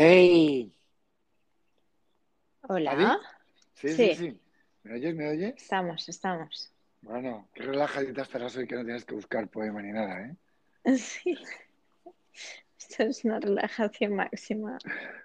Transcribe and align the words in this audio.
Hey, 0.00 0.70
Hola. 2.68 3.18
Sí, 3.74 3.88
sí, 3.88 3.96
Sí, 3.96 4.14
sí. 4.14 4.40
¿Me 4.84 4.94
oyes? 4.94 5.14
¿Me 5.16 5.28
oyes? 5.28 5.54
estamos, 5.56 6.08
estamos. 6.08 6.72
Bueno, 7.00 7.48
qué 7.52 7.64
relajadita 7.64 8.22
estarás 8.22 8.56
hoy 8.56 8.68
que 8.68 8.76
no 8.76 8.84
tienes 8.84 9.04
que 9.04 9.16
buscar 9.16 9.48
poema 9.48 9.82
ni 9.82 9.90
nada, 9.90 10.20
¿eh? 10.20 10.36
Sí, 10.96 11.36
esto 12.78 13.02
es 13.02 13.24
una 13.24 13.40
relajación 13.40 14.14
máxima. 14.14 14.78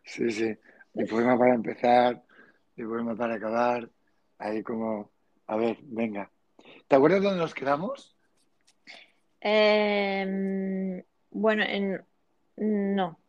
Sí, 0.05 0.31
sí. 0.31 0.57
Mi 0.95 1.05
poema 1.05 1.37
para 1.37 1.53
empezar, 1.53 2.23
mi 2.75 2.83
poema 2.83 3.15
para 3.15 3.35
acabar. 3.35 3.87
Ahí 4.39 4.63
como, 4.63 5.11
a 5.45 5.55
ver, 5.55 5.77
venga. 5.83 6.31
¿Te 6.87 6.95
acuerdas 6.95 7.21
dónde 7.21 7.39
nos 7.41 7.53
quedamos? 7.53 8.15
Em, 9.41 11.03
bueno, 11.31 11.63
en... 11.63 12.03
no. 12.57 13.19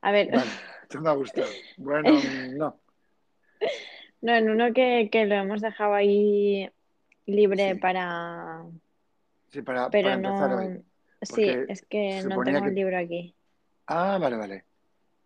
A 0.00 0.12
ver, 0.12 0.30
Vale, 0.32 0.50
esto 0.94 1.02
me 1.02 1.10
ha 1.10 1.14
gustado. 1.14 1.48
Bueno, 1.76 2.10
no. 2.56 2.80
no, 4.22 4.32
en 4.34 4.50
uno 4.50 4.72
que, 4.72 5.08
que 5.10 5.26
lo 5.26 5.34
hemos 5.34 5.60
dejado 5.60 5.94
ahí 5.94 6.70
libre 7.26 7.74
Sí, 7.74 7.80
para... 7.80 8.64
sí, 9.50 9.62
para, 9.62 9.90
para 9.90 9.90
Pero 9.90 10.08
empezar 10.10 10.50
no... 10.50 10.56
hoy. 10.56 10.84
Sí, 11.22 11.46
es 11.68 11.82
que 11.86 12.22
no 12.28 12.42
tengo 12.44 12.66
el 12.66 12.74
libro 12.74 12.98
aquí. 12.98 13.34
Ah, 13.86 14.18
vale, 14.20 14.36
vale. 14.36 14.64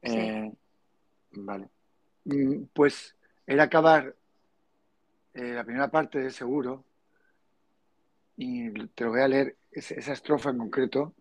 Sí, 0.03 0.11
Eh, 0.11 0.53
vale. 1.33 1.69
Mm, 2.25 2.65
Pues 2.73 3.17
era 3.47 3.65
acabar 3.65 4.15
eh, 5.35 5.53
la 5.55 5.65
primera 5.65 5.91
parte 5.91 6.21
de 6.21 6.31
seguro 6.31 6.85
y 8.37 8.71
te 8.89 9.05
lo 9.05 9.11
voy 9.11 9.21
a 9.21 9.29
leer 9.29 9.57
esa, 9.73 10.13
estrofa 10.13 10.51
en 10.51 10.59
concreto 10.59 11.15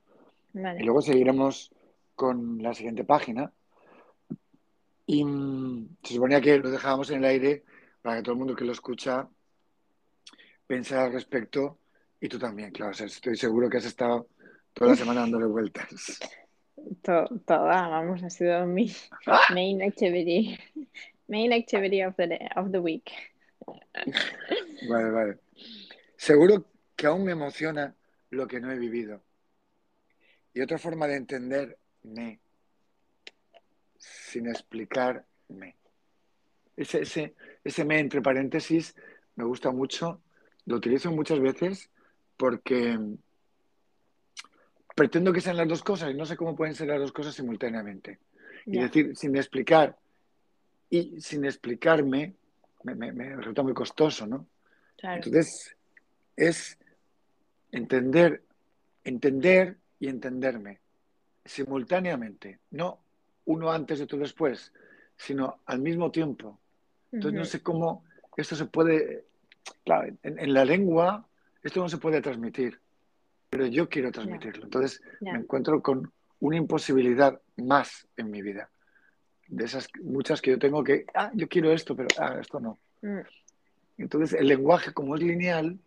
y 0.54 0.84
luego 0.84 1.02
seguiremos 1.02 1.72
con 2.16 2.62
la 2.62 2.74
siguiente 2.74 3.04
página. 3.04 3.52
Y 5.08 5.24
mm, 5.24 5.98
se 6.04 6.14
suponía 6.14 6.40
que 6.42 6.58
lo 6.60 6.70
dejábamos 6.70 7.10
en 7.10 7.18
el 7.20 7.26
aire 7.26 7.64
para 8.02 8.18
que 8.18 8.24
todo 8.24 8.34
el 8.34 8.38
mundo 8.40 8.56
que 8.56 8.66
lo 8.66 8.74
escucha 8.74 9.28
pensara 10.68 11.06
al 11.06 11.14
respecto 11.14 11.80
y 12.20 12.28
tú 12.28 12.38
también, 12.38 12.72
claro. 12.72 12.92
O 12.92 12.94
sea, 12.94 13.06
estoy 13.08 13.36
seguro 13.38 13.70
que 13.70 13.78
has 13.78 13.86
estado 13.86 14.28
toda 14.74 14.92
la 14.92 14.96
semana 14.98 15.22
dándole 15.22 15.46
vueltas. 15.46 16.20
To- 17.02 17.28
toda, 17.46 17.88
vamos, 17.88 18.22
ha 18.24 18.30
sido 18.30 18.66
mi 18.66 18.92
¡Ah! 19.26 19.42
main 19.54 19.82
activity. 19.82 20.58
Main 21.28 21.52
activity 21.52 22.04
of 22.04 22.16
the 22.16 22.28
day- 22.28 22.50
of 22.56 22.72
the 22.72 22.80
week. 22.80 23.12
Vale, 24.88 25.10
vale. 25.12 25.38
Seguro 26.16 26.66
que 26.96 27.08
aún 27.08 27.24
me 27.26 27.32
emociona 27.32 27.96
lo 28.30 28.48
que 28.48 28.60
no 28.60 28.72
he 28.72 28.78
vivido. 28.78 29.22
Y 30.54 30.62
otra 30.62 30.78
forma 30.78 31.08
de 31.08 31.16
entenderme 31.18 32.40
sin 34.08 34.48
explicarme. 34.48 35.76
Ese, 36.76 37.02
ese, 37.02 37.36
ese 37.64 37.86
me 37.86 38.00
entre 38.00 38.22
paréntesis 38.22 38.96
me 39.36 39.44
gusta 39.44 39.72
mucho. 39.72 40.22
Lo 40.66 40.76
utilizo 40.78 41.12
muchas 41.12 41.40
veces 41.40 41.90
porque 42.38 43.00
pretendo 44.96 45.32
que 45.32 45.42
sean 45.42 45.58
las 45.58 45.68
dos 45.68 45.84
cosas 45.84 46.12
y 46.12 46.16
no 46.16 46.26
sé 46.26 46.36
cómo 46.36 46.56
pueden 46.56 46.76
ser 46.76 46.88
las 46.88 47.00
dos 47.00 47.12
cosas 47.12 47.36
simultáneamente. 47.36 48.20
Y 48.66 48.80
decir 48.80 49.16
sin 49.16 49.36
explicar 49.38 49.98
y 50.90 51.22
sin 51.22 51.46
explicarme 51.46 52.36
me, 52.84 52.96
me- 52.96 53.14
me 53.14 53.36
resulta 53.36 53.64
muy 53.64 53.74
costoso, 53.74 54.28
¿no? 54.28 54.48
claro. 54.98 55.16
Entonces 55.18 55.76
es 56.36 56.78
entender, 57.72 58.44
entender 59.04 59.78
y 60.00 60.08
entenderme 60.10 60.80
simultáneamente, 61.46 62.60
no 62.72 63.00
uno 63.48 63.72
antes 63.72 64.00
y 64.00 64.04
otro 64.04 64.20
después, 64.20 64.72
sino 65.18 65.60
al 65.66 65.80
mismo 65.80 66.12
tiempo. 66.12 66.60
Entonces 67.12 67.38
no 67.38 67.46
sé 67.46 67.62
cómo 67.64 68.04
esto 68.36 68.56
se 68.56 68.66
puede, 68.66 69.26
claro, 69.84 70.14
en, 70.24 70.40
en 70.40 70.54
la 70.54 70.64
lengua 70.64 71.28
esto 71.64 71.80
no 71.82 71.90
se 71.90 71.98
puede 71.98 72.22
transmitir, 72.22 72.80
pero 73.50 73.66
yo 73.66 73.90
quiero 73.90 74.12
transmitirlo. 74.12 74.66
Entonces 74.66 75.02
me 75.22 75.40
encuentro 75.40 75.82
con 75.82 76.12
una 76.40 76.58
imposibilidad 76.58 77.42
más 77.58 78.08
en 78.16 78.30
mi 78.30 78.42
vida, 78.42 78.70
de 79.48 79.66
esas 79.66 79.90
muchas 80.02 80.42
que 80.42 80.52
yo 80.52 80.60
tengo 80.60 80.84
que, 80.84 81.06
ah, 81.14 81.32
yo 81.34 81.48
quiero 81.48 81.72
esto, 81.72 81.96
pero 81.96 82.08
ah, 82.20 82.38
esto 82.40 82.60
no. 82.60 82.78
Mm, 83.02 83.20
Entonces 83.98 84.40
el 84.40 84.48
lenguaje 84.48 84.94
como 84.94 85.16
es 85.16 85.24
lineal 85.24 85.80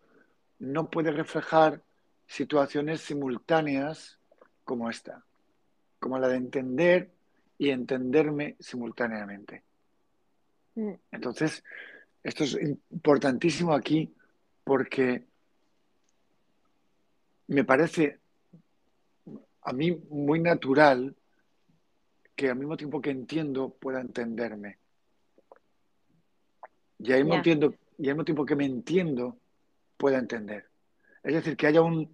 no 0.59 0.89
puede 0.89 1.11
reflejar 1.11 1.81
situaciones 2.27 3.01
simultáneas 3.01 4.19
como 4.63 4.89
esta, 4.89 5.23
como 5.99 6.17
la 6.19 6.27
de 6.27 6.37
entender 6.37 7.11
y 7.61 7.69
entenderme 7.69 8.55
simultáneamente. 8.59 9.63
mm, 10.75 10.95
Entonces, 11.11 11.63
esto 12.23 12.43
es 12.43 12.57
importantísimo 12.89 13.71
aquí 13.75 14.11
porque 14.63 15.27
me 17.49 17.63
parece 17.63 18.19
a 19.61 19.73
mí 19.73 19.91
muy 20.09 20.39
natural 20.39 21.15
que 22.35 22.49
al 22.49 22.55
mismo 22.57 22.75
tiempo 22.77 22.99
que 22.99 23.11
entiendo 23.11 23.69
pueda 23.79 24.01
entenderme. 24.01 24.79
Y 26.97 27.11
al 27.13 27.25
mismo 27.25 27.35
Ya, 27.35 27.43
tiempo, 27.43 27.75
y 27.99 28.09
al 28.09 28.15
mismo 28.15 28.25
tiempo 28.25 28.45
que 28.45 28.55
me 28.55 28.65
entiendo 28.65 29.37
pueda 29.97 30.17
entender. 30.17 30.67
Es 31.23 31.35
decir, 31.35 31.55
que 31.55 31.67
haya 31.67 31.83
un, 31.83 32.11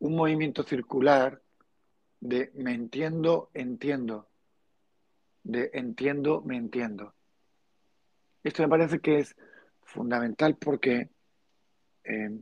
un 0.00 0.14
movimiento 0.14 0.62
circular 0.62 1.40
de 2.20 2.50
me 2.54 2.74
entiendo, 2.74 3.50
entiendo, 3.54 4.28
de 5.42 5.70
entiendo, 5.72 6.42
me 6.42 6.56
entiendo. 6.56 7.14
Esto 8.42 8.62
me 8.62 8.68
parece 8.68 9.00
que 9.00 9.18
es 9.18 9.36
fundamental 9.82 10.56
porque 10.56 11.10
eh, 12.04 12.40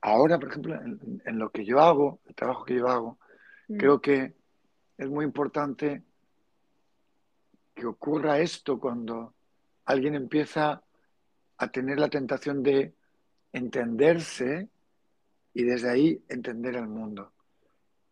ahora, 0.00 0.38
por 0.38 0.50
ejemplo, 0.50 0.74
en, 0.74 1.22
en 1.24 1.38
lo 1.38 1.50
que 1.50 1.64
yo 1.64 1.80
hago, 1.80 2.20
el 2.26 2.34
trabajo 2.34 2.64
que 2.64 2.76
yo 2.76 2.88
hago, 2.88 3.18
mm, 3.68 3.76
creo 3.76 4.00
que 4.00 4.34
es 4.98 5.08
muy 5.08 5.24
importante 5.24 6.02
que 7.74 7.86
ocurra 7.86 8.38
esto 8.38 8.78
cuando 8.80 9.34
alguien 9.84 10.14
empieza 10.14 10.82
a 11.58 11.68
tener 11.68 11.98
la 11.98 12.08
tentación 12.08 12.62
de 12.62 12.94
entenderse 13.52 14.68
y 15.54 15.64
desde 15.64 15.90
ahí 15.90 16.24
entender 16.28 16.76
el 16.76 16.88
mundo. 16.88 17.32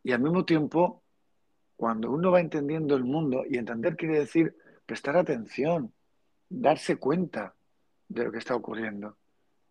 Y 0.02 0.12
al 0.12 0.20
mismo 0.20 0.44
tiempo, 0.44 1.03
cuando 1.76 2.10
uno 2.10 2.30
va 2.30 2.40
entendiendo 2.40 2.96
el 2.96 3.04
mundo, 3.04 3.44
y 3.48 3.58
entender 3.58 3.96
quiere 3.96 4.18
decir 4.20 4.54
prestar 4.86 5.16
atención, 5.16 5.92
darse 6.48 6.96
cuenta 6.96 7.54
de 8.08 8.24
lo 8.24 8.32
que 8.32 8.38
está 8.38 8.54
ocurriendo. 8.54 9.16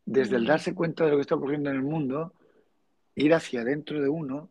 Desde 0.06 0.36
el 0.36 0.46
darse 0.46 0.74
cuenta 0.74 1.06
de 1.06 1.12
lo 1.12 1.18
que 1.18 1.22
está 1.22 1.36
ocurriendo 1.36 1.69
en 1.69 1.78
el 1.78 1.84
mundo, 1.84 2.34
ir 3.16 3.34
hacia 3.34 3.62
adentro 3.62 4.02
de 4.02 4.09
uno 4.09 4.50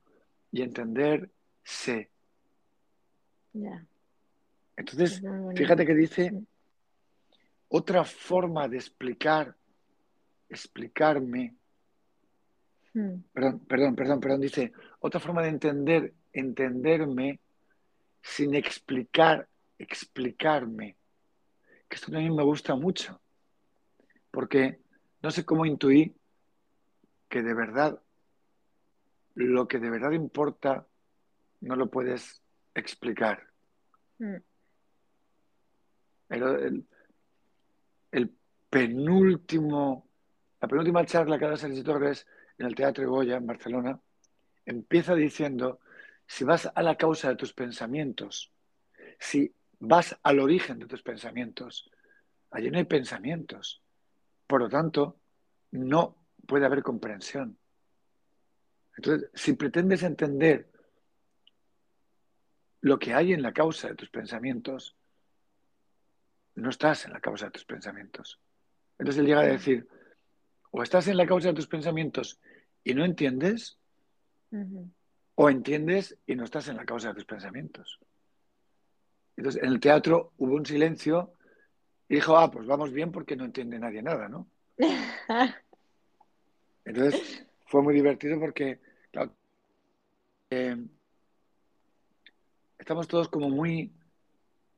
y 0.51 0.63
entenderse. 0.63 2.11
Entonces, 4.77 5.23
fíjate 5.55 5.85
que 5.85 5.95
dice 5.95 6.43
otra 7.69 8.05
forma 8.05 8.69
de 8.69 8.77
explicar, 8.77 9.55
explicarme, 10.49 11.55
mm, 12.95 13.15
perdón, 13.33 13.61
perdón, 13.61 13.97
perdón, 13.97 14.21
perdón, 14.21 14.41
dice 14.41 14.73
otra 15.01 15.21
forma 15.21 15.43
de 15.43 15.49
entender, 15.49 16.15
entenderme 16.33 17.41
sin 18.23 18.55
explicar, 18.55 19.49
explicarme. 19.79 20.97
Que 21.89 21.97
esto 21.97 22.11
también 22.11 22.35
me 22.35 22.43
gusta 22.43 22.75
mucho, 22.75 23.21
porque 24.31 24.81
no 25.21 25.31
sé 25.31 25.45
cómo 25.45 25.67
intuí 25.67 26.17
que 27.29 27.43
de 27.43 27.55
verdad 27.55 28.01
lo 29.35 29.67
que 29.67 29.79
de 29.79 29.91
verdad 29.91 30.13
importa 30.13 30.87
no 31.61 31.77
lo 31.77 31.91
puedes 31.91 32.43
explicar. 32.75 33.47
mm, 34.19 34.37
Pero 36.29 36.59
el, 36.59 36.87
el 38.11 38.35
penúltimo, 38.71 40.09
la 40.61 40.69
penúltima 40.69 41.05
charla 41.05 41.39
que 41.39 41.47
da 41.47 41.57
Sergio 41.57 41.85
Torres 41.85 42.27
en 42.59 42.67
el 42.67 42.75
Teatro 42.75 43.09
Goya 43.11 43.37
en 43.37 43.47
Barcelona 43.47 44.01
empieza 44.65 45.15
diciendo, 45.15 45.81
si 46.33 46.45
vas 46.45 46.67
a 46.75 46.83
la 46.83 46.97
causa 46.97 47.29
de 47.29 47.37
tus 47.37 47.53
pensamientos, 47.53 48.51
si 49.19 49.55
vas 49.81 50.19
al 50.23 50.41
origen 50.41 50.79
de 50.79 50.87
tus 50.87 51.03
pensamientos, 51.03 51.91
allí 52.51 52.71
no 52.71 52.79
hay 52.79 52.85
pensamientos. 52.85 53.83
Por 54.47 54.63
lo 54.63 54.71
tanto, 54.71 55.21
no 55.73 56.25
puede 56.47 56.65
haber 56.65 56.83
comprensión. 56.83 57.59
Entonces, 58.97 59.29
si 59.35 59.53
pretendes 59.53 60.05
entender 60.05 60.73
lo 62.81 62.99
que 62.99 63.13
hay 63.13 63.35
en 63.35 63.43
la 63.43 63.53
causa 63.53 63.89
de 63.89 63.95
tus 63.95 64.09
pensamientos, 64.09 64.97
no 66.55 66.71
estás 66.71 67.05
en 67.05 67.13
la 67.13 67.21
causa 67.21 67.45
de 67.45 67.53
tus 67.53 67.67
pensamientos. 67.67 68.41
Entonces 68.99 69.21
él 69.21 69.27
llega 69.27 69.41
a 69.41 69.47
decir, 69.47 69.87
o 70.71 70.83
estás 70.83 71.09
en 71.09 71.19
la 71.19 71.27
causa 71.27 71.49
de 71.49 71.55
tus 71.55 71.69
pensamientos 71.69 72.41
y 72.83 72.95
no 72.95 73.05
entiendes, 73.05 73.79
o 75.35 75.49
entiendes 75.49 76.19
y 76.27 76.35
no 76.35 76.45
estás 76.45 76.69
en 76.69 76.77
la 76.77 76.85
causa 76.85 77.09
de 77.09 77.15
tus 77.15 77.25
pensamientos. 77.25 77.99
Entonces, 79.37 79.63
en 79.63 79.69
el 79.71 79.81
teatro 79.81 80.33
hubo 80.39 80.55
un 80.55 80.67
silencio 80.67 81.33
y 82.09 82.17
dijo, 82.17 82.37
ah, 82.37 82.51
pues 82.51 82.67
vamos 82.67 82.93
bien 82.93 83.11
porque 83.11 83.37
no 83.37 83.45
entiende 83.45 83.79
nadie 83.79 84.03
nada, 84.03 84.29
¿no? 84.29 84.47
Entonces, 86.85 87.47
fue 87.67 87.83
muy 87.83 87.95
divertido 87.95 88.39
porque, 88.39 88.81
claro, 89.11 89.33
eh, 90.51 90.77
estamos 92.79 93.09
todos 93.09 93.29
como 93.29 93.49
muy, 93.49 93.93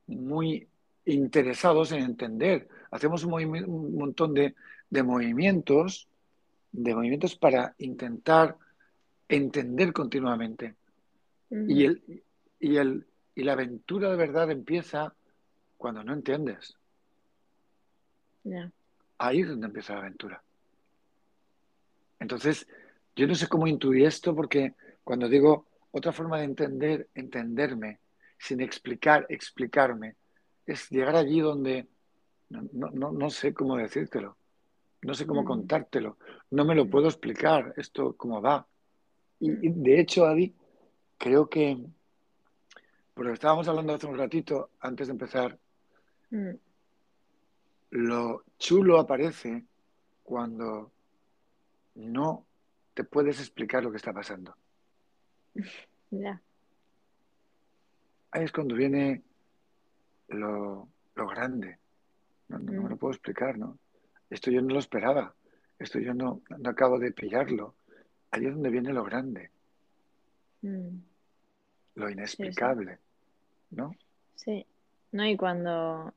muy 0.06 0.69
interesados 1.06 1.93
en 1.93 2.03
entender. 2.03 2.69
Hacemos 2.91 3.25
un, 3.25 3.97
montón 3.97 4.35
de, 4.35 4.55
movimientos, 5.03 6.09
de 6.71 6.95
movimientos 6.95 7.35
para 7.35 7.75
intentar 7.79 8.56
entender 9.29 9.93
continuamente. 9.93 10.75
y, 11.50 11.85
el, 11.85 12.23
y, 12.59 12.76
el, 12.76 13.06
y 13.35 13.43
la 13.43 13.53
aventura 13.53 14.11
de 14.11 14.17
verdad 14.17 14.50
empieza 14.50 15.15
cuando 15.76 16.03
no 16.03 16.12
entiendes. 16.12 16.76
Ahí 19.19 19.41
es 19.41 19.49
donde 19.49 19.67
empieza 19.67 19.94
la 19.94 20.00
aventura. 20.00 20.43
Entonces, 22.19 22.67
yo 23.17 23.26
no 23.26 23.35
sé 23.35 23.49
cómo 23.49 23.67
intuir 23.67 24.06
esto 24.06 24.35
porque 24.35 24.75
cuando 25.03 25.29
digo 25.29 25.67
otra 25.93 26.12
forma 26.12 26.38
de 26.38 26.44
entender, 26.44 27.09
entenderme, 27.15 28.00
sin 28.38 28.61
explicar, 28.61 29.27
explicarme, 29.29 30.17
es 30.67 30.91
llegar 30.91 31.17
allí 31.17 31.41
donde 31.41 31.87
no, 32.49 33.31
sé 33.31 33.55
cómo 33.55 33.77
decírtelo, 33.77 34.37
no 35.03 35.15
sé 35.15 35.27
cómo 35.27 35.44
contártelo, 35.44 36.19
no 36.50 36.65
me 36.65 36.75
lo 36.75 36.88
puedo 36.88 37.09
explicar 37.09 37.75
esto 37.77 38.15
cómo 38.17 38.41
va. 38.41 38.67
Y, 39.40 39.69
de 39.69 40.00
hecho, 40.00 40.26
Adi, 40.26 40.54
creo 41.19 41.48
que, 41.48 41.76
porque 43.12 43.32
estábamos 43.32 43.69
hablando 43.69 43.94
hace 43.94 44.06
un 44.06 44.16
ratito, 44.16 44.70
antes 44.81 45.08
de 45.08 45.12
empezar, 45.12 45.58
mm. 46.31 46.50
lo 47.90 48.44
chulo 48.58 48.98
aparece 48.98 49.64
cuando 50.22 50.92
no 51.96 52.46
te 52.94 53.04
puedes 53.04 53.38
explicar 53.40 53.82
lo 53.82 53.90
que 53.90 53.98
está 53.98 54.12
pasando. 54.12 54.56
Ya. 56.10 56.40
Ahí 58.31 58.44
es 58.44 58.52
cuando 58.52 58.76
viene 58.76 59.25
lo, 60.28 60.88
grande. 61.16 61.78
No, 62.46 62.60
me 62.60 62.88
lo 62.88 62.94
mm. 62.94 62.98
puedo 62.98 63.12
explicar, 63.12 63.58
¿no? 63.58 63.78
Esto 64.31 64.52
yo 64.52 64.62
no 64.62 64.75
lo 64.75 64.78
esperaba. 64.78 65.34
Esto 65.78 65.98
yo 65.98 66.14
no, 66.14 66.42
no 66.56 66.70
acabo 66.70 67.00
de 67.00 67.10
pillarlo. 67.10 67.75
Ahí 68.34 68.46
es 68.46 68.52
donde 68.52 68.70
viene 68.70 68.92
lo 68.92 69.04
grande. 69.04 69.50
Mm. 70.62 70.98
Lo 71.94 72.10
inexplicable, 72.10 72.98
¿no? 73.70 73.94
Sí. 74.34 74.66
No, 75.12 75.25
y 75.25 75.36
cuando. 75.36 76.12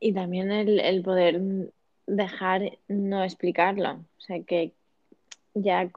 Y 0.00 0.14
también 0.14 0.50
el, 0.50 0.80
el 0.80 1.02
poder 1.02 1.42
dejar 2.06 2.78
no 2.88 3.22
explicarlo. 3.22 3.92
O 3.92 4.20
sea, 4.20 4.42
que 4.42 4.72
ya 5.52 5.82
en 5.82 5.90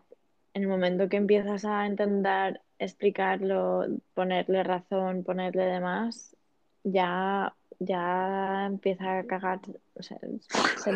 el 0.53 0.67
momento 0.67 1.07
que 1.07 1.15
empiezas 1.15 1.63
a 1.63 1.88
intentar 1.88 2.61
explicarlo, 2.79 3.85
ponerle 4.13 4.61
razón, 4.63 5.23
ponerle 5.23 5.63
demás, 5.63 6.35
ya, 6.83 7.55
ya 7.79 8.65
empieza 8.65 9.19
a 9.19 9.23
cagar, 9.23 9.61
o 9.94 10.03
sea, 10.03 10.19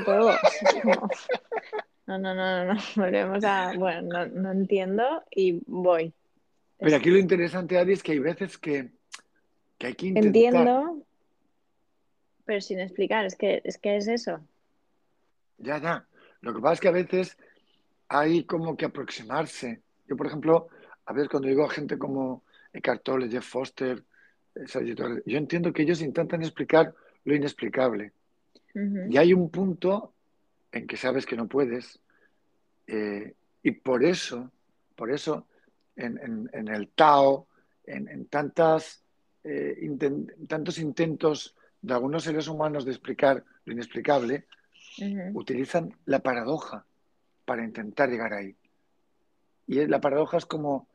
todo. 0.03 0.31
No, 2.07 2.17
no, 2.17 2.33
no, 2.33 2.65
no, 2.65 2.73
no, 2.73 2.79
volvemos 2.95 3.43
a, 3.43 3.73
bueno, 3.77 4.01
no, 4.01 4.25
no 4.27 4.51
entiendo 4.51 5.23
y 5.31 5.61
voy. 5.65 6.13
Pero 6.77 6.95
aquí 6.95 7.09
lo 7.09 7.17
interesante, 7.17 7.77
Adi, 7.77 7.93
es 7.93 8.03
que 8.03 8.13
hay 8.13 8.19
veces 8.19 8.57
que, 8.57 8.89
que 9.77 9.87
hay 9.87 9.93
que 9.93 10.07
intentar... 10.07 10.27
Entiendo, 10.27 11.05
pero 12.45 12.59
sin 12.59 12.79
explicar, 12.79 13.25
es 13.25 13.35
que 13.35 13.61
es, 13.63 13.77
que 13.77 13.95
es 13.97 14.07
eso. 14.07 14.41
Ya, 15.57 15.79
ya. 15.79 16.05
Lo 16.41 16.53
que 16.53 16.59
pasa 16.59 16.73
es 16.73 16.79
que 16.81 16.87
a 16.87 16.91
veces 16.91 17.37
hay 18.07 18.43
como 18.43 18.75
que 18.75 18.85
aproximarse. 18.85 19.81
Yo, 20.07 20.17
por 20.17 20.27
ejemplo, 20.27 20.67
a 21.05 21.13
veces 21.13 21.29
cuando 21.29 21.47
digo 21.47 21.63
a 21.63 21.69
gente 21.69 21.97
como 21.97 22.43
Eckhart 22.73 23.03
Tolle, 23.03 23.29
Jeff 23.29 23.45
Foster, 23.45 24.03
yo 25.25 25.37
entiendo 25.37 25.71
que 25.71 25.83
ellos 25.83 26.01
intentan 26.01 26.41
explicar 26.41 26.93
lo 27.23 27.35
inexplicable. 27.35 28.11
Y 28.73 29.17
hay 29.17 29.33
un 29.33 29.49
punto 29.49 30.13
en 30.71 30.87
que 30.87 30.97
sabes 30.97 31.25
que 31.25 31.35
no 31.35 31.47
puedes. 31.47 31.99
Eh, 32.87 33.33
y 33.63 33.71
por 33.71 34.03
eso, 34.03 34.51
por 34.95 35.11
eso, 35.11 35.47
en, 35.95 36.49
el 36.53 36.87
Tao, 36.89 37.47
en, 37.85 38.25
tantas, 38.25 39.03
eh, 39.43 39.89
tantos 40.47 40.77
intentos 40.79 41.55
de 41.81 41.93
algunos 41.93 42.23
seres 42.23 42.47
humanos 42.47 42.85
de 42.85 42.91
explicar 42.91 43.43
lo 43.65 43.73
inexplicable, 43.73 44.45
utilizan 45.33 45.95
la 46.05 46.19
paradoja 46.19 46.85
para 47.45 47.63
intentar 47.63 48.09
llegar 48.09 48.33
ahí. 48.33 48.55
Y 49.67 49.85
la 49.87 50.01
paradoja 50.01 50.37
es 50.37 50.45
como, 50.45 50.87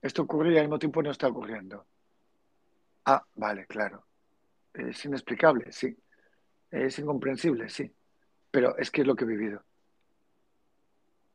esto 0.00 0.22
ocurre 0.22 0.52
y 0.52 0.58
al 0.58 0.64
mismo 0.64 0.78
tiempo 0.78 1.02
no 1.02 1.10
está 1.10 1.28
ocurriendo. 1.28 1.86
Ah, 3.04 3.24
vale, 3.34 3.66
claro. 3.66 4.04
Es 4.74 5.04
inexplicable, 5.04 5.72
sí. 5.72 5.96
Es 6.70 6.98
incomprensible, 6.98 7.68
sí. 7.68 7.90
Pero 8.52 8.78
es 8.78 8.92
que 8.92 9.00
es 9.00 9.06
lo 9.08 9.16
que 9.16 9.24
he 9.24 9.26
vivido. 9.26 9.64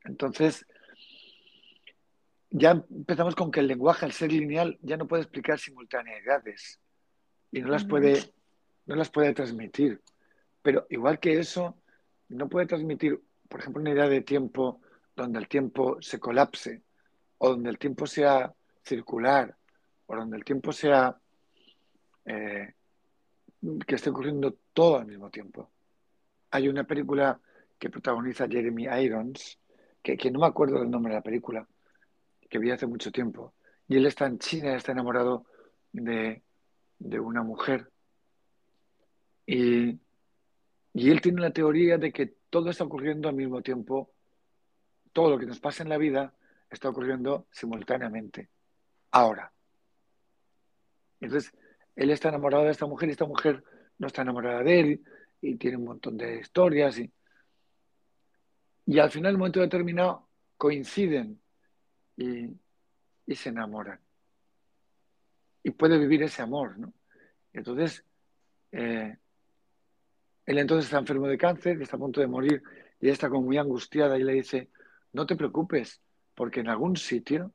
Entonces, 0.05 0.65
ya 2.49 2.71
empezamos 2.71 3.35
con 3.35 3.51
que 3.51 3.59
el 3.59 3.67
lenguaje, 3.67 4.05
al 4.05 4.13
ser 4.13 4.31
lineal, 4.31 4.77
ya 4.81 4.95
no 4.95 5.07
puede 5.07 5.23
explicar 5.23 5.59
simultaneidades 5.59 6.79
y 7.51 7.61
no 7.61 7.67
las 7.67 7.83
puede, 7.83 8.33
no 8.85 8.95
las 8.95 9.09
puede 9.09 9.33
transmitir. 9.33 10.01
Pero 10.61 10.87
igual 10.89 11.19
que 11.19 11.39
eso, 11.39 11.75
no 12.29 12.47
puede 12.47 12.67
transmitir, 12.67 13.21
por 13.49 13.59
ejemplo, 13.59 13.81
una 13.81 13.91
idea 13.91 14.07
de 14.07 14.21
tiempo 14.21 14.79
donde 15.15 15.39
el 15.39 15.47
tiempo 15.47 15.97
se 16.01 16.19
colapse 16.19 16.83
o 17.39 17.49
donde 17.49 17.69
el 17.69 17.77
tiempo 17.77 18.07
sea 18.07 18.53
circular 18.83 19.57
o 20.05 20.15
donde 20.15 20.37
el 20.37 20.45
tiempo 20.45 20.71
sea 20.71 21.19
eh, 22.25 22.73
que 23.85 23.95
esté 23.95 24.09
ocurriendo 24.09 24.55
todo 24.73 24.99
al 24.99 25.07
mismo 25.07 25.29
tiempo. 25.29 25.71
Hay 26.51 26.67
una 26.67 26.83
película 26.83 27.39
que 27.77 27.89
protagoniza 27.89 28.47
Jeremy 28.47 28.87
Irons, 29.03 29.59
que, 30.01 30.31
no 30.31 30.39
me 30.39 30.47
acuerdo 30.47 30.79
del 30.79 30.89
nombre 30.89 31.13
de 31.13 31.19
la 31.19 31.23
película, 31.23 31.67
que 32.49 32.59
vi 32.59 32.71
hace 32.71 32.87
mucho 32.87 33.11
tiempo, 33.11 33.53
y 33.87 33.97
él 33.97 34.05
está 34.05 34.25
en 34.25 34.39
China, 34.39 34.75
está 34.75 34.93
enamorado 34.93 35.45
de, 35.91 36.41
de 36.99 37.19
una 37.19 37.43
mujer. 37.43 37.91
Y 39.45 39.99
y 40.97 41.11
él 41.11 41.21
tiene 41.21 41.41
la 41.41 41.51
teoría 41.51 41.99
de 41.99 42.11
que 42.11 42.25
todo 42.49 42.71
está 42.71 42.83
ocurriendo 42.83 43.29
al 43.29 43.35
mismo 43.35 43.61
tiempo, 43.61 44.09
todo 45.13 45.29
lo 45.29 45.37
que 45.37 45.45
nos 45.45 45.59
pasa 45.59 45.83
en 45.83 45.89
la 45.89 45.97
vida 45.99 46.33
está 46.71 46.89
ocurriendo 46.89 47.45
simultáneamente, 47.51 48.49
ahora. 49.11 49.53
Entonces, 51.19 51.53
él 51.95 52.09
está 52.09 52.29
enamorado 52.29 52.63
de 52.63 52.71
esta 52.71 52.87
mujer 52.87 53.09
y 53.09 53.11
esta 53.11 53.27
mujer 53.27 53.63
no 53.99 54.07
está 54.07 54.23
enamorada 54.23 54.63
de 54.63 54.79
él 54.79 55.03
y 55.41 55.55
tiene 55.55 55.77
un 55.77 55.85
montón 55.85 56.17
de 56.17 56.39
historias 56.39 56.97
y, 56.99 57.11
y 58.85 58.99
al 58.99 59.11
final, 59.11 59.31
en 59.31 59.35
un 59.35 59.39
momento 59.39 59.59
determinado, 59.59 60.27
coinciden 60.57 61.39
y, 62.15 62.55
se 63.35 63.49
enamoran. 63.49 63.99
Y 65.63 65.71
puede 65.71 65.97
vivir 65.97 66.23
ese 66.23 66.41
amor, 66.41 66.79
¿no? 66.79 66.93
Entonces, 67.51 68.03
eh, 68.71 69.17
él 70.45 70.57
entonces 70.57 70.85
está 70.85 70.99
enfermo 70.99 71.27
de 71.27 71.37
cáncer, 71.37 71.81
está 71.81 71.97
a 71.97 71.99
punto 71.99 72.21
de 72.21 72.27
morir 72.27 72.63
y 72.99 73.05
ella 73.05 73.13
está 73.13 73.29
como 73.29 73.41
muy 73.41 73.57
angustiada 73.57 74.17
y 74.17 74.23
le 74.23 74.33
dice, 74.33 74.69
no 75.11 75.25
te 75.25 75.35
preocupes, 75.35 76.01
porque 76.33 76.61
en 76.61 76.69
algún 76.69 76.95
sitio 76.95 77.51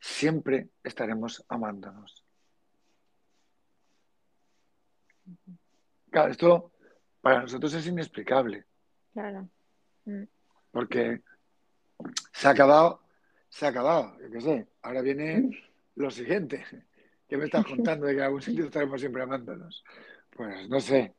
siempre 0.00 0.68
estaremos 0.82 1.44
amándonos. 1.48 2.24
Claro, 6.14 6.30
esto 6.30 6.70
para 7.20 7.40
nosotros 7.40 7.74
es 7.74 7.88
inexplicable. 7.88 8.64
Claro. 9.12 9.48
Mm. 10.04 10.22
Porque 10.70 11.22
se 12.32 12.46
ha 12.46 12.52
acabado, 12.52 13.00
se 13.48 13.66
ha 13.66 13.70
acabado, 13.70 14.16
yo 14.20 14.30
qué 14.30 14.40
sé. 14.40 14.66
Ahora 14.82 15.02
viene 15.02 15.40
mm. 15.40 15.50
lo 15.96 16.12
siguiente. 16.12 16.64
¿Qué 17.28 17.36
me 17.36 17.46
estás 17.46 17.66
contando 17.66 18.06
de 18.06 18.12
que 18.12 18.18
en 18.18 18.26
algún 18.26 18.42
sitio 18.42 18.66
estaremos 18.66 19.00
siempre 19.00 19.24
amándonos? 19.24 19.82
Pues 20.30 20.68
no 20.68 20.78
sé. 20.78 21.12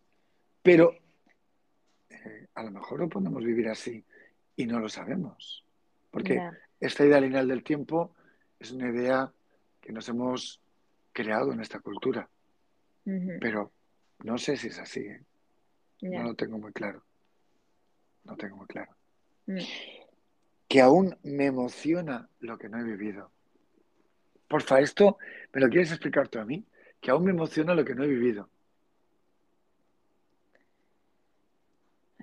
Pero 0.63 0.95
eh, 2.09 2.47
a 2.53 2.63
lo 2.63 2.71
mejor 2.71 3.01
no 3.01 3.09
podemos 3.09 3.43
vivir 3.43 3.67
así 3.67 4.01
y 4.55 4.65
no 4.65 4.79
lo 4.79 4.87
sabemos. 4.87 5.65
Porque 6.09 6.39
esta 6.79 7.05
idea 7.05 7.19
lineal 7.19 7.49
del 7.49 7.65
tiempo 7.65 8.15
es 8.57 8.71
una 8.71 8.87
idea 8.87 9.29
que 9.81 9.91
nos 9.91 10.07
hemos 10.07 10.61
creado 11.11 11.51
en 11.51 11.59
esta 11.59 11.81
cultura. 11.81 12.29
Pero 13.03 13.73
no 14.23 14.37
sé 14.37 14.57
si 14.57 14.67
es 14.67 14.79
así. 14.79 15.01
¿eh? 15.01 15.21
No 16.01 16.23
lo 16.23 16.35
tengo 16.35 16.57
muy 16.57 16.71
claro. 16.73 17.03
No 18.23 18.35
tengo 18.35 18.57
muy 18.57 18.67
claro. 18.67 18.91
Mm. 19.45 19.59
Que 20.67 20.81
aún 20.81 21.15
me 21.23 21.45
emociona 21.45 22.27
lo 22.39 22.57
que 22.57 22.69
no 22.69 22.79
he 22.79 22.83
vivido. 22.83 23.31
Porfa, 24.47 24.79
esto 24.79 25.17
me 25.53 25.61
lo 25.61 25.69
quieres 25.69 25.91
explicar 25.91 26.27
tú 26.27 26.39
a 26.39 26.45
mí, 26.45 26.63
que 27.01 27.11
aún 27.11 27.25
me 27.25 27.31
emociona 27.31 27.73
lo 27.73 27.85
que 27.85 27.95
no 27.95 28.03
he 28.03 28.07
vivido. 28.07 28.49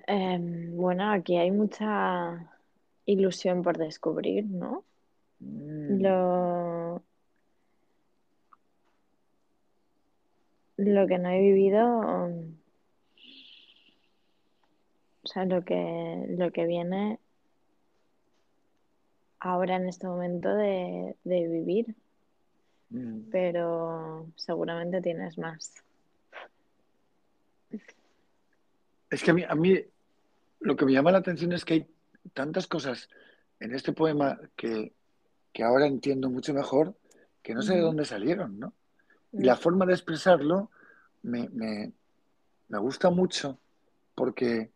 Em, 0.07 0.75
bueno, 0.75 1.11
aquí 1.11 1.37
hay 1.37 1.51
mucha 1.51 2.51
ilusión 3.05 3.63
por 3.63 3.77
descubrir, 3.77 4.45
¿no? 4.45 4.83
Mm, 5.39 6.01
Lo, 6.01 7.03
lo 10.77 11.07
que 11.07 11.17
no 11.17 11.29
he 11.29 11.39
vivido, 11.39 11.99
o 15.23 15.27
sea, 15.27 15.45
lo 15.45 15.63
que, 15.63 16.25
lo 16.29 16.51
que 16.51 16.65
viene 16.65 17.19
ahora 19.39 19.75
en 19.75 19.87
este 19.87 20.07
momento 20.07 20.53
de, 20.55 21.15
de 21.23 21.47
vivir, 21.47 21.95
mm. 22.89 23.29
pero 23.31 24.27
seguramente 24.35 25.01
tienes 25.01 25.37
más. 25.37 25.83
Es 29.09 29.21
que 29.23 29.31
a 29.31 29.33
mí, 29.33 29.43
a 29.47 29.55
mí 29.55 29.79
lo 30.59 30.75
que 30.75 30.85
me 30.85 30.93
llama 30.93 31.11
la 31.11 31.19
atención 31.19 31.53
es 31.53 31.65
que 31.65 31.73
hay 31.73 31.87
tantas 32.33 32.67
cosas 32.67 33.09
en 33.59 33.75
este 33.75 33.93
poema 33.93 34.39
que, 34.55 34.93
que 35.51 35.63
ahora 35.63 35.87
entiendo 35.87 36.29
mucho 36.29 36.53
mejor 36.53 36.95
que 37.41 37.53
no 37.53 37.61
sé 37.61 37.75
de 37.75 37.81
dónde 37.81 38.05
salieron, 38.05 38.57
¿no? 38.57 38.73
Y 39.33 39.43
la 39.43 39.55
forma 39.55 39.85
de 39.85 39.93
expresarlo 39.93 40.69
me, 41.23 41.49
me, 41.49 41.91
me 42.69 42.77
gusta 42.77 43.09
mucho 43.09 43.57
porque 44.15 44.71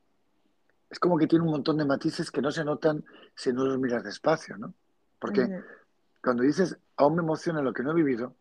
es 0.90 1.00
como 1.00 1.18
que 1.18 1.28
tiene 1.28 1.46
un 1.46 1.52
montón 1.52 1.78
de 1.78 1.86
matices 1.86 2.32
que 2.32 2.42
no 2.42 2.52
se 2.52 2.64
notan 2.64 3.04
si 3.36 3.54
no 3.54 3.66
los 3.66 3.78
miras 3.78 4.04
despacio, 4.04 4.58
¿no? 4.58 4.74
Porque 5.20 5.62
cuando 6.24 6.44
dices, 6.44 6.78
aún 6.96 7.16
me 7.16 7.22
emociona 7.22 7.62
lo 7.62 7.74
que 7.74 7.84
no 7.84 7.92
he 7.92 7.96
vivido, 7.96 8.36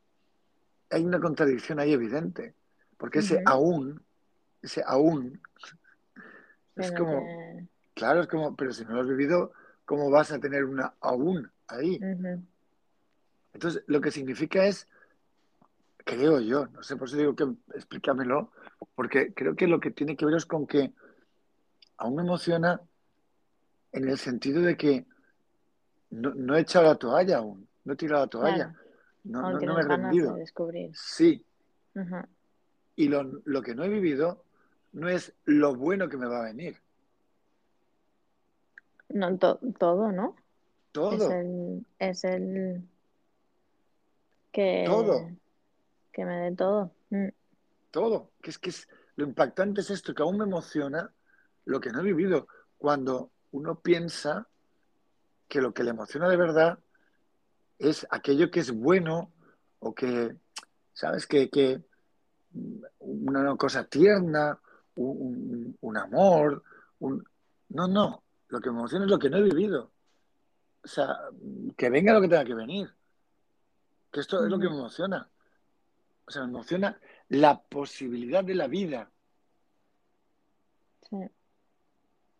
hay 0.90 1.04
una 1.04 1.20
contradicción 1.20 1.80
ahí 1.80 1.92
evidente, 1.92 2.54
porque 2.96 3.18
ese 3.18 3.42
aún, 3.44 4.02
ese 4.62 4.82
aún, 4.86 5.40
es 6.76 6.92
como, 6.92 7.26
claro, 7.94 8.20
es 8.20 8.26
como, 8.28 8.54
pero 8.54 8.72
si 8.72 8.84
no 8.84 8.94
lo 8.94 9.00
has 9.00 9.08
vivido, 9.08 9.52
¿cómo 9.84 10.10
vas 10.10 10.30
a 10.32 10.38
tener 10.38 10.64
una 10.64 10.94
aún 11.00 11.50
ahí? 11.68 11.98
Entonces, 13.52 13.82
lo 13.86 14.00
que 14.00 14.10
significa 14.10 14.66
es, 14.66 14.86
creo 16.06 16.38
yo, 16.40 16.68
no 16.68 16.84
sé, 16.84 16.94
por 16.96 17.08
eso 17.08 17.16
digo 17.16 17.34
que 17.34 17.44
explícamelo, 17.74 18.52
porque 18.94 19.34
creo 19.34 19.56
que 19.56 19.66
lo 19.66 19.80
que 19.80 19.90
tiene 19.90 20.16
que 20.16 20.24
ver 20.24 20.36
es 20.36 20.46
con 20.46 20.64
que 20.64 20.92
aún 21.98 22.14
me 22.14 22.22
emociona 22.22 22.80
en 23.90 24.08
el 24.08 24.16
sentido 24.16 24.62
de 24.62 24.76
que 24.76 25.04
no, 26.10 26.32
no 26.32 26.54
he 26.56 26.60
echado 26.60 26.84
la 26.86 26.94
toalla 26.94 27.38
aún, 27.38 27.66
no 27.84 27.94
he 27.94 27.96
tirado 27.96 28.22
la 28.24 28.28
toalla, 28.30 28.54
Claro, 28.56 28.78
no, 29.24 29.42
no, 29.42 29.60
no 29.60 29.74
me 29.74 29.80
he 29.80 29.84
de 29.84 29.96
rendido. 29.96 30.36
descubrir. 30.36 30.92
Sí, 30.94 31.44
y 32.94 33.08
lo, 33.08 33.24
lo 33.44 33.60
que 33.62 33.74
no 33.74 33.82
he 33.82 33.88
vivido 33.88 34.44
no 34.92 35.08
es 35.08 35.34
lo 35.44 35.74
bueno 35.74 36.08
que 36.08 36.16
me 36.16 36.26
va 36.28 36.38
a 36.40 36.44
venir, 36.44 36.80
No, 39.08 39.36
to- 39.38 39.58
todo, 39.78 40.12
¿no? 40.12 40.36
Es 40.36 40.92
todo, 40.92 41.32
el, 41.32 41.84
es 41.98 42.24
el 42.24 42.82
todo, 44.84 45.30
que, 46.16 46.24
me 46.24 46.36
dé 46.38 46.56
todo. 46.56 46.90
Mm, 47.10 47.28
todo. 47.90 48.30
Que 48.42 48.50
es 48.50 48.58
que 48.58 48.70
es, 48.70 48.88
lo 49.16 49.24
impactante 49.24 49.82
es 49.82 49.90
esto, 49.90 50.14
que 50.14 50.22
aún 50.22 50.38
me 50.38 50.44
emociona 50.44 51.12
lo 51.66 51.80
que 51.80 51.90
no 51.90 52.00
he 52.00 52.04
vivido, 52.04 52.48
cuando 52.78 53.30
uno 53.52 53.80
piensa 53.80 54.48
que 55.48 55.60
lo 55.60 55.74
que 55.74 55.84
le 55.84 55.90
emociona 55.90 56.28
de 56.28 56.36
verdad 56.36 56.78
es 57.78 58.06
aquello 58.10 58.50
que 58.50 58.60
es 58.60 58.70
bueno 58.70 59.30
o 59.80 59.94
que, 59.94 60.36
¿sabes? 60.94 61.26
Que, 61.26 61.50
que 61.50 61.82
una 63.00 63.54
cosa 63.56 63.84
tierna, 63.84 64.58
un, 64.96 65.76
un- 65.80 65.96
amor, 65.98 66.62
un... 67.00 67.22
No, 67.68 67.86
no, 67.88 68.22
lo 68.48 68.60
que 68.60 68.70
me 68.70 68.78
emociona 68.78 69.04
es 69.04 69.10
lo 69.10 69.18
que 69.18 69.28
no 69.28 69.36
he 69.36 69.42
vivido. 69.42 69.90
O 70.82 70.88
sea, 70.88 71.18
que 71.76 71.90
venga 71.90 72.14
lo 72.14 72.20
que 72.20 72.28
tenga 72.28 72.44
que 72.44 72.54
venir, 72.54 72.88
que 74.10 74.20
esto 74.20 74.42
es 74.44 74.50
lo 74.50 74.58
que 74.58 74.68
me 74.68 74.76
emociona. 74.76 75.28
O 76.26 76.30
sea, 76.30 76.42
me 76.42 76.48
emociona 76.48 77.00
la 77.28 77.60
posibilidad 77.62 78.44
de 78.44 78.54
la 78.54 78.66
vida, 78.66 79.10
Sí, 81.08 81.16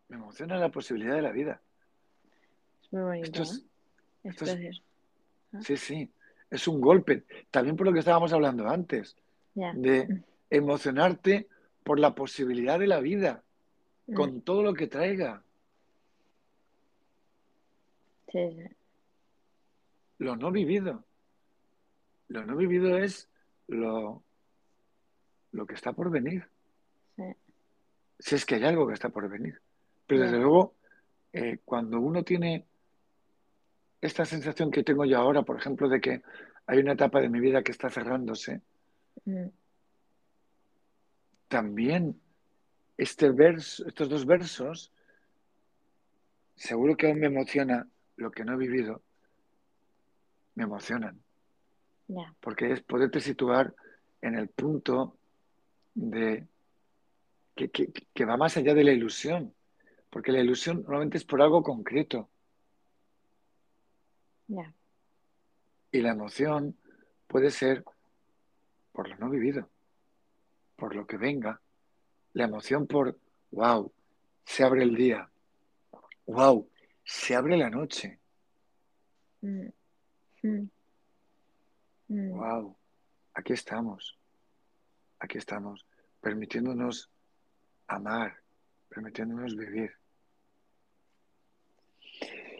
me 0.09 0.17
emociona 0.17 0.57
la 0.59 0.71
posibilidad 0.71 1.15
de 1.15 1.23
la 1.23 1.33
vida. 1.33 1.61
es 2.83 2.93
muy 2.93 3.03
Esto 3.21 3.43
bonito, 3.43 3.43
¿eh? 3.43 3.43
es, 3.43 3.67
Es 4.25 4.31
esto 4.33 4.45
es. 4.45 4.83
Ah, 5.53 5.61
sí, 5.61 5.77
sí, 5.77 6.11
es 6.51 6.69
un 6.69 6.81
golpe. 6.81 7.25
También 7.51 7.77
por 7.77 7.87
lo 7.87 7.93
que 7.93 8.01
estábamos 8.01 8.33
hablando 8.33 8.69
antes, 8.69 9.17
de 9.55 10.09
Mm, 10.09 10.25
emocionarte 10.51 11.49
por 11.85 11.99
la 11.99 12.15
posibilidad 12.15 12.79
de 12.79 12.87
la 12.87 13.01
vida, 13.01 13.43
mm, 14.07 14.15
con 14.15 14.43
todo 14.43 14.63
lo 14.63 14.75
que 14.75 14.87
traiga. 14.89 15.43
Sí, 18.33 18.41
Lo 20.19 20.37
no 20.37 20.51
vivido. 20.51 21.05
Lo 22.29 22.45
no 22.45 22.57
vivido 22.57 22.99
es 22.99 23.29
lo, 23.69 24.23
lo 25.53 25.67
que 25.67 25.75
está 25.75 25.93
por 25.93 26.11
venir. 26.11 26.49
sí, 27.17 27.25
Si 28.19 28.35
es 28.35 28.47
que 28.47 28.57
hay 28.57 28.65
algo 28.65 28.87
que 28.87 28.95
está 28.95 29.09
por 29.09 29.29
venir. 29.29 29.61
Pero 30.07 30.23
desde 30.23 30.39
luego, 30.39 30.75
eh, 31.33 31.59
cuando 31.65 32.01
uno 32.01 32.23
tiene 32.23 32.65
esta 34.01 34.25
sensación 34.25 34.71
que 34.71 34.85
tengo 34.85 35.05
yo 35.05 35.19
ahora, 35.19 35.43
por 35.43 35.57
ejemplo, 35.57 35.89
de 35.89 36.01
que 36.01 36.23
hay 36.67 36.79
una 36.79 36.93
etapa 36.93 37.21
de 37.21 37.29
mi 37.29 37.41
vida 37.41 37.63
que 37.63 37.73
está 37.73 37.91
cerrándose, 37.91 38.61
Mm, 39.25 39.49
también 41.49 42.21
este 42.97 43.31
verso, 43.31 43.87
estos 43.87 44.09
dos 44.09 44.27
versos, 44.27 44.93
seguro 46.55 46.97
que 46.97 47.09
aún 47.09 47.21
me 47.21 47.27
emociona 47.27 47.89
lo 48.17 48.31
que 48.31 48.45
no 48.45 48.55
he 48.55 48.57
vivido, 48.57 49.03
me 50.55 50.65
emocionan, 50.65 51.21
Porque 52.41 52.73
es 52.73 52.81
poderte 52.83 53.21
situar 53.21 53.75
en 54.21 54.37
el 54.37 54.49
punto 54.49 55.17
de 55.95 56.47
que, 57.55 57.71
que, 57.71 57.93
que 57.93 58.25
va 58.25 58.37
más 58.37 58.57
allá 58.57 58.75
de 58.75 58.85
la 58.85 58.93
ilusión, 58.93 59.55
porque 60.11 60.33
la 60.33 60.41
ilusión 60.41 60.83
normalmente 60.83 61.19
es 61.19 61.25
por 61.25 61.43
algo 61.43 61.63
concreto. 61.63 62.29
Y 65.91 66.01
la 66.01 66.11
emoción 66.11 66.77
puede 67.27 67.51
ser 67.51 67.85
por 68.93 69.09
lo 69.09 69.17
no 69.17 69.31
vivido, 69.31 69.69
por 70.77 70.95
lo 70.95 71.07
que 71.07 71.17
venga, 71.17 71.61
la 72.35 72.45
emoción 72.45 72.87
por, 72.87 73.19
wow, 73.51 73.93
se 74.45 74.63
abre 74.63 74.83
el 74.83 74.95
día, 74.95 75.29
wow, 76.27 76.69
se 77.05 77.35
abre 77.35 77.57
la 77.57 77.71
noche, 77.71 78.21
Mm, 79.43 79.69
mm, 80.43 80.71
mm, 82.09 82.31
wow, 82.31 82.77
aquí 83.35 83.53
estamos, 83.53 84.19
aquí 85.19 85.39
estamos, 85.39 85.87
permitiéndonos 86.21 87.11
amar, 87.87 88.43
permitiéndonos 88.89 89.57
vivir. 89.57 89.93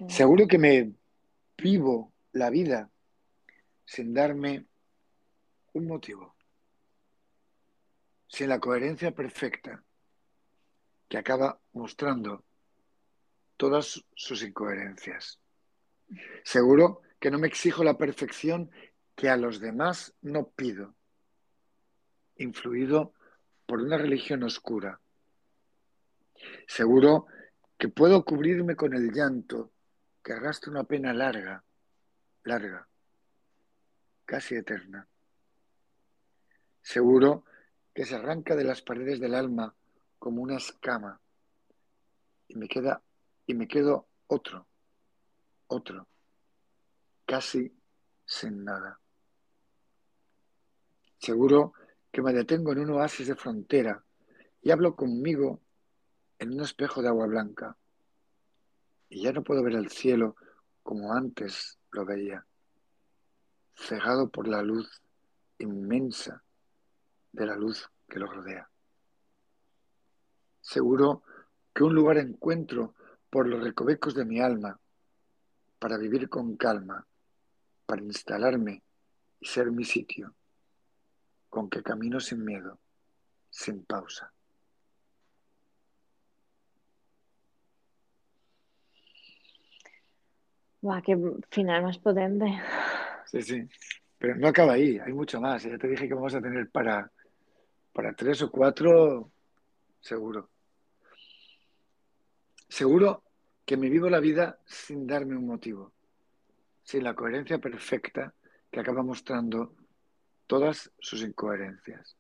Seguro 0.09 0.47
que 0.47 0.59
me 0.59 0.93
vivo 1.57 2.13
la 2.33 2.51
vida 2.51 2.91
sin 3.85 4.13
darme 4.13 4.67
un 5.73 5.87
motivo, 5.87 6.37
sin 8.27 8.49
la 8.49 8.61
coherencia 8.61 9.13
perfecta 9.13 9.83
que 11.09 11.19
acaba 11.19 11.61
mostrando 11.73 12.45
todas 13.57 14.05
sus 14.15 14.43
incoherencias. 14.43 15.41
Seguro 16.45 17.03
que 17.19 17.31
no 17.31 17.39
me 17.39 17.47
exijo 17.47 17.83
la 17.83 17.97
perfección 17.97 18.71
que 19.17 19.31
a 19.31 19.37
los 19.37 19.61
demás 19.61 20.15
no 20.21 20.51
pido, 20.51 20.95
influido 22.37 23.15
por 23.65 23.81
una 23.81 23.97
religión 23.97 24.43
oscura. 24.43 25.01
Seguro 26.69 27.27
que 27.79 27.89
puedo 27.89 28.25
cubrirme 28.25 28.77
con 28.77 28.95
el 28.95 29.11
llanto 29.11 29.73
que 30.23 30.35
arrastra 30.35 30.71
una 30.71 30.85
pena 30.85 31.15
larga, 31.15 31.65
larga, 32.45 32.87
casi 34.27 34.55
eterna. 34.55 35.09
Seguro 36.83 37.45
que 37.95 38.05
se 38.05 38.17
arranca 38.17 38.55
de 38.55 38.65
las 38.65 38.83
paredes 38.83 39.19
del 39.19 39.35
alma 39.35 39.75
como 40.19 40.43
una 40.43 40.57
escama 40.57 41.19
y 42.49 42.55
me 42.57 42.69
queda 42.69 43.03
y 43.47 43.55
me 43.55 43.67
quedo 43.67 44.09
otro, 44.27 44.67
otro, 45.69 46.07
casi 47.25 47.73
sin 48.27 48.65
nada. 48.65 49.01
Seguro 51.19 51.73
que 52.13 52.23
me 52.23 52.33
detengo 52.33 52.73
en 52.73 52.81
un 52.81 52.91
oasis 52.91 53.29
de 53.29 53.37
frontera 53.37 54.03
y 54.63 54.71
hablo 54.71 54.97
conmigo 54.97 55.61
en 56.39 56.53
un 56.53 56.61
espejo 56.61 57.03
de 57.03 57.09
agua 57.09 57.27
blanca 57.27 57.77
y 59.09 59.23
ya 59.23 59.33
no 59.33 59.43
puedo 59.43 59.63
ver 59.63 59.75
el 59.75 59.91
cielo 59.91 60.37
como 60.83 61.13
antes 61.13 61.79
lo 61.91 62.05
veía. 62.05 62.47
cegado 63.75 64.31
por 64.31 64.49
la 64.49 64.63
luz 64.63 65.03
inmensa 65.59 66.43
de 67.33 67.47
la 67.47 67.57
luz 67.57 67.91
que 68.09 68.19
lo 68.19 68.27
rodea. 68.27 68.71
Seguro 70.61 71.23
que 71.75 71.85
un 71.85 71.95
lugar 71.95 72.17
encuentro 72.19 72.95
por 73.29 73.47
los 73.47 73.63
recovecos 73.63 74.15
de 74.15 74.25
mi 74.25 74.41
alma 74.41 74.81
para 75.79 75.99
vivir 75.99 76.29
con 76.29 76.57
calma, 76.57 77.07
para 77.85 78.03
instalarme 78.03 78.83
y 79.39 79.47
ser 79.47 79.71
mi 79.71 79.85
sitio, 79.85 80.35
con 81.57 81.71
que 81.71 81.83
camino 81.83 82.21
sin 82.21 82.45
miedo, 82.45 82.79
sin 83.49 83.83
pausa. 83.87 84.31
Buah, 90.83 91.01
qué 91.01 91.17
final 91.49 91.83
más 91.83 91.97
potente. 91.97 92.61
Sí, 93.25 93.41
sí. 93.41 93.69
Pero 94.19 94.37
no 94.37 94.49
acaba 94.49 94.75
ahí, 94.75 94.99
hay 94.99 95.15
mucho 95.15 95.41
más. 95.41 95.63
Ya 95.63 95.79
te 95.79 95.89
dije 95.89 96.07
que 96.07 96.13
vamos 96.13 96.35
a 96.35 96.43
tener 96.43 96.69
para, 96.69 97.11
para 97.95 98.13
tres 98.13 98.43
o 98.43 98.51
cuatro, 98.51 99.33
seguro. 99.99 100.51
Seguro 102.69 103.23
que 103.65 103.79
me 103.79 103.89
vivo 103.89 104.11
la 104.11 104.21
vida 104.21 104.61
sin 104.67 105.07
darme 105.07 105.39
un 105.39 105.47
motivo, 105.47 105.95
sin 106.83 107.03
la 107.03 107.15
coherencia 107.15 107.57
perfecta 107.57 108.35
que 108.71 108.81
acaba 108.81 109.03
mostrando 109.03 109.86
todas 110.47 110.91
sus 110.99 111.23
incoherencias. 111.23 112.17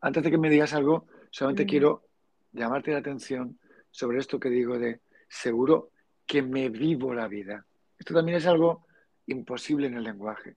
Antes 0.00 0.22
de 0.22 0.30
que 0.30 0.38
me 0.38 0.50
digas 0.50 0.74
algo, 0.74 1.06
solamente 1.30 1.66
quiero 1.66 2.04
llamarte 2.52 2.92
la 2.92 2.98
atención 2.98 3.58
sobre 3.90 4.18
esto 4.18 4.38
que 4.38 4.50
digo 4.50 4.78
de 4.78 5.00
seguro 5.28 5.90
que 6.26 6.42
me 6.42 6.68
vivo 6.68 7.14
la 7.14 7.28
vida. 7.28 7.66
Esto 7.98 8.14
también 8.14 8.38
es 8.38 8.46
algo 8.46 8.86
imposible 9.26 9.86
en 9.86 9.94
el 9.94 10.04
lenguaje, 10.04 10.56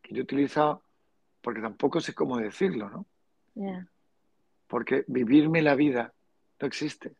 que 0.00 0.14
yo 0.14 0.20
he 0.20 0.24
utilizado 0.24 0.82
porque 1.40 1.60
tampoco 1.60 2.00
sé 2.00 2.14
cómo 2.14 2.38
decirlo, 2.38 2.88
¿no? 2.88 3.06
Porque 4.66 5.04
vivirme 5.08 5.60
la 5.60 5.74
vida 5.74 6.12
no 6.60 6.66
existe. 6.66 7.14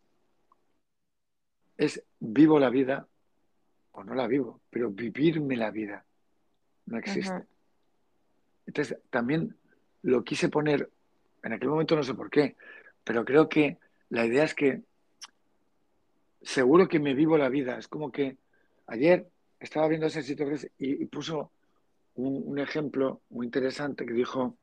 Es 1.77 2.03
vivo 2.21 2.59
la 2.59 2.71
vida 2.71 3.09
o 3.93 4.05
no 4.05 4.15
la 4.15 4.27
vivo, 4.27 4.61
pero 4.71 4.91
vivirme 4.91 5.57
la 5.57 5.71
vida 5.71 6.05
no 6.87 6.99
existe. 6.99 7.47
Entonces, 8.67 8.99
también 9.11 9.57
lo 10.03 10.25
quise 10.25 10.49
poner, 10.49 10.91
en 11.43 11.53
aquel 11.53 11.69
momento 11.69 11.97
no 11.97 12.03
sé 12.03 12.15
por 12.15 12.31
qué, 12.31 12.57
pero 13.05 13.25
creo 13.25 13.49
que 13.49 13.79
la 14.11 14.27
idea 14.27 14.45
es 14.45 14.55
que 14.55 14.83
seguro 16.43 16.89
que 16.89 16.99
me 16.99 17.15
vivo 17.15 17.39
la 17.39 17.49
vida. 17.49 17.79
Es 17.79 17.89
como 17.89 18.11
que 18.11 18.37
ayer 18.87 19.29
estaba 19.61 19.89
viendo 19.89 20.07
ese 20.07 20.23
sitio 20.23 20.47
y, 20.79 21.05
puso 21.07 21.53
un, 22.17 22.59
ejemplo 22.59 23.23
muy 23.31 23.47
interesante 23.47 24.05
que 24.05 24.13
dijo, 24.13 24.57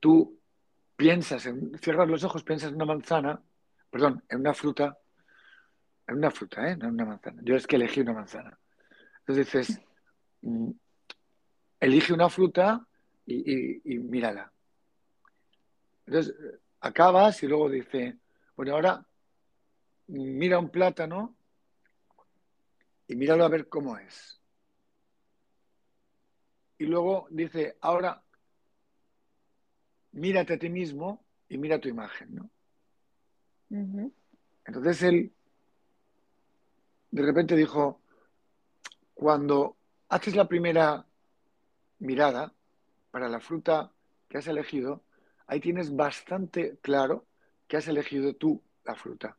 tú 0.00 0.38
piensas, 0.96 1.46
en, 1.46 1.78
cierras 1.78 2.08
los 2.08 2.24
ojos, 2.24 2.42
piensas 2.42 2.70
en 2.70 2.76
una 2.76 2.86
manzana, 2.86 3.40
perdón, 3.90 4.22
en 4.28 4.40
una 4.40 4.52
fruta, 4.52 4.98
en 6.06 6.16
una 6.16 6.30
fruta, 6.30 6.68
¿eh? 6.68 6.76
no 6.76 6.88
en 6.88 6.94
una 6.94 7.04
manzana. 7.04 7.40
Yo 7.44 7.56
es 7.56 7.66
que 7.66 7.76
elegí 7.76 8.00
una 8.00 8.12
manzana. 8.12 8.58
Entonces 9.20 9.46
dices, 9.46 9.80
mm, 10.42 10.70
elige 11.80 12.12
una 12.12 12.28
fruta 12.28 12.86
y, 13.26 13.94
y 13.94 13.98
mírala. 13.98 14.52
Entonces 16.06 16.34
acabas 16.80 17.42
y 17.42 17.46
luego 17.46 17.68
dice, 17.70 18.18
bueno, 18.56 18.74
ahora 18.74 19.06
mira 20.08 20.58
un 20.58 20.70
plátano 20.70 21.36
y 23.06 23.16
míralo 23.16 23.44
a 23.44 23.48
ver 23.48 23.68
cómo 23.68 23.96
es. 23.98 24.40
Y 26.78 26.86
luego 26.86 27.26
dice, 27.30 27.76
ahora 27.80 28.22
mírate 30.12 30.54
a 30.54 30.58
ti 30.58 30.68
mismo 30.68 31.24
y 31.48 31.58
mira 31.58 31.80
tu 31.80 31.88
imagen, 31.88 32.34
¿no? 32.34 32.50
Entonces 34.64 35.02
él 35.02 35.32
de 37.10 37.22
repente 37.22 37.56
dijo, 37.56 38.00
cuando 39.14 39.76
haces 40.08 40.34
la 40.34 40.48
primera 40.48 41.04
mirada 42.00 42.52
para 43.10 43.28
la 43.28 43.40
fruta 43.40 43.92
que 44.28 44.38
has 44.38 44.46
elegido, 44.48 45.04
ahí 45.46 45.60
tienes 45.60 45.94
bastante 45.94 46.78
claro 46.82 47.26
que 47.68 47.76
has 47.76 47.88
elegido 47.88 48.34
tú 48.34 48.62
la 48.84 48.94
fruta. 48.94 49.36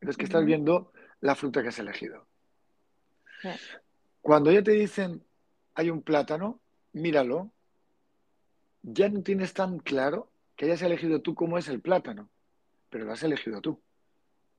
Entonces 0.00 0.16
que 0.16 0.24
estás 0.24 0.44
viendo 0.44 0.92
la 1.20 1.34
fruta 1.34 1.62
que 1.62 1.68
has 1.68 1.78
elegido. 1.78 2.26
Cuando 4.20 4.52
ya 4.52 4.62
te 4.62 4.72
dicen 4.72 5.24
hay 5.74 5.90
un 5.90 6.02
plátano, 6.02 6.60
míralo, 6.92 7.52
ya 8.82 9.08
no 9.08 9.22
tienes 9.22 9.54
tan 9.54 9.78
claro 9.78 10.30
que 10.56 10.66
hayas 10.66 10.82
elegido 10.82 11.20
tú 11.20 11.34
cómo 11.34 11.58
es 11.58 11.68
el 11.68 11.80
plátano, 11.80 12.28
pero 12.88 13.04
lo 13.04 13.12
has 13.12 13.22
elegido 13.22 13.60
tú. 13.60 13.80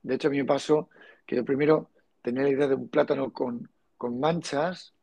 De 0.02 0.16
hecho, 0.16 0.28
a 0.28 0.32
mí 0.32 0.38
me 0.38 0.46
pasó 0.46 0.90
que 1.26 1.36
yo 1.36 1.46
primero 1.46 1.92
tenía 2.22 2.44
la 2.44 2.50
idea 2.50 2.68
de 2.68 2.76
un 2.76 2.90
plátano 2.90 3.32
con, 3.32 3.70
manchas 4.20 4.96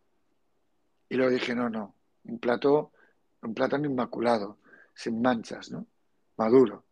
y 1.08 1.16
luego 1.16 1.32
dije, 1.32 1.54
no, 1.54 1.68
no, 1.68 1.94
un, 2.24 2.38
plato, 2.38 2.92
un 3.42 3.54
plátano 3.54 3.86
inmaculado, 3.86 4.58
sin 4.94 5.22
manchas, 5.22 5.70
¿no? 5.70 5.86
Maduro. 6.36 6.84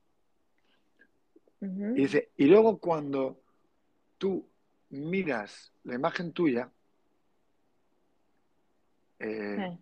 Y 1.60 2.02
dice, 2.02 2.30
y 2.36 2.46
luego 2.46 2.78
cuando 2.78 3.40
tú 4.18 4.46
miras 4.90 5.72
la 5.84 5.94
imagen 5.94 6.32
tuya, 6.32 6.70
eh, 9.18 9.78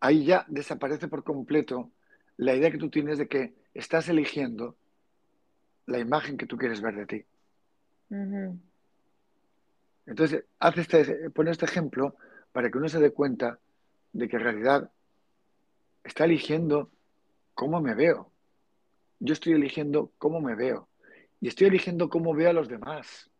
ahí 0.00 0.24
ya 0.24 0.44
desaparece 0.48 1.08
por 1.08 1.24
completo 1.24 1.90
la 2.36 2.54
idea 2.54 2.70
que 2.70 2.78
tú 2.78 2.90
tienes 2.90 3.18
de 3.18 3.28
que 3.28 3.54
estás 3.74 4.08
eligiendo 4.08 4.76
la 5.86 5.98
imagen 5.98 6.36
que 6.36 6.46
tú 6.46 6.56
quieres 6.56 6.80
ver 6.80 6.94
de 6.94 7.06
ti. 7.06 7.24
Entonces, 10.06 10.44
hace 10.58 10.80
este, 10.80 11.30
pone 11.30 11.50
este 11.50 11.66
ejemplo 11.66 12.16
para 12.52 12.70
que 12.70 12.78
uno 12.78 12.88
se 12.88 12.98
dé 12.98 13.10
cuenta 13.12 13.58
de 14.12 14.28
que 14.28 14.36
en 14.36 14.42
realidad 14.42 14.90
está 16.04 16.24
eligiendo 16.24 16.90
cómo 17.54 17.80
me 17.80 17.94
veo. 17.94 18.30
Yo 19.20 19.32
estoy 19.32 19.52
eligiendo 19.52 20.10
cómo 20.18 20.40
me 20.40 20.54
veo. 20.54 20.88
Y 21.40 21.48
estoy 21.48 21.68
eligiendo 21.68 22.08
cómo 22.08 22.34
veo 22.34 22.50
a 22.50 22.54
los 22.54 22.68
demás. 22.68 23.30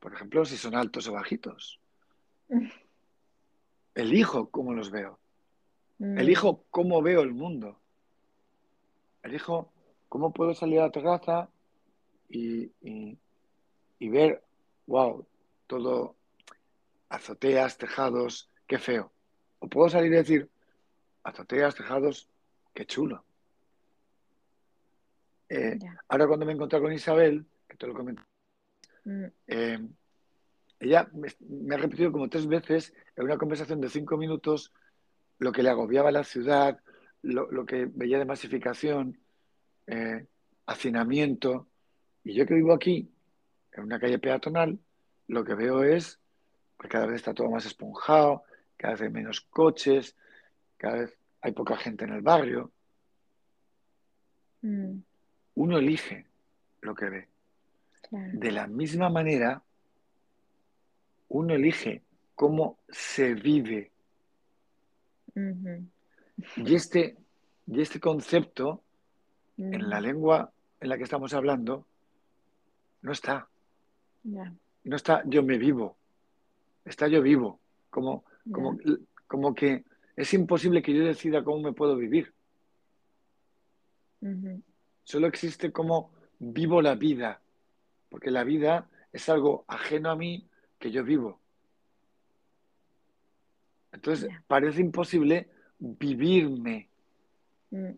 Por 0.00 0.14
ejemplo, 0.14 0.44
si 0.44 0.56
son 0.56 0.74
altos 0.74 1.08
o 1.08 1.12
bajitos. 1.12 1.80
Elijo 3.94 4.50
cómo 4.50 4.74
los 4.74 4.90
veo. 4.90 5.18
Mm. 5.98 6.18
Elijo 6.18 6.64
cómo 6.70 7.00
veo 7.02 7.22
el 7.22 7.32
mundo. 7.32 7.78
Elijo 9.22 9.72
cómo 10.08 10.32
puedo 10.32 10.54
salir 10.54 10.80
a 10.80 10.84
la 10.84 10.90
terraza 10.90 11.48
y, 12.28 12.72
y 12.80 14.08
ver, 14.08 14.42
wow, 14.86 15.24
todo 15.66 16.16
azoteas, 17.14 17.78
tejados, 17.78 18.50
qué 18.66 18.78
feo. 18.78 19.12
O 19.60 19.68
puedo 19.68 19.88
salir 19.88 20.12
y 20.12 20.16
decir, 20.16 20.50
azoteas, 21.22 21.74
tejados, 21.74 22.28
qué 22.74 22.84
chulo. 22.86 23.24
Eh, 25.48 25.78
ahora 26.08 26.26
cuando 26.26 26.46
me 26.46 26.52
encontré 26.52 26.80
con 26.80 26.92
Isabel, 26.92 27.46
que 27.68 27.76
te 27.76 27.86
lo 27.86 27.94
comenté, 27.94 28.22
mm. 29.04 29.24
eh, 29.46 29.78
ella 30.80 31.08
me, 31.12 31.74
ha 31.74 31.78
repetido 31.78 32.10
como 32.10 32.28
tres 32.28 32.46
veces 32.46 32.92
en 33.16 33.24
una 33.24 33.38
conversación 33.38 33.80
de 33.80 33.88
cinco 33.88 34.16
minutos 34.16 34.72
lo 35.38 35.52
que 35.52 35.62
le 35.62 35.70
agobiaba 35.70 36.10
la 36.10 36.24
ciudad, 36.24 36.80
lo, 37.22 37.64
que 37.64 37.86
veía 37.86 38.18
de 38.18 38.24
masificación, 38.24 39.18
eh, 39.86 40.26
hacinamiento. 40.66 41.68
Y 42.22 42.34
yo 42.34 42.46
que 42.46 42.54
vivo 42.54 42.72
aquí, 42.72 43.10
en 43.72 43.84
una 43.84 43.98
calle 43.98 44.18
peatonal, 44.18 44.78
lo 45.26 45.44
que 45.44 45.54
veo 45.54 45.84
es 45.84 46.20
cada 46.76 47.06
vez 47.06 47.16
está 47.16 47.34
todo 47.34 47.50
más 47.50 47.66
esponjado, 47.66 48.44
cada 48.76 48.94
vez 48.94 49.02
hay 49.02 49.10
menos 49.10 49.40
coches, 49.40 50.16
cada 50.76 51.00
vez 51.00 51.18
hay 51.40 51.52
poca 51.52 51.76
gente 51.76 52.04
en 52.04 52.12
el 52.12 52.22
barrio. 52.22 52.72
Mm 54.62 54.98
uno 55.54 55.78
elige 55.78 56.26
lo 56.80 56.94
que 56.94 57.08
ve. 57.08 57.28
De 58.10 58.52
la 58.52 58.66
misma 58.66 59.08
manera, 59.08 59.62
uno 61.28 61.54
elige 61.54 62.02
cómo 62.34 62.78
se 62.88 63.34
vive. 63.34 63.90
Y 66.56 66.74
este, 66.74 67.16
y 67.66 67.80
este 67.80 67.98
concepto, 67.98 68.82
en 69.56 69.88
la 69.88 70.00
lengua 70.00 70.52
en 70.80 70.88
la 70.88 70.96
que 70.96 71.04
estamos 71.04 71.32
hablando, 71.32 71.86
no 73.02 73.12
está. 73.12 73.48
No 74.84 74.96
está 74.96 75.22
yo 75.26 75.42
me 75.42 75.58
vivo. 75.58 75.96
Está 76.84 77.08
yo 77.08 77.22
vivo. 77.22 77.60
Como, 77.90 78.24
como, 78.50 78.76
como 79.26 79.54
que 79.54 79.84
es 80.16 80.32
imposible 80.34 80.82
que 80.82 80.94
yo 80.94 81.04
decida 81.04 81.44
cómo 81.44 81.60
me 81.60 81.72
puedo 81.72 81.96
vivir. 81.96 82.32
Solo 85.02 85.26
existe 85.26 85.70
como 85.70 86.12
vivo 86.38 86.80
la 86.80 86.94
vida, 86.94 87.42
porque 88.08 88.30
la 88.30 88.42
vida 88.42 88.88
es 89.12 89.28
algo 89.28 89.64
ajeno 89.68 90.10
a 90.10 90.16
mí 90.16 90.48
que 90.78 90.90
yo 90.90 91.04
vivo. 91.04 91.40
Entonces, 93.92 94.30
parece 94.46 94.80
imposible 94.80 95.48
vivirme. 95.78 96.88
Mm. 97.70 97.90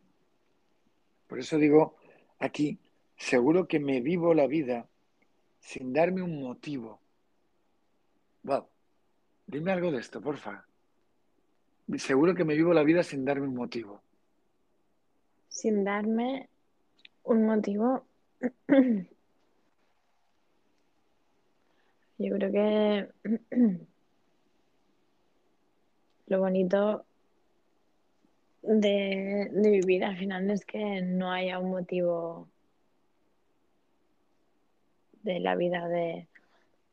Por 1.26 1.38
eso 1.38 1.58
digo 1.58 1.96
aquí, 2.38 2.78
seguro 3.16 3.66
que 3.66 3.80
me 3.80 4.00
vivo 4.00 4.34
la 4.34 4.46
vida 4.46 4.88
sin 5.58 5.92
darme 5.92 6.22
un 6.22 6.40
motivo. 6.40 7.00
Wow. 8.42 8.68
Dime 9.46 9.72
algo 9.72 9.90
de 9.92 9.98
esto, 9.98 10.20
porfa. 10.20 10.66
Seguro 11.98 12.34
que 12.34 12.44
me 12.44 12.54
vivo 12.54 12.74
la 12.74 12.82
vida 12.82 13.04
sin 13.04 13.24
darme 13.24 13.46
un 13.46 13.54
motivo. 13.54 14.02
Sin 15.48 15.84
darme 15.84 16.48
un 17.22 17.46
motivo. 17.46 18.04
Yo 22.18 22.34
creo 22.34 22.50
que 22.50 23.08
lo 26.26 26.40
bonito 26.40 27.04
de, 28.62 29.50
vivir 29.52 30.04
al 30.04 30.16
final 30.16 30.50
es 30.50 30.64
que 30.64 31.02
no 31.02 31.30
haya 31.30 31.58
un 31.58 31.70
motivo 31.70 32.48
de 35.22 35.40
la 35.40 35.54
vida 35.56 35.86
de 35.88 36.26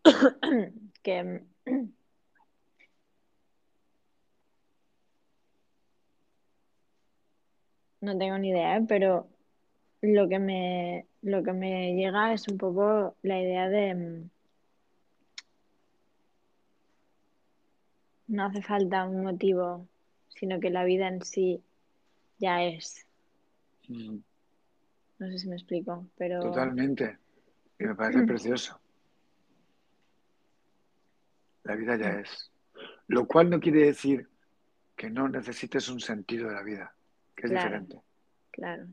que 1.04 1.42
no 8.04 8.18
tengo 8.18 8.38
ni 8.38 8.50
idea, 8.50 8.78
¿eh? 8.78 8.86
pero 8.88 9.28
lo 10.02 10.28
que 10.28 10.38
me 10.38 11.08
lo 11.22 11.42
que 11.42 11.54
me 11.54 11.96
llega 11.96 12.34
es 12.34 12.48
un 12.50 12.58
poco 12.58 13.16
la 13.22 13.39
idea 13.39 13.70
de 13.70 14.26
no 18.28 18.46
hace 18.46 18.62
falta 18.62 19.06
un 19.06 19.24
motivo, 19.24 19.88
sino 20.28 20.60
que 20.60 20.70
la 20.70 20.84
vida 20.84 21.08
en 21.08 21.22
sí 21.22 21.63
ya 22.39 22.63
es. 22.63 23.06
Mm. 23.88 24.18
No 25.20 25.28
sé 25.28 25.38
si 25.38 25.48
me 25.48 25.56
explico, 25.56 26.08
pero... 26.18 26.42
Totalmente. 26.42 27.18
Y 27.80 27.86
me 27.86 27.96
parece 27.96 28.26
precioso. 28.26 28.80
La 31.63 31.76
vida 31.76 31.96
ya 31.96 32.20
es. 32.20 32.52
Lo 33.08 33.28
cual 33.28 33.50
no 33.50 33.60
quiere 33.60 33.86
decir 33.86 34.28
que 34.96 35.10
no 35.10 35.30
necesites 35.30 35.88
un 35.89 36.00
sentido 36.00 36.50
de 36.50 36.56
la 36.56 36.63
vida, 36.63 36.96
que 37.36 37.48
es 37.48 37.52
diferente. 37.52 38.02
Claro. 38.52 38.88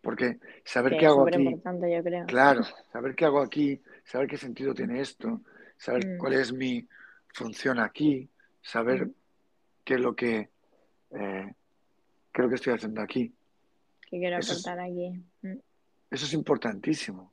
Porque 0.00 0.38
saber 0.64 0.96
qué 0.98 1.06
hago 1.06 1.26
aquí. 1.26 1.44
Yo 1.44 2.02
creo. 2.02 2.26
Claro, 2.26 2.62
saber 2.92 3.14
qué 3.14 3.24
hago 3.24 3.40
aquí, 3.40 3.80
saber 4.04 4.28
qué 4.28 4.36
sentido 4.36 4.74
tiene 4.74 5.00
esto, 5.00 5.42
saber 5.76 6.06
mm. 6.06 6.18
cuál 6.18 6.34
es 6.34 6.52
mi 6.52 6.86
función 7.28 7.78
aquí, 7.78 8.28
saber 8.60 9.06
mm. 9.06 9.14
qué 9.84 9.94
es 9.94 10.00
lo 10.00 10.14
que 10.14 10.50
eh, 11.10 11.54
qué 12.32 12.40
es 12.40 12.44
lo 12.44 12.48
que 12.48 12.54
estoy 12.54 12.72
haciendo 12.72 13.00
aquí. 13.00 13.32
¿Qué 14.08 14.18
quiero 14.18 14.36
aportar 14.36 14.80
aquí? 14.80 15.10
Mm. 15.42 15.58
Eso 16.10 16.26
es 16.26 16.32
importantísimo. 16.34 17.32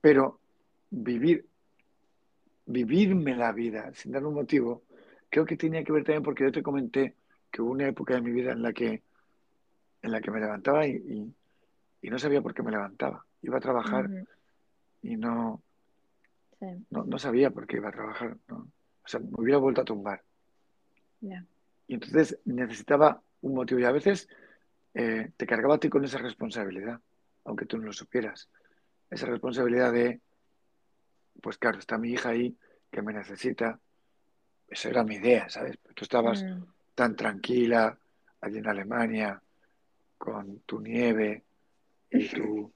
Pero 0.00 0.40
vivir, 0.90 1.46
vivirme 2.66 3.36
la 3.36 3.52
vida 3.52 3.92
sin 3.94 4.12
dar 4.12 4.24
un 4.24 4.34
motivo, 4.34 4.82
creo 5.28 5.44
que 5.44 5.56
tenía 5.56 5.84
que 5.84 5.92
ver 5.92 6.04
también 6.04 6.22
porque 6.22 6.44
yo 6.44 6.52
te 6.52 6.62
comenté 6.62 7.16
que 7.50 7.62
hubo 7.62 7.72
una 7.72 7.88
época 7.88 8.14
de 8.14 8.20
mi 8.20 8.30
vida 8.30 8.52
en 8.52 8.62
la 8.62 8.72
que 8.72 9.02
en 10.02 10.12
la 10.12 10.20
que 10.20 10.30
me 10.30 10.40
levantaba 10.40 10.86
y, 10.86 11.34
no 12.02 12.18
sabía 12.18 12.40
por 12.40 12.54
qué 12.54 12.62
me 12.62 12.70
levantaba. 12.70 13.24
Iba 13.42 13.58
a 13.58 13.60
trabajar 13.60 14.08
y 15.02 15.16
no, 15.16 15.62
no, 16.90 17.18
sabía 17.18 17.50
por 17.50 17.66
qué 17.66 17.76
iba 17.76 17.88
a 17.88 17.92
trabajar. 17.92 18.36
O 18.48 19.08
sea, 19.08 19.20
me 19.20 19.28
hubiera 19.32 19.58
vuelto 19.58 19.82
a 19.82 19.84
tumbar. 19.84 20.22
Y 21.86 21.94
entonces 21.94 22.38
necesitaba 22.44 23.20
un 23.42 23.54
motivo 23.54 23.80
y 23.80 23.84
a 23.84 23.92
veces 23.92 24.28
eh, 24.94 25.30
te 25.36 25.46
cargaba 25.46 25.74
a 25.74 25.78
ti 25.78 25.88
con 25.88 26.04
esa 26.04 26.18
responsabilidad, 26.18 27.00
aunque 27.44 27.66
tú 27.66 27.78
no 27.78 27.86
lo 27.86 27.92
supieras. 27.92 28.48
Esa 29.10 29.26
responsabilidad 29.26 29.92
de, 29.92 30.20
pues 31.42 31.58
claro, 31.58 31.78
está 31.78 31.98
mi 31.98 32.10
hija 32.10 32.30
ahí 32.30 32.56
que 32.90 33.02
me 33.02 33.12
necesita. 33.12 33.78
Esa 34.68 34.88
era 34.88 35.04
mi 35.04 35.16
idea, 35.16 35.48
¿sabes? 35.48 35.78
Tú 35.94 36.04
estabas 36.04 36.42
mm. 36.42 36.62
Tan 37.00 37.16
tranquila 37.16 37.98
allí 38.42 38.58
en 38.58 38.68
Alemania, 38.68 39.40
con 40.18 40.58
tu 40.66 40.80
nieve 40.80 41.42
y, 42.10 42.28
tu, 42.28 42.70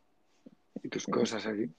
y 0.82 0.88
tus 0.88 1.04
cosas 1.04 1.44
allí. 1.44 1.70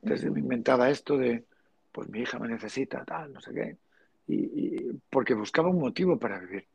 Entonces 0.00 0.32
me 0.32 0.40
inventaba 0.40 0.88
esto 0.88 1.18
de, 1.18 1.44
pues 1.92 2.08
mi 2.08 2.20
hija 2.20 2.38
me 2.38 2.48
necesita, 2.48 3.04
tal, 3.04 3.34
no 3.34 3.42
sé 3.42 3.52
qué. 3.52 3.76
Y, 4.28 4.94
porque 5.10 5.34
buscaba 5.34 5.68
un 5.68 5.78
motivo 5.78 6.18
para 6.18 6.38
vivir. 6.38 6.66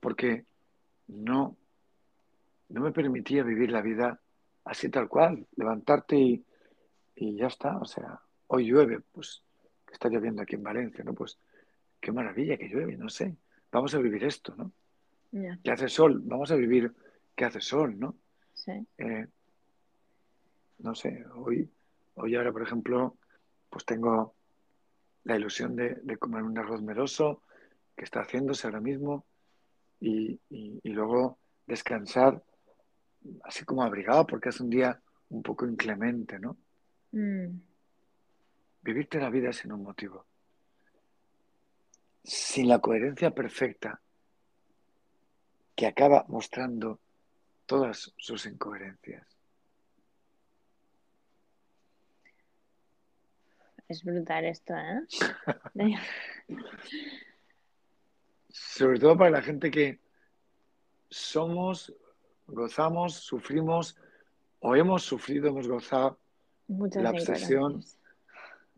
Porque 0.00 0.46
no, 1.08 1.54
no 2.70 2.80
me 2.80 2.92
permitía 2.92 3.42
vivir 3.42 3.72
la 3.72 3.82
vida 3.82 4.18
así 4.64 4.88
tal 4.88 5.06
cual, 5.06 5.46
levantarte 5.56 6.16
y, 6.16 6.42
y 7.14 7.36
ya 7.36 7.48
está. 7.48 7.76
O 7.76 7.84
sea, 7.84 8.22
hoy 8.46 8.68
llueve, 8.68 9.00
pues 9.12 9.42
está 9.92 10.08
lloviendo 10.08 10.40
aquí 10.40 10.54
en 10.54 10.62
Valencia, 10.62 11.04
¿no? 11.04 11.12
Pues 11.12 11.36
qué 12.00 12.10
maravilla 12.10 12.56
que 12.56 12.70
llueve, 12.70 12.96
no 12.96 13.10
sé. 13.10 13.36
Vamos 13.72 13.94
a 13.94 13.98
vivir 13.98 14.24
esto, 14.24 14.54
¿no? 14.56 14.70
Que 15.64 15.70
hace 15.70 15.88
sol, 15.88 16.20
vamos 16.24 16.50
a 16.52 16.56
vivir 16.56 16.92
que 17.34 17.46
hace 17.46 17.60
sol, 17.60 17.98
¿no? 17.98 18.16
Sí. 18.52 18.72
Eh, 18.98 19.26
no 20.80 20.94
sé, 20.94 21.24
hoy, 21.34 21.70
hoy 22.14 22.34
ahora, 22.34 22.52
por 22.52 22.62
ejemplo, 22.62 23.16
pues 23.70 23.86
tengo 23.86 24.34
la 25.24 25.36
ilusión 25.36 25.74
de, 25.74 26.18
comer 26.18 26.42
un 26.42 26.58
arroz 26.58 26.82
meloso 26.82 27.42
que 27.96 28.04
está 28.04 28.20
haciéndose 28.20 28.66
ahora 28.66 28.80
mismo 28.80 29.24
y, 30.00 30.38
luego 30.82 31.38
descansar 31.66 32.42
así 33.44 33.64
como 33.64 33.82
abrigado 33.82 34.26
porque 34.26 34.50
es 34.50 34.60
un 34.60 34.68
día 34.68 35.00
un 35.30 35.42
poco 35.42 35.66
inclemente, 35.66 36.38
¿no? 36.38 36.58
Mm. 37.12 37.60
Vivirte 38.82 39.18
la 39.18 39.30
vida 39.30 39.52
sin 39.52 39.72
un 39.72 39.82
motivo. 39.82 40.26
Sin 42.24 42.68
la 42.68 42.78
coherencia 42.78 43.30
perfecta 43.30 44.00
que 45.74 45.86
acaba 45.86 46.24
mostrando 46.28 47.00
todas 47.66 48.12
sus 48.16 48.46
incoherencias. 48.46 49.26
Es 53.88 54.04
brutal 54.04 54.46
esto, 54.46 54.72
¿eh? 54.74 55.02
Sobre 58.48 58.98
todo 58.98 59.18
para 59.18 59.30
la 59.30 59.42
gente 59.42 59.70
que 59.70 60.00
somos, 61.10 61.94
gozamos, 62.46 63.14
sufrimos 63.14 63.98
o 64.60 64.74
hemos 64.76 65.02
sufrido, 65.02 65.48
hemos 65.48 65.68
gozado 65.68 66.18
la 66.68 67.10
obsesión. 67.10 67.84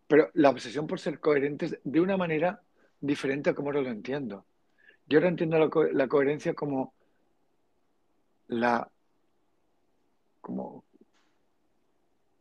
Pero 0.09 0.31
la 0.35 0.51
obsesión 0.51 0.89
por 0.89 0.99
ser 0.99 1.21
coherentes 1.21 1.79
de 1.85 2.01
una 2.01 2.17
manera 2.17 2.64
diferente 3.07 3.51
a 3.51 3.55
como 3.55 3.69
ahora 3.69 3.83
lo 3.83 3.91
entiendo. 3.91 4.45
Yo 5.07 5.19
ahora 5.19 5.29
entiendo 5.29 5.59
la, 5.93 6.09
coherencia 6.09 6.55
como 6.55 6.95
la 8.49 8.91
como 10.41 10.85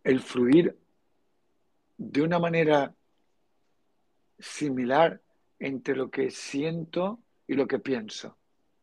el 0.04 0.19
fluir 0.19 0.78
de 1.97 2.21
una 2.21 2.39
manera 2.39 2.93
similar 4.39 5.21
entre 5.60 5.95
lo 5.95 6.10
que 6.10 6.30
siento 6.32 7.19
y 7.47 7.54
lo 7.54 7.67
que 7.67 7.80
pienso. 7.80 8.38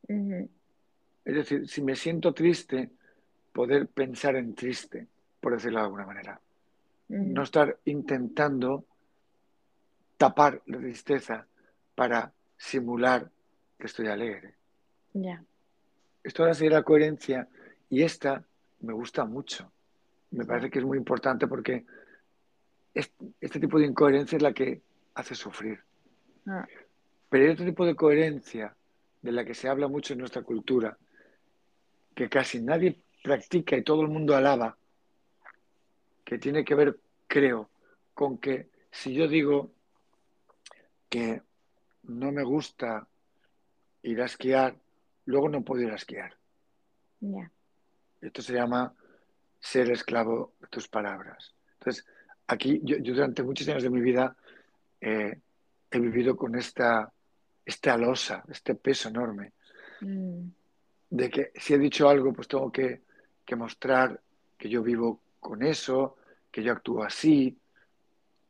Es 0.09 1.35
decir, 1.35 1.69
si 1.69 1.83
me 1.83 1.95
siento 1.95 2.33
triste, 2.33 2.91
poder 3.53 3.89
pensar 3.89 4.37
en 4.37 4.55
triste, 4.55 5.07
por 5.41 5.53
decirlo 5.53 5.79
de 5.79 5.85
alguna 5.85 6.07
manera. 6.07 6.41
No 7.09 7.43
estar 7.43 7.79
intentando 7.85 8.85
tapar 10.17 10.63
la 10.67 10.79
tristeza 10.79 11.47
para 12.01 12.33
simular 12.57 13.31
que 13.79 13.87
estoy 13.87 14.07
alegre. 14.07 14.55
Ya. 15.13 15.45
Esto 16.25 16.43
ahora 16.43 16.55
sería 16.55 16.79
la 16.79 16.83
coherencia 16.83 17.47
y 17.91 18.03
esta 18.03 18.43
me 18.81 18.95
gusta 18.95 19.27
mucho. 19.27 19.71
Me 20.31 20.47
parece 20.47 20.71
que 20.71 20.79
es 20.79 20.85
muy 20.87 20.97
importante 20.97 21.47
porque 21.47 21.85
este, 22.95 23.61
tipo 23.61 23.79
de 23.79 23.85
incoherencia 23.85 24.37
es 24.37 24.43
la 24.43 24.55
que 24.55 24.81
hace 25.13 25.35
sufrir. 25.35 25.81
Ah. 26.47 26.67
Pero 27.29 27.45
hay 27.45 27.51
otro 27.51 27.67
tipo 27.67 27.85
de 27.85 27.95
coherencia 27.95 28.75
de 29.21 29.33
la 29.33 29.45
que 29.45 29.53
se 29.53 29.69
habla 29.69 29.87
mucho 29.87 30.15
en 30.15 30.21
nuestra 30.21 30.41
cultura, 30.41 30.97
que 32.15 32.31
casi 32.31 32.63
nadie 32.63 32.99
practica 33.23 33.77
y 33.77 33.83
todo 33.83 34.01
el 34.01 34.09
mundo 34.09 34.35
alaba, 34.35 34.79
que 36.25 36.39
tiene 36.39 36.65
que 36.65 36.75
ver, 36.75 36.99
creo, 37.27 37.69
con 38.15 38.39
que 38.39 38.71
si 38.91 39.13
yo 39.13 39.29
digo 39.29 39.71
que 41.11 41.43
no 42.11 42.33
me 42.33 42.43
gusta 42.43 43.07
ir 44.03 44.21
a 44.21 44.27
esquiar, 44.27 44.77
luego 45.27 45.49
no 45.49 45.63
puedo 45.63 45.83
ir 45.83 45.91
a 45.91 45.97
esquiar. 45.97 46.37
Esto 48.21 48.43
se 48.43 48.55
llama 48.55 48.95
ser 49.59 49.91
esclavo 49.91 50.55
de 50.61 50.67
tus 50.69 50.89
palabras. 50.89 51.55
Entonces, 51.79 52.07
aquí 52.47 52.81
yo, 52.83 52.97
durante 53.01 53.43
muchos 53.43 53.69
años 53.69 53.83
de 53.83 53.91
mi 53.91 54.01
vida 54.01 54.37
eh, 55.01 55.39
he 55.91 55.99
vivido 55.99 56.37
con 56.37 56.57
esta 56.57 57.13
esta 57.65 57.97
losa, 57.97 58.43
este 58.49 58.75
peso 58.75 59.11
enorme, 59.11 59.53
Mm, 60.01 60.49
de 61.11 61.31
que 61.31 61.53
si 61.57 61.75
he 61.75 61.79
dicho 61.79 62.09
algo, 62.09 62.33
pues 62.33 62.49
tengo 62.49 62.71
que, 62.71 63.03
que 63.45 63.57
mostrar 63.57 64.21
que 64.57 64.69
yo 64.69 64.83
vivo 64.83 65.21
con 65.41 65.63
eso, 65.63 66.17
que 66.51 66.63
yo 66.63 66.73
actúo 66.73 67.03
así. 67.03 67.59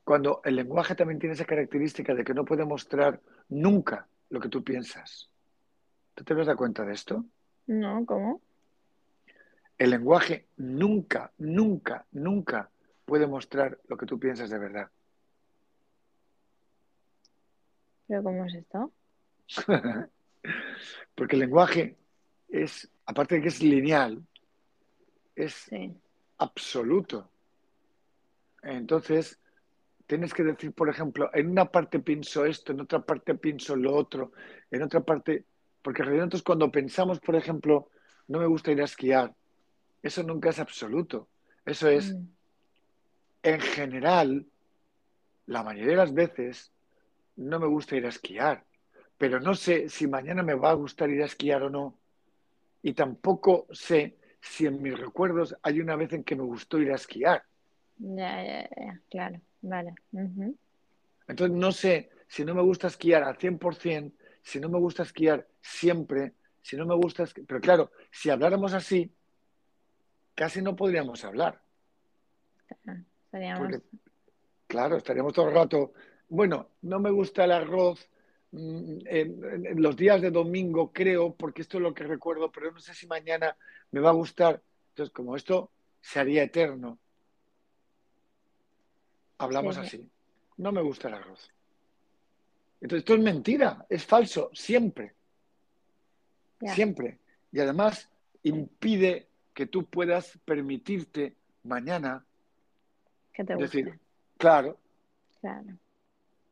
Cuando 0.04 0.40
el 0.44 0.56
lenguaje 0.56 0.94
también 0.94 1.18
tiene 1.18 1.34
esa 1.34 1.44
característica 1.44 2.14
de 2.14 2.24
que 2.24 2.34
no 2.34 2.44
puede 2.44 2.64
mostrar 2.64 3.20
nunca 3.50 4.06
lo 4.30 4.40
que 4.40 4.48
tú 4.48 4.64
piensas. 4.64 5.28
¿Tú 6.14 6.24
te 6.24 6.34
das 6.34 6.56
cuenta 6.56 6.84
de 6.84 6.92
esto? 6.94 7.24
No, 7.66 8.04
¿cómo? 8.06 8.40
El 9.78 9.90
lenguaje 9.90 10.46
nunca, 10.56 11.32
nunca, 11.38 12.04
nunca 12.12 12.70
puede 13.04 13.26
mostrar 13.26 13.78
lo 13.88 13.96
que 13.96 14.06
tú 14.06 14.18
piensas 14.18 14.50
de 14.50 14.58
verdad. 14.58 14.90
¿Pero 18.06 18.22
cómo 18.22 18.44
es 18.44 18.54
esto? 18.54 18.92
Porque 21.14 21.36
el 21.36 21.40
lenguaje 21.40 21.96
es, 22.48 22.90
aparte 23.06 23.36
de 23.36 23.42
que 23.42 23.48
es 23.48 23.62
lineal, 23.62 24.22
es 25.36 25.54
Sí. 25.54 25.94
absoluto. 26.38 27.30
Entonces, 28.62 29.38
tienes 30.10 30.34
que 30.34 30.42
decir, 30.42 30.72
por 30.72 30.88
ejemplo, 30.88 31.30
en 31.32 31.48
una 31.50 31.66
parte 31.66 32.00
pienso 32.00 32.44
esto, 32.44 32.72
en 32.72 32.80
otra 32.80 33.00
parte 33.00 33.36
pienso 33.36 33.76
lo 33.76 33.94
otro, 33.94 34.32
en 34.68 34.82
otra 34.82 35.02
parte, 35.02 35.44
porque 35.82 36.02
en 36.02 36.06
realidad 36.06 36.24
nosotros 36.24 36.42
cuando 36.42 36.72
pensamos, 36.72 37.20
por 37.20 37.36
ejemplo, 37.36 37.90
no 38.26 38.40
me 38.40 38.46
gusta 38.46 38.72
ir 38.72 38.80
a 38.80 38.86
esquiar, 38.86 39.32
eso 40.02 40.24
nunca 40.24 40.48
es 40.48 40.58
absoluto. 40.58 41.28
Eso 41.64 41.88
es, 41.88 42.16
Mm, 42.16 42.26
en 43.44 43.60
general, 43.60 44.46
la 45.46 45.62
mayoría 45.62 45.90
de 45.92 45.96
las 45.96 46.12
veces, 46.12 46.72
no 47.36 47.60
me 47.60 47.68
gusta 47.68 47.94
ir 47.94 48.04
a 48.04 48.08
esquiar, 48.08 48.64
pero 49.16 49.38
no 49.38 49.54
sé 49.54 49.88
si 49.88 50.08
mañana 50.08 50.42
me 50.42 50.54
va 50.54 50.70
a 50.70 50.74
gustar 50.74 51.08
ir 51.10 51.22
a 51.22 51.26
esquiar 51.26 51.62
o 51.62 51.70
no, 51.70 51.94
y 52.82 52.94
tampoco 52.94 53.68
sé 53.70 54.16
si 54.40 54.66
en 54.66 54.82
mis 54.82 54.98
recuerdos 54.98 55.54
hay 55.62 55.78
una 55.78 55.94
vez 55.94 56.12
en 56.14 56.24
que 56.24 56.34
me 56.34 56.42
gustó 56.42 56.80
ir 56.80 56.90
a 56.90 56.96
esquiar. 56.96 57.44
Ya, 57.98 58.42
ya, 58.42 58.68
ya, 58.76 59.00
claro. 59.08 59.40
Vale. 59.62 59.94
Entonces 61.28 61.56
no 61.56 61.72
sé 61.72 62.10
si 62.26 62.44
no 62.44 62.54
me 62.54 62.62
gusta 62.62 62.86
esquiar 62.86 63.22
al 63.24 63.36
100%, 63.36 64.12
si 64.42 64.60
no 64.60 64.68
me 64.68 64.78
gusta 64.78 65.02
esquiar 65.02 65.46
siempre, 65.60 66.34
si 66.62 66.76
no 66.76 66.86
me 66.86 66.94
gusta 66.94 67.24
esquiar... 67.24 67.46
Pero 67.46 67.60
claro, 67.60 67.92
si 68.10 68.30
habláramos 68.30 68.72
así, 68.72 69.12
casi 70.34 70.62
no 70.62 70.76
podríamos 70.76 71.24
hablar. 71.24 71.60
Porque, 73.58 73.80
claro, 74.66 74.96
estaríamos 74.96 75.32
todo 75.32 75.48
el 75.48 75.54
rato, 75.54 75.92
bueno, 76.28 76.68
no 76.82 77.00
me 77.00 77.10
gusta 77.10 77.44
el 77.44 77.52
arroz 77.52 78.08
mm, 78.52 78.98
en 79.06 79.82
los 79.82 79.96
días 79.96 80.20
de 80.20 80.30
domingo, 80.30 80.92
creo, 80.92 81.34
porque 81.34 81.62
esto 81.62 81.78
es 81.78 81.82
lo 81.82 81.94
que 81.94 82.04
recuerdo, 82.04 82.50
pero 82.50 82.70
no 82.70 82.78
sé 82.80 82.94
si 82.94 83.06
mañana 83.06 83.56
me 83.90 84.00
va 84.00 84.10
a 84.10 84.14
gustar. 84.14 84.62
Entonces, 84.90 85.12
como 85.12 85.36
esto 85.36 85.70
se 86.00 86.20
haría 86.20 86.42
eterno, 86.42 86.98
hablamos 89.40 89.74
Sí. 89.76 89.80
así. 89.80 90.10
No 90.58 90.72
me 90.72 90.82
gusta 90.82 91.08
el 91.08 91.14
arroz. 91.14 91.50
Entonces, 92.80 93.00
esto 93.02 93.14
es 93.14 93.20
mentira, 93.20 93.84
es 93.88 94.04
falso, 94.06 94.50
siempre, 94.54 95.14
siempre. 96.74 97.18
Y 97.52 97.60
además 97.60 98.08
impide 98.42 99.26
que 99.52 99.66
tú 99.66 99.84
puedas 99.86 100.38
permitirte 100.44 101.34
mañana 101.64 102.24
que 103.32 103.44
te 103.44 103.54
guste. 103.54 103.78
decir, 103.78 104.00
claro, 104.38 104.78
Claro. 105.40 105.68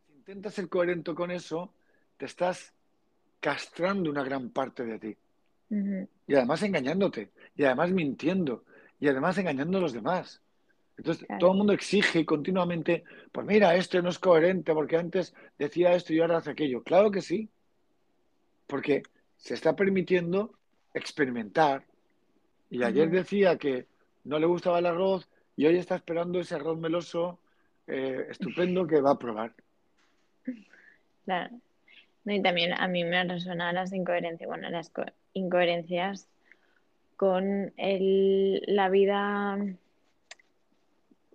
si 0.07 0.13
intentas 0.15 0.55
ser 0.55 0.69
coherente 0.69 1.15
con 1.15 1.31
eso, 1.31 1.73
te 2.17 2.27
estás 2.27 2.73
castrando 3.41 4.11
una 4.11 4.23
gran 4.25 4.51
parte 4.51 4.85
de 4.85 4.99
ti. 4.99 5.17
Y 6.27 6.35
además 6.35 6.63
engañándote, 6.63 7.31
y 7.55 7.65
además 7.65 7.91
mintiendo, 7.91 8.65
y 9.01 9.09
además 9.09 9.37
engañando 9.39 9.79
a 9.79 9.81
los 9.83 9.93
demás. 9.93 10.41
Entonces, 10.99 11.27
Claro. 11.27 11.39
todo 11.39 11.53
el 11.53 11.57
mundo 11.59 11.73
exige 11.73 12.27
continuamente, 12.27 13.05
pues 13.33 13.47
mira, 13.47 13.75
esto 13.77 14.03
no 14.03 14.09
es 14.11 14.19
coherente 14.19 14.75
porque 14.75 14.97
antes 14.97 15.33
decía 15.59 15.95
esto 15.95 16.13
y 16.13 16.21
ahora 16.21 16.39
hace 16.39 16.51
aquello. 16.51 16.83
Claro 16.83 17.11
que 17.11 17.23
sí, 17.23 17.49
porque 18.67 19.03
se 19.37 19.55
está 19.55 19.75
permitiendo 19.77 20.53
experimentar. 20.93 21.85
Y 22.71 22.83
ayer 22.83 23.09
decía 23.11 23.57
que 23.57 23.87
no 24.25 24.39
le 24.39 24.47
gustaba 24.47 24.81
el 24.81 24.87
arroz 24.87 25.29
y 25.57 25.67
hoy 25.67 25.77
está 25.79 25.95
esperando 25.95 26.39
ese 26.41 26.57
arroz 26.57 26.79
meloso 26.79 27.39
eh, 27.87 28.27
estupendo 28.29 28.87
que 28.87 29.01
va 29.01 29.13
a 29.13 29.19
probar. 29.19 29.55
Claro. 31.25 31.61
No, 32.25 32.35
y 32.35 32.43
también 32.43 32.73
a 32.75 32.89
mí 32.89 33.05
me 33.05 33.25
resuenan 33.25 33.75
las 33.75 33.93
incoherencias, 33.93 34.49
bueno, 34.49 34.69
las 34.69 34.91
co- 34.91 35.05
incoherencias 35.33 36.29
con 37.17 37.73
el, 37.77 38.63
la 38.67 38.89
vida 38.91 39.59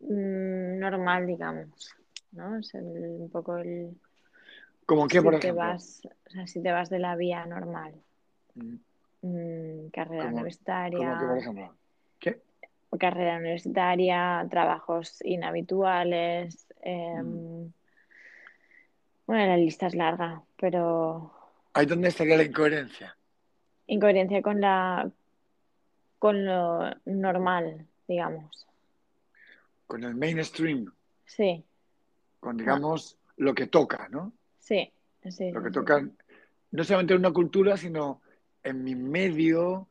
normal, 0.10 1.28
digamos, 1.28 1.96
¿no? 2.32 2.58
Es 2.58 2.74
el- 2.76 3.18
un 3.22 3.30
poco 3.30 3.58
el... 3.58 3.96
Como 4.86 5.08
que, 5.08 5.20
si 5.20 5.24
por 5.24 5.34
te 5.34 5.38
ejemplo, 5.40 5.64
vas, 5.64 6.02
o 6.28 6.30
sea, 6.30 6.48
si 6.48 6.62
te 6.62 6.72
vas 6.72 6.90
de 6.90 7.00
la 7.00 7.16
vía 7.16 7.46
normal, 7.46 7.94
Mm, 8.56 8.76
mm, 9.22 9.90
carrera 9.92 10.28
universitaria, 10.28 11.18
que, 11.20 11.26
por 11.26 11.38
ejemplo, 11.38 11.76
¿qué? 12.20 12.42
carrera 13.00 13.38
universitaria, 13.38 14.46
trabajos 14.50 15.20
inhabituales, 15.26 16.68
Mm. 16.86 17.68
bueno, 19.26 19.46
la 19.48 19.58
lista 19.58 19.88
es 19.88 19.96
larga, 19.96 20.44
pero 20.60 21.32
Ahí 21.74 21.86
donde 21.86 22.10
estaría 22.10 22.38
la 22.38 22.44
incoherencia. 22.44 23.18
incoherencia 23.88 24.42
con 24.42 24.62
la 24.62 25.10
con 26.20 26.46
lo 26.46 26.92
normal, 27.06 27.88
digamos. 28.08 28.68
Con 29.88 30.04
el 30.04 30.16
mainstream, 30.16 30.92
Sí, 31.26 31.64
con, 32.40 32.56
ah, 32.56 32.60
digamos, 32.60 33.18
lo 33.38 33.54
que 33.54 33.68
toca, 33.68 34.08
¿no? 34.10 34.34
sí, 34.60 34.92
sí, 35.30 35.52
Lo 35.52 35.62
que 35.62 35.70
sí, 35.70 35.74
toca 35.74 36.00
sí. 36.02 36.12
no 36.72 36.84
solamente 36.84 37.14
en 37.14 37.20
una 37.20 37.32
cultura, 37.32 37.78
sino 37.78 38.22
en 38.64 38.84
mi 38.84 38.96
medio, 38.96 39.88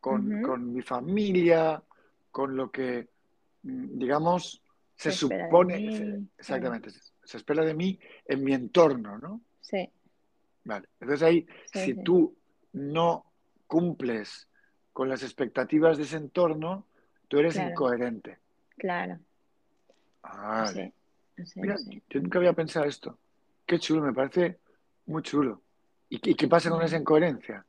con, 0.00 0.42
con 0.42 0.72
mi 0.72 0.82
familia, 0.82 1.82
con 2.30 2.56
lo 2.56 2.70
que, 2.70 3.08
mm, 3.62 3.98
digamos, 3.98 4.62
se 4.96 5.10
supone, 5.12 5.90
se- 5.90 6.22
exactamente, 6.38 6.90
se, 6.90 7.00
se 7.24 7.36
espera 7.36 7.64
de 7.64 7.74
mí 7.74 7.98
en 8.26 8.44
mi 8.44 8.52
entorno, 8.52 9.18
¿no? 9.18 9.40
Sí, 9.60 9.88
Vale. 10.64 10.88
Entonces 11.00 11.22
ahí, 11.22 11.46
si 11.72 11.94
tú 11.94 12.34
no 12.72 13.26
cumples 13.66 14.48
con 14.92 15.08
las 15.08 15.22
expectativas 15.22 15.96
de 15.98 16.04
ese 16.04 16.16
entorno, 16.16 16.86
tú 17.28 17.38
eres 17.38 17.54
claro, 17.54 17.70
incoherente. 17.70 18.38
claro. 18.78 19.18
Sí, 20.72 20.92
Mira, 21.56 21.76
yo 22.08 22.20
nunca 22.20 22.38
había 22.38 22.52
pensado 22.52 22.86
esto. 22.86 23.18
Qué 23.66 23.78
chulo, 23.78 24.02
me 24.02 24.12
parece 24.12 24.58
muy 25.06 25.22
chulo. 25.22 25.62
¿Y 26.08 26.18
qué, 26.34 26.48
pasa 26.48 26.70
con 26.70 26.82
esa 26.82 26.96
incoherencia? 26.96 27.64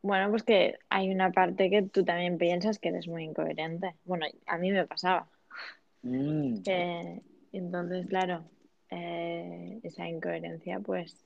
Bueno, 0.00 0.30
pues 0.30 0.42
que 0.42 0.78
hay 0.88 1.10
una 1.10 1.30
parte 1.32 1.70
que 1.70 1.82
tú 1.82 2.04
también 2.04 2.38
piensas 2.38 2.78
que 2.78 2.88
eres 2.88 3.06
muy 3.06 3.24
incoherente. 3.24 3.94
Bueno, 4.04 4.26
a 4.46 4.58
mí 4.58 4.70
me 4.72 4.86
pasaba. 4.86 5.28
Mm, 6.02 6.62
Eh, 6.64 7.22
entonces, 7.52 8.06
claro, 8.06 8.44
eh, 8.90 9.80
esa 9.82 10.08
incoherencia 10.08 10.80
pues 10.80 11.24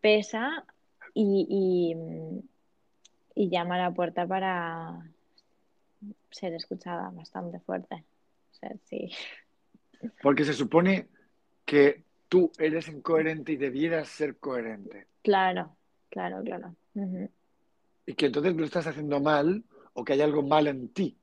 pesa 0.00 0.64
y, 1.14 1.46
y, 1.48 3.42
y 3.42 3.48
llama 3.48 3.76
a 3.76 3.88
la 3.88 3.90
puerta 3.92 4.26
para 4.26 5.08
ser 6.30 6.54
escuchada 6.54 7.10
bastante 7.10 7.60
fuerte. 7.60 8.04
O 8.52 8.54
sea, 8.54 8.72
sí, 8.84 9.12
porque 10.22 10.44
se 10.44 10.52
supone 10.52 11.08
que 11.64 12.02
tú 12.28 12.50
eres 12.58 12.88
incoherente 12.88 13.52
y 13.52 13.56
debieras 13.56 14.08
ser 14.08 14.36
coherente. 14.36 15.06
claro, 15.22 15.76
claro, 16.10 16.42
claro. 16.42 16.74
Y 18.06 18.14
que 18.14 18.26
entonces 18.26 18.54
lo 18.54 18.64
estás 18.64 18.86
haciendo 18.86 19.20
mal 19.20 19.62
o 19.94 20.04
que 20.04 20.14
hay 20.14 20.20
algo 20.22 20.42
mal 20.42 20.66
en 20.66 20.88
ti. 20.88 21.16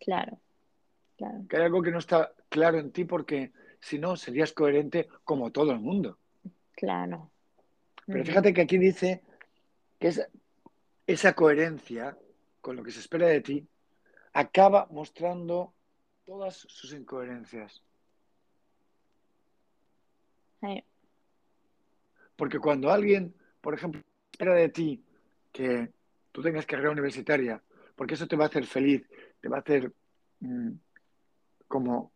Claro, 0.00 0.38
claro. 1.16 1.44
Que 1.48 1.56
hay 1.56 1.62
algo 1.64 1.82
que 1.82 1.90
no 1.90 1.98
está 1.98 2.32
claro 2.48 2.78
en 2.78 2.90
ti 2.90 3.04
porque 3.04 3.52
si 3.80 3.98
no 3.98 4.16
serías 4.16 4.52
coherente 4.52 5.08
como 5.24 5.52
todo 5.52 5.72
el 5.72 5.80
mundo. 5.80 6.18
Claro. 6.72 7.30
Pero 8.06 8.24
fíjate 8.24 8.52
que 8.52 8.62
aquí 8.62 8.78
dice 8.78 9.22
que 9.98 10.08
esa, 10.08 10.28
esa 11.06 11.34
coherencia 11.34 12.16
con 12.60 12.76
lo 12.76 12.82
que 12.82 12.90
se 12.90 13.00
espera 13.00 13.26
de 13.26 13.40
ti 13.40 13.66
acaba 14.36 14.86
mostrando 14.90 15.72
todas 16.26 16.54
sus 16.54 16.92
incoherencias. 16.92 17.82
sí, 20.60 20.84
Porque 22.36 22.58
cuando 22.58 22.90
alguien, 22.90 23.34
por 23.62 23.72
ejemplo, 23.72 24.02
espera 24.30 24.54
de 24.54 24.68
ti 24.68 25.02
que 25.50 25.90
tú 26.32 26.42
tengas 26.42 26.66
carrera 26.66 26.90
universitaria, 26.90 27.62
porque 27.94 28.12
eso 28.12 28.26
te 28.26 28.36
va 28.36 28.44
a 28.44 28.48
hacer 28.48 28.66
feliz, 28.66 29.08
te 29.40 29.48
va 29.48 29.56
a 29.56 29.60
hacer 29.60 29.90
mm, 30.40 30.72
como 31.66 32.12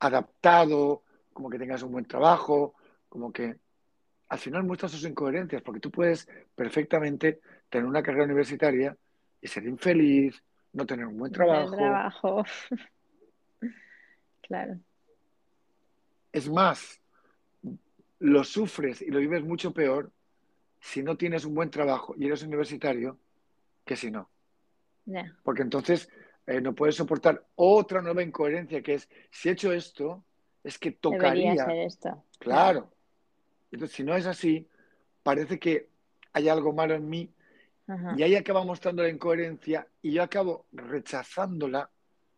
adaptado, 0.00 1.04
como 1.32 1.48
que 1.48 1.60
tengas 1.60 1.84
un 1.84 1.92
buen 1.92 2.06
trabajo, 2.06 2.74
como 3.08 3.32
que 3.32 3.56
al 4.30 4.38
final 4.40 4.64
muestras 4.64 4.90
sus 4.90 5.04
incoherencias, 5.04 5.62
porque 5.62 5.78
tú 5.78 5.92
puedes 5.92 6.26
perfectamente 6.56 7.38
tener 7.70 7.86
una 7.86 8.02
carrera 8.02 8.24
universitaria 8.24 8.96
y 9.40 9.46
ser 9.46 9.64
infeliz, 9.66 10.42
no 10.74 10.86
tener 10.86 11.06
un 11.06 11.16
buen 11.16 11.32
trabajo. 11.32 11.76
trabajo. 11.76 12.44
claro. 14.42 14.78
Es 16.32 16.48
más, 16.48 17.00
lo 18.18 18.44
sufres 18.44 19.00
y 19.00 19.10
lo 19.10 19.20
vives 19.20 19.44
mucho 19.44 19.72
peor 19.72 20.12
si 20.80 21.02
no 21.02 21.16
tienes 21.16 21.44
un 21.44 21.54
buen 21.54 21.70
trabajo 21.70 22.14
y 22.18 22.26
eres 22.26 22.42
universitario 22.42 23.18
que 23.84 23.96
si 23.96 24.10
no. 24.10 24.28
Porque 25.42 25.62
entonces 25.62 26.08
eh, 26.46 26.60
no 26.60 26.74
puedes 26.74 26.96
soportar 26.96 27.46
otra 27.54 28.02
nueva 28.02 28.22
incoherencia 28.22 28.82
que 28.82 28.94
es, 28.94 29.08
si 29.30 29.48
he 29.48 29.52
hecho 29.52 29.72
esto, 29.72 30.24
es 30.62 30.78
que 30.78 30.90
tocaría. 30.90 31.54
esto. 31.84 32.24
Claro. 32.38 32.90
Entonces, 33.70 33.96
si 33.96 34.02
no 34.02 34.16
es 34.16 34.26
así, 34.26 34.68
parece 35.22 35.58
que 35.58 35.88
hay 36.32 36.48
algo 36.48 36.72
malo 36.72 36.94
en 36.94 37.08
mí 37.08 37.30
y 38.16 38.22
ahí 38.22 38.34
acaba 38.34 38.64
mostrando 38.64 39.02
la 39.02 39.10
incoherencia 39.10 39.86
y 40.00 40.12
yo 40.12 40.22
acabo 40.22 40.66
rechazándola 40.72 41.90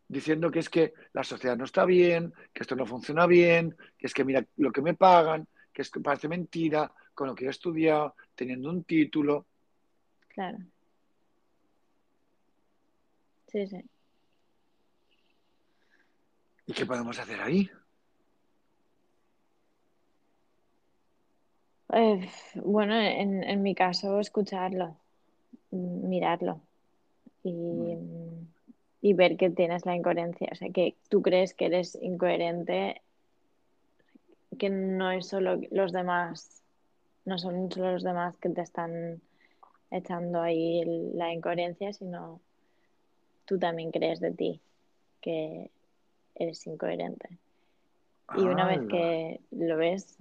diciendo 0.08 0.50
que 0.50 0.60
es 0.60 0.68
que 0.68 0.94
la 1.12 1.24
sociedad 1.24 1.56
no 1.56 1.64
está 1.64 1.84
bien, 1.84 2.32
que 2.52 2.62
esto 2.62 2.76
no 2.76 2.86
funciona 2.86 3.26
bien, 3.26 3.76
que 3.98 4.06
es 4.06 4.14
que 4.14 4.24
mira 4.24 4.44
lo 4.56 4.72
que 4.72 4.82
me 4.82 4.94
pagan, 4.94 5.46
que 5.72 5.82
es 5.82 5.90
que 5.90 6.00
parece 6.00 6.28
mentira, 6.28 6.92
con 7.14 7.28
lo 7.28 7.34
que 7.34 7.46
he 7.46 7.48
estudiado, 7.48 8.14
teniendo 8.34 8.70
un 8.70 8.84
título. 8.84 9.46
Claro. 10.28 10.58
Sí, 13.48 13.66
sí. 13.66 13.84
¿Y 16.66 16.72
qué 16.72 16.84
podemos 16.84 17.18
hacer 17.18 17.40
ahí? 17.40 17.70
Eh, 21.92 22.28
bueno, 22.56 23.00
en, 23.00 23.62
mi 23.62 23.74
caso, 23.74 24.18
escucharlo, 24.18 24.98
mirarlo 25.70 26.60
y, 27.42 29.12
ver 29.14 29.36
que 29.36 29.50
tienes 29.50 29.86
la 29.86 29.94
incoherencia. 29.94 30.48
O 30.50 30.54
sea, 30.56 30.70
que 30.70 30.96
tú 31.08 31.22
crees 31.22 31.54
que 31.54 31.66
eres 31.66 31.96
incoherente, 32.02 33.02
que 34.58 34.68
no 34.68 35.12
es 35.12 35.28
solo 35.28 35.60
los 35.70 35.92
demás, 35.92 36.62
no 37.24 37.38
son 37.38 37.70
solo 37.70 37.92
los 37.92 38.02
demás 38.02 38.36
que 38.38 38.48
te 38.48 38.62
están 38.62 39.20
echando 39.90 40.42
ahí 40.42 40.82
la 41.14 41.32
incoherencia, 41.32 41.92
sino 41.92 42.40
tú 43.44 43.58
también 43.58 43.92
crees 43.92 44.20
de 44.20 44.32
ti 44.32 44.60
que 45.20 45.70
eres 46.34 46.66
incoherente. 46.66 47.28
Y 48.36 48.40
una 48.40 48.66
vez 48.66 48.80
que 48.88 49.40
lo 49.52 49.76
ves, 49.76 50.16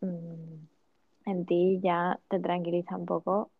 mm, 0.00 1.30
en 1.30 1.46
ti 1.46 1.78
ya 1.82 2.18
te 2.28 2.40
tranquiliza 2.40 2.96
un 2.96 3.06
poco. 3.06 3.50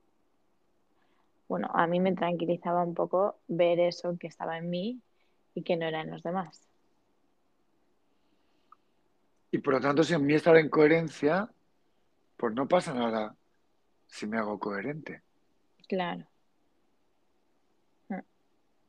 Bueno, 1.50 1.68
a 1.74 1.88
mí 1.88 1.98
me 1.98 2.14
tranquilizaba 2.14 2.84
un 2.84 2.94
poco 2.94 3.40
ver 3.48 3.80
eso 3.80 4.16
que 4.16 4.28
estaba 4.28 4.56
en 4.56 4.70
mí 4.70 5.00
y 5.52 5.62
que 5.62 5.76
no 5.76 5.84
era 5.84 6.00
en 6.00 6.12
los 6.12 6.22
demás. 6.22 6.62
Y 9.50 9.58
por 9.58 9.74
lo 9.74 9.80
tanto, 9.80 10.04
si 10.04 10.14
en 10.14 10.24
mí 10.24 10.34
está 10.34 10.52
la 10.52 10.60
incoherencia, 10.60 11.50
pues 12.36 12.54
no 12.54 12.68
pasa 12.68 12.94
nada 12.94 13.34
si 14.06 14.28
me 14.28 14.38
hago 14.38 14.60
coherente. 14.60 15.22
Claro. 15.88 16.24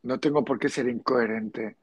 No 0.03 0.19
tengo 0.19 0.45
por 0.45 0.59
qué 0.59 0.69
ser 0.69 0.87
incoherente 0.87 1.77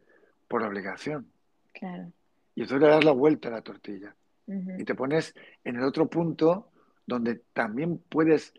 por 0.47 0.63
obligación. 0.63 1.29
Claro. 1.73 2.13
Y 2.55 2.63
entonces 2.63 2.87
le 2.87 2.95
das 2.95 3.05
la 3.05 3.11
vuelta 3.11 3.49
a 3.49 3.51
la 3.51 3.63
tortilla. 3.63 4.15
Y 4.47 4.85
te 4.85 4.95
pones 4.95 5.35
en 5.65 5.75
el 5.75 5.83
otro 5.83 6.07
punto 6.09 6.71
donde 7.05 7.35
también 7.53 7.99
puedes 7.99 8.55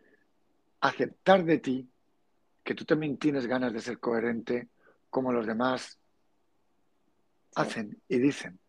aceptar 0.82 1.46
de 1.46 1.60
ti 1.60 1.90
que 2.70 2.76
tú 2.76 2.86
también 2.86 3.18
tienes 3.18 3.48
ganas 3.48 3.74
de 3.74 3.82
ser 3.82 3.98
coherente 3.98 4.68
como 5.10 5.34
los 5.34 5.48
demás 5.48 5.98
hacen 7.56 8.00
y 8.08 8.20
dicen. 8.20 8.60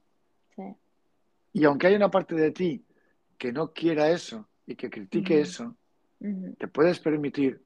Y 1.52 1.64
aunque 1.66 1.88
hay 1.88 1.96
una 1.96 2.10
parte 2.10 2.34
de 2.34 2.50
ti 2.50 2.82
que 3.36 3.52
no 3.52 3.74
quiera 3.74 4.08
eso 4.08 4.48
y 4.66 4.74
que 4.74 4.88
critique 4.88 5.38
eso, 5.38 5.76
te 6.18 6.66
puedes 6.66 6.98
permitir 6.98 7.62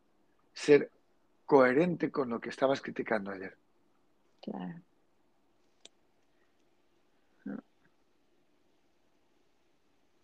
ser 0.52 0.90
coherente 1.46 2.10
con 2.10 2.30
lo 2.30 2.40
que 2.40 2.48
estabas 2.48 2.80
criticando 2.80 3.30
ayer. 3.30 3.56
Claro. 4.42 4.82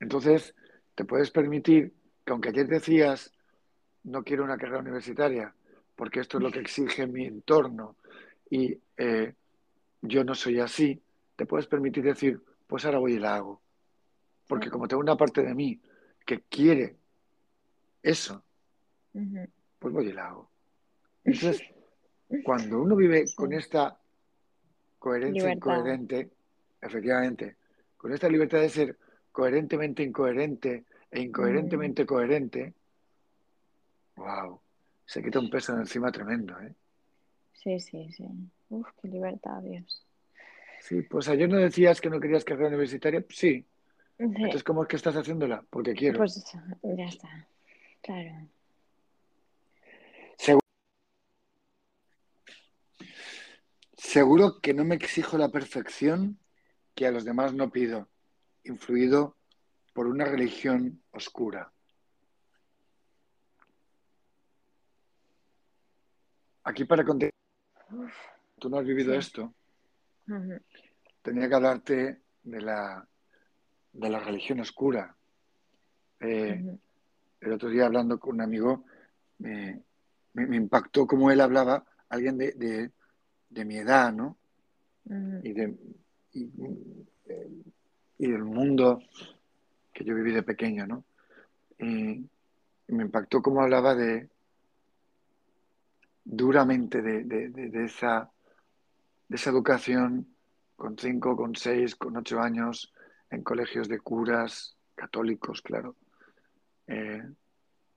Entonces, 0.01 0.57
te 0.97 1.05
puedes 1.05 1.31
permitir 1.31 1.95
que 2.25 2.33
aunque 2.33 2.49
ayer 2.49 2.67
decías, 2.67 3.33
no 4.03 4.25
quiero 4.25 4.43
una 4.43 4.59
carrera 4.59 4.81
universitaria, 4.81 5.55
porque 6.01 6.21
esto 6.21 6.39
es 6.39 6.45
lo 6.45 6.51
que 6.51 6.61
exige 6.61 7.07
mi 7.07 7.27
entorno. 7.27 7.97
Y 8.49 8.75
eh, 8.97 9.35
yo 10.01 10.25
no 10.25 10.35
soy 10.35 10.59
así, 10.59 10.99
te 11.37 11.45
puedes 11.45 11.67
permitir 11.67 12.03
decir, 12.03 12.41
pues 12.67 12.87
ahora 12.87 13.01
voy 13.01 13.17
y 13.17 13.19
la 13.19 13.35
hago. 13.35 13.61
Porque 14.49 14.71
como 14.71 14.89
tengo 14.89 15.03
una 15.03 15.19
parte 15.19 15.43
de 15.43 15.55
mí 15.55 15.79
que 16.25 16.41
quiere 16.49 16.97
eso, 18.03 18.43
pues 19.79 19.93
voy 19.93 20.07
y 20.07 20.13
la 20.15 20.29
hago. 20.29 20.49
Entonces, 21.25 21.61
cuando 22.45 22.81
uno 22.81 22.97
vive 22.97 23.27
con 23.37 23.53
esta 23.53 24.01
coherencia 24.99 25.53
incoherente, 25.53 26.31
efectivamente, 26.81 27.57
con 27.99 28.15
esta 28.15 28.27
libertad 28.27 28.63
de 28.63 28.71
ser 28.71 28.99
coherentemente 29.33 30.03
incoherente 30.03 30.87
e 31.11 31.21
incoherentemente 31.21 32.07
coherente, 32.07 32.73
wow, 34.17 34.63
se 35.11 35.25
quita 35.25 35.41
un 35.41 35.51
peso 35.51 35.75
de 35.75 35.81
encima 35.81 36.13
tremendo, 36.13 36.57
¿eh? 36.61 36.73
Sí, 37.53 37.81
sí, 37.81 38.13
sí. 38.13 38.25
Uf, 38.69 38.87
qué 39.03 39.09
libertad, 39.09 39.61
Dios. 39.61 40.07
Sí, 40.81 41.03
pues 41.03 41.27
ayer 41.29 41.49
no 41.49 41.57
decías 41.57 42.01
que 42.01 42.09
no 42.09 42.21
querías 42.21 42.45
carrera 42.45 42.69
universitaria, 42.69 43.25
sí. 43.29 43.67
Entonces, 44.19 44.63
¿cómo 44.63 44.83
es 44.85 44.89
que 44.89 44.95
estás 44.95 45.17
haciéndola? 45.17 45.65
Porque 45.69 45.95
quiero. 45.95 46.19
Pues 46.19 46.45
ya 46.83 47.05
está, 47.07 47.49
claro. 48.03 48.31
Seguro 53.97 54.61
que 54.61 54.75
no 54.75 54.85
me 54.85 54.95
exijo 54.95 55.37
la 55.39 55.49
perfección 55.49 56.39
que 56.95 57.09
a 57.09 57.11
los 57.11 57.25
demás 57.25 57.53
no 57.53 57.71
pido, 57.71 58.09
influido 58.63 59.37
por 59.93 60.07
una 60.07 60.25
religión 60.25 61.03
oscura. 61.11 61.73
Aquí 66.65 66.85
para 66.85 67.05
contestar, 67.05 67.35
tú 68.59 68.69
no 68.69 68.79
has 68.79 68.85
vivido 68.85 69.15
esto, 69.15 69.55
tenía 71.23 71.49
que 71.49 71.55
hablarte 71.55 72.21
de 72.43 72.61
la, 72.61 73.07
de 73.93 74.11
la 74.11 74.21
religión 74.21 74.61
oscura. 74.61 75.17
Eh, 76.21 76.79
el 77.41 77.53
otro 77.53 77.71
día 77.71 77.87
hablando 77.87 78.21
con 78.21 78.35
un 78.35 78.43
amigo, 78.43 78.85
me, 79.39 79.83
impactó 80.35 81.07
cómo 81.07 81.31
él 81.31 81.41
hablaba, 81.41 81.85
alguien 82.11 82.37
de, 82.37 82.93
de, 83.49 83.65
mi 83.65 83.77
edad, 83.77 84.13
¿no? 84.13 84.37
y, 85.43 85.53
de, 85.53 85.77
y, 86.33 86.51
y, 88.19 88.31
del 88.31 88.45
mundo 88.45 89.03
que 89.93 90.05
yo 90.05 90.15
viví 90.15 90.33
de 90.33 90.43
pequeño, 90.43 90.87
¿no? 90.87 91.05
Y, 91.79 92.29
me 92.89 93.05
impactó 93.05 93.41
cómo 93.41 93.63
hablaba 93.63 93.95
de 93.95 94.29
duramente 96.33 97.03
de, 97.03 97.85
esa, 97.85 98.31
de 99.29 99.37
esa 99.37 99.51
educación 99.51 100.37
con 100.77 100.97
cinco, 100.97 101.37
con 101.37 101.57
seis, 101.57 101.97
con 101.97 102.17
ocho 102.17 102.41
años, 102.41 102.93
en 103.31 103.43
colegios 103.43 103.89
de 103.89 103.99
curas 103.99 104.77
católicos, 104.95 105.61
claro. 105.61 105.97
Eh, 106.87 107.23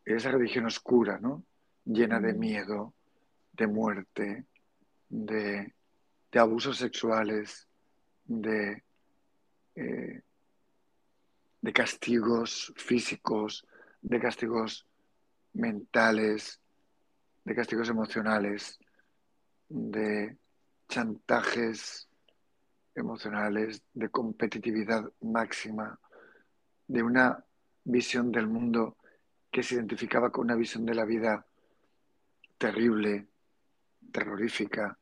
esa 0.04 0.32
religión 0.32 0.66
oscura, 0.66 1.20
¿no? 1.20 1.46
Llena 1.86 2.20
de 2.20 2.34
mm. 2.34 2.40
miedo, 2.40 2.94
de 3.52 3.68
muerte, 3.68 4.46
de, 5.10 5.72
abusos 6.34 6.78
sexuales, 6.78 7.68
de, 8.26 8.84
eh, 9.76 10.22
de 11.62 11.74
castigos 11.74 12.74
físicos, 12.76 13.68
de 14.02 14.20
castigos 14.20 14.88
mentales, 15.54 16.63
de 17.44 17.56
castigos 17.56 17.90
emocionales, 17.90 18.80
de 19.68 20.38
chantajes 20.88 22.08
emocionales, 22.96 23.82
de 23.94 24.10
competitividad 24.10 25.12
máxima, 25.22 26.00
de 26.88 27.04
una 27.04 27.44
visión 27.84 28.32
del 28.32 28.48
mundo 28.48 28.98
que 29.52 29.64
se 29.64 29.76
identificaba 29.76 30.32
con 30.32 30.46
una 30.46 30.56
visión 30.56 30.86
de 30.86 30.96
la 30.96 31.06
vida 31.06 31.46
terrible, 32.58 33.28
terrorífica, 34.12 34.98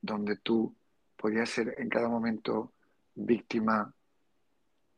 donde 0.00 0.36
tú 0.36 0.74
podías 1.16 1.50
ser 1.50 1.74
en 1.78 1.88
cada 1.88 2.08
momento 2.08 2.72
víctima 3.14 3.92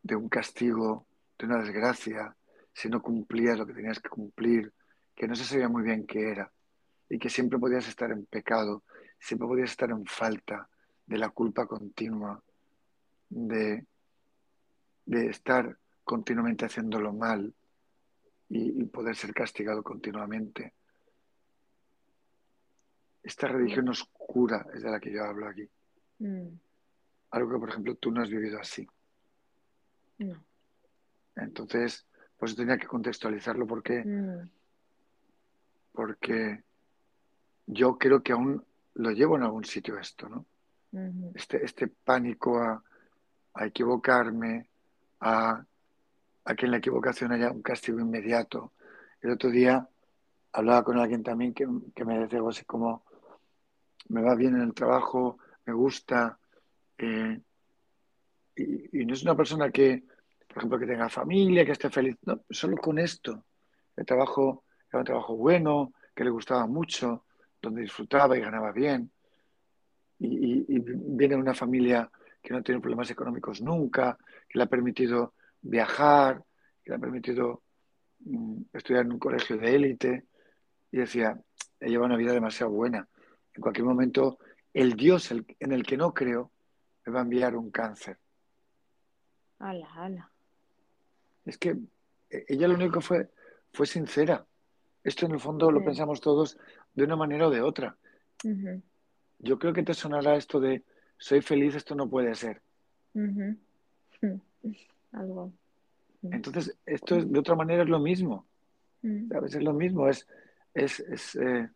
de 0.02 0.16
un 0.16 0.28
castigo, 0.28 1.06
de 1.38 1.46
una 1.46 1.58
desgracia, 1.58 2.34
si 2.72 2.88
no 2.88 3.02
cumplías 3.02 3.58
lo 3.58 3.66
que 3.66 3.74
tenías 3.74 4.00
que 4.00 4.08
cumplir, 4.08 4.72
que 5.14 5.26
no 5.26 5.34
se 5.34 5.44
sabía 5.44 5.68
muy 5.68 5.82
bien 5.82 6.06
qué 6.06 6.30
era 6.30 6.50
y 7.10 7.18
que 7.18 7.28
siempre 7.28 7.58
podías 7.58 7.86
estar 7.88 8.10
en 8.10 8.24
pecado, 8.24 8.84
siempre 9.18 9.46
podías 9.46 9.70
estar 9.70 9.90
en 9.90 10.06
falta 10.06 10.68
de 11.06 11.18
la 11.18 11.28
culpa 11.30 11.66
continua, 11.66 12.42
de, 13.28 13.84
de 15.04 15.26
estar 15.26 15.76
continuamente 16.04 16.64
haciéndolo 16.64 17.12
mal 17.12 17.52
y, 18.48 18.80
y 18.82 18.84
poder 18.86 19.14
ser 19.16 19.34
castigado 19.34 19.82
continuamente. 19.82 20.72
Esta 23.22 23.48
religión 23.48 23.88
oscura 23.88 24.66
es 24.72 24.82
de 24.82 24.90
la 24.90 24.98
que 25.00 25.12
yo 25.12 25.24
hablo 25.24 25.46
aquí. 25.48 25.68
Mm, 26.20 26.48
Algo 27.32 27.50
que, 27.52 27.58
por 27.58 27.68
ejemplo, 27.68 27.94
tú 27.96 28.10
no 28.10 28.22
has 28.22 28.30
vivido 28.30 28.58
así. 28.58 28.86
no. 30.18 30.42
Entonces, 31.36 32.06
pues 32.38 32.54
tenía 32.56 32.76
que 32.78 32.86
contextualizarlo 32.86 33.66
porque, 33.66 34.04
Mm, 34.04 34.48
porque 35.92 36.62
yo 37.72 37.96
creo 37.98 38.22
que 38.22 38.32
aún 38.32 38.64
lo 38.94 39.10
llevo 39.10 39.36
en 39.36 39.44
algún 39.44 39.64
sitio 39.64 39.98
esto, 39.98 40.28
¿no? 40.28 40.46
Este, 41.34 41.64
este 41.64 41.86
pánico 41.86 42.58
a, 42.58 42.82
a 43.54 43.66
equivocarme, 43.66 44.68
a, 45.20 45.64
a 46.44 46.54
que 46.54 46.64
en 46.66 46.72
la 46.72 46.78
equivocación 46.78 47.30
haya 47.30 47.52
un 47.52 47.62
castigo 47.62 48.00
inmediato. 48.00 48.72
El 49.20 49.30
otro 49.30 49.50
día 49.50 49.88
hablaba 50.52 50.82
con 50.82 50.98
alguien 50.98 51.22
también 51.22 51.54
que, 51.54 51.68
que 51.94 52.04
me 52.04 52.18
decía 52.18 52.38
algo 52.38 52.48
así 52.50 52.64
como, 52.64 53.04
me 54.08 54.20
va 54.20 54.34
bien 54.34 54.56
en 54.56 54.62
el 54.62 54.74
trabajo, 54.74 55.38
me 55.64 55.72
gusta, 55.72 56.38
eh, 56.98 57.40
y, 58.56 59.00
y 59.00 59.06
no 59.06 59.14
es 59.14 59.22
una 59.22 59.36
persona 59.36 59.70
que, 59.70 60.02
por 60.48 60.58
ejemplo, 60.58 60.78
que 60.78 60.86
tenga 60.86 61.08
familia, 61.08 61.64
que 61.64 61.72
esté 61.72 61.88
feliz, 61.88 62.16
no, 62.24 62.40
solo 62.50 62.76
con 62.78 62.98
esto. 62.98 63.44
El 63.94 64.04
trabajo 64.04 64.64
era 64.88 64.98
un 64.98 65.04
trabajo 65.04 65.36
bueno, 65.36 65.92
que 66.16 66.24
le 66.24 66.30
gustaba 66.30 66.66
mucho, 66.66 67.24
donde 67.60 67.82
disfrutaba 67.82 68.36
y 68.36 68.40
ganaba 68.40 68.72
bien. 68.72 69.10
Y, 70.18 70.26
y- 70.26 70.64
y 70.68 70.78
viene 70.80 71.34
de 71.36 71.40
una 71.40 71.54
familia 71.54 72.10
que 72.42 72.52
no 72.54 72.62
tiene 72.62 72.80
problemas 72.80 73.10
económicos 73.10 73.60
nunca, 73.62 74.16
que 74.48 74.58
le 74.58 74.64
ha 74.64 74.68
permitido 74.68 75.34
viajar, 75.62 76.42
que 76.82 76.90
le 76.90 76.96
ha 76.96 76.98
permitido 77.00 77.62
mm, 78.20 78.62
estudiar 78.72 79.04
en 79.06 79.12
un 79.12 79.18
colegio 79.18 79.56
de 79.58 79.74
élite. 79.74 80.26
Y 80.92 80.98
decía, 80.98 81.38
he 81.78 81.88
llevado 81.88 82.06
una 82.06 82.16
vida 82.16 82.32
demasiado 82.32 82.72
buena. 82.72 83.08
En 83.54 83.60
cualquier 83.62 83.86
momento, 83.86 84.38
el 84.74 84.94
Dios 84.94 85.30
el- 85.30 85.46
en 85.58 85.72
el 85.72 85.82
que 85.84 85.96
no 85.96 86.12
creo 86.14 86.50
me 87.06 87.12
va 87.12 87.20
a 87.20 87.22
enviar 87.22 87.56
un 87.56 87.70
cáncer. 87.70 88.18
Ala, 89.58 89.88
ala. 89.94 90.30
Es 91.44 91.58
que 91.58 91.76
eh, 92.30 92.44
ella 92.48 92.68
lo 92.68 92.74
único 92.74 92.94
que 92.94 93.00
fue, 93.00 93.30
fue 93.72 93.86
sincera. 93.86 94.46
Esto 95.02 95.26
en 95.26 95.32
el 95.32 95.40
fondo 95.40 95.70
lo 95.70 95.80
pensamos 95.86 96.20
todos 96.20 96.58
de 96.94 97.04
una 97.04 97.16
manera 97.16 97.48
o 97.48 97.50
de 97.50 97.60
otra. 97.60 97.96
Yo 99.38 99.58
creo 99.58 99.72
que 99.72 99.82
te 99.82 99.94
sonará 99.94 100.36
esto 100.36 100.60
de 100.60 100.82
soy 101.16 101.40
feliz, 101.42 101.74
esto 101.74 101.94
no 101.94 102.08
puede 102.08 102.34
ser. 102.34 102.60
Algo. 105.12 105.52
Entonces, 106.22 106.76
esto 106.86 107.16
es, 107.16 107.30
de 107.30 107.38
otra 107.38 107.54
manera 107.54 107.82
es 107.82 107.88
lo 107.88 107.98
mismo. 107.98 108.46
¿sabes? 109.28 109.54
Es 109.54 109.62
lo 109.62 109.72
mismo, 109.72 110.08
es, 110.08 110.26
es, 110.74 111.00
es, 111.00 111.36
eh, 111.36 111.68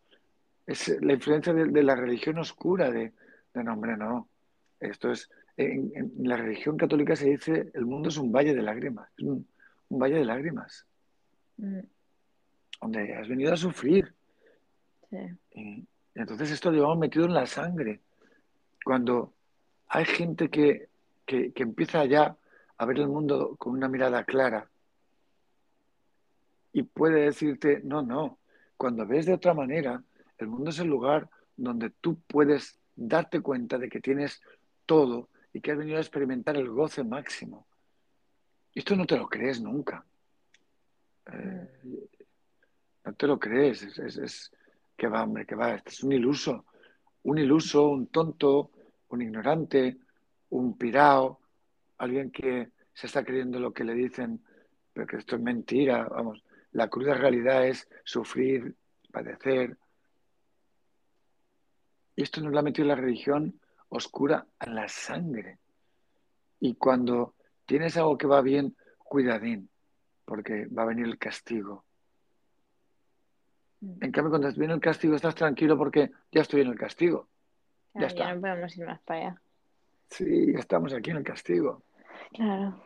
es 0.67 0.89
la 1.01 1.15
influencia 1.15 1.53
de, 1.53 1.67
de 1.67 1.83
la 1.83 1.95
religión 1.95 2.39
oscura, 2.39 2.91
de, 2.91 3.13
de 3.55 3.65
no, 3.65 3.73
hombre, 3.73 3.97
no. 3.97 4.29
Esto 4.81 5.11
es, 5.11 5.31
en, 5.57 5.93
en 5.95 6.13
la 6.29 6.37
religión 6.37 6.77
católica 6.77 7.17
se 7.17 7.31
dice, 7.31 7.71
el 7.73 7.87
mundo 7.87 8.09
es 8.09 8.19
un 8.19 8.33
valle 8.33 8.55
de 8.55 8.63
lágrimas, 8.63 9.09
es 9.17 9.25
un, 9.25 9.47
un 9.89 9.99
valle 9.99 10.17
de 10.17 10.25
lágrimas, 10.25 10.87
mm, 11.57 11.79
donde 12.81 13.15
has 13.15 13.29
venido 13.29 13.53
a 13.53 13.57
sufrir. 13.57 14.13
Sí. 15.11 15.17
Y, 15.53 15.61
y 16.15 16.21
entonces 16.21 16.51
esto 16.51 16.71
lo 16.71 16.77
llevamos 16.77 16.99
metido 16.99 17.25
en 17.27 17.35
la 17.35 17.47
sangre. 17.47 18.01
Cuando 18.85 19.33
hay 19.89 20.05
gente 20.05 20.49
que, 20.51 20.89
que, 21.27 21.53
que 21.53 21.63
empieza 21.63 22.05
ya 22.05 22.37
a 22.77 22.87
ver 22.87 22.99
el 22.99 23.09
mundo 23.09 23.57
con 23.57 23.73
una 23.73 23.89
mirada 23.89 24.25
clara 24.25 24.69
y 26.73 26.83
puede 26.83 27.23
decirte, 27.23 27.81
no, 27.85 28.03
no, 28.03 28.39
cuando 28.77 29.07
ves 29.07 29.27
de 29.27 29.35
otra 29.35 29.55
manera, 29.55 30.03
el 30.39 30.49
mundo 30.49 30.71
es 30.71 30.79
el 30.81 30.89
lugar 30.89 31.29
donde 31.57 31.91
tú 31.91 32.19
puedes 32.27 32.79
darte 32.97 33.41
cuenta 33.41 33.79
de 33.79 33.89
que 33.89 34.01
tienes 34.01 34.43
todo 34.87 35.29
y 35.53 35.61
que 35.61 35.71
has 35.71 35.79
venido 35.79 35.99
a 35.99 36.01
experimentar 36.01 36.57
el 36.57 36.69
goce 36.69 37.05
máximo. 37.05 37.67
Esto 38.75 38.97
no 38.97 39.07
te 39.07 39.17
lo 39.17 39.29
crees 39.29 39.61
nunca. 39.61 40.05
Eh, 41.33 41.69
no 43.05 43.13
te 43.15 43.27
lo 43.29 43.39
crees. 43.39 43.83
Es, 43.83 43.99
es, 43.99 44.17
es 44.17 44.53
que 44.97 45.09
va, 45.09 45.23
hombre, 45.23 45.47
que 45.47 45.55
va. 45.55 45.75
Este 45.75 45.91
es 45.91 46.03
un 46.03 46.13
iluso. 46.13 46.67
Un 47.25 47.39
iluso, 47.39 47.89
un 47.89 48.09
tonto, 48.09 48.71
un 49.09 49.23
ignorante, 49.23 49.99
un 50.51 50.77
pirao, 50.77 51.41
alguien 51.99 52.31
que 52.31 52.71
se 52.93 53.07
está 53.07 53.25
creyendo 53.25 53.59
lo 53.59 53.73
que 53.73 53.85
le 53.85 53.95
dicen, 53.95 54.45
pero 54.93 55.07
que 55.07 55.17
esto 55.17 55.37
es 55.37 55.43
mentira. 55.43 56.07
Vamos, 56.09 56.45
la 56.73 56.89
cruda 56.89 57.15
realidad 57.15 57.67
es 57.67 57.89
sufrir, 58.05 58.77
padecer. 59.11 59.77
Y 62.17 62.23
esto 62.23 62.41
nos 62.41 62.53
lo 62.53 62.59
ha 62.59 62.63
metido 62.63 62.87
la 62.87 62.95
religión 62.95 63.61
oscura 63.89 64.47
en 64.61 64.75
la 64.75 64.89
sangre. 64.89 65.59
Y 66.61 66.75
cuando 66.75 67.35
tienes 67.67 67.97
algo 67.97 68.19
que 68.19 68.27
va 68.27 68.41
bien, 68.43 68.77
cuidadín, 68.99 69.69
porque 70.25 70.67
va 70.67 70.83
a 70.83 70.87
venir 70.87 71.07
el 71.07 71.19
castigo. 71.19 71.84
En 74.01 74.13
cambio, 74.13 74.31
cuando 74.31 74.53
viene 74.53 74.75
el 74.75 74.81
castigo, 74.81 75.15
estás 75.15 75.35
tranquilo 75.35 75.77
porque 75.77 76.11
ya 76.33 76.43
estoy 76.43 76.63
en 76.63 76.69
el 76.69 76.79
castigo. 76.79 77.29
Claro, 77.93 78.07
está. 78.09 78.19
ya 78.25 78.35
no 78.35 78.41
podemos 78.41 78.77
ir 78.77 78.87
más 78.87 79.01
para 79.01 79.21
allá. 79.21 79.43
Sí, 80.09 80.53
ya 80.53 80.59
estamos 80.59 80.93
aquí 80.93 81.11
en 81.11 81.19
el 81.19 81.25
castigo. 81.25 81.83
Claro. 82.33 82.83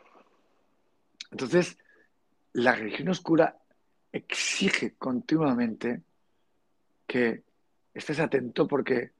Entonces, 1.30 1.76
la 2.52 2.74
religión 2.74 3.08
oscura 3.08 3.56
exige 4.12 4.94
continuamente 4.94 6.02
que 7.06 7.42
estés 7.92 8.20
atento 8.20 8.66
porque 8.66 9.12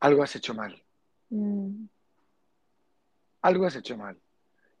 algo 0.00 0.22
has 0.22 0.36
hecho 0.36 0.54
mal. 0.54 0.82
Mm, 1.30 1.86
Algo 3.42 3.66
has 3.66 3.76
hecho 3.76 3.96
mal. 3.96 4.18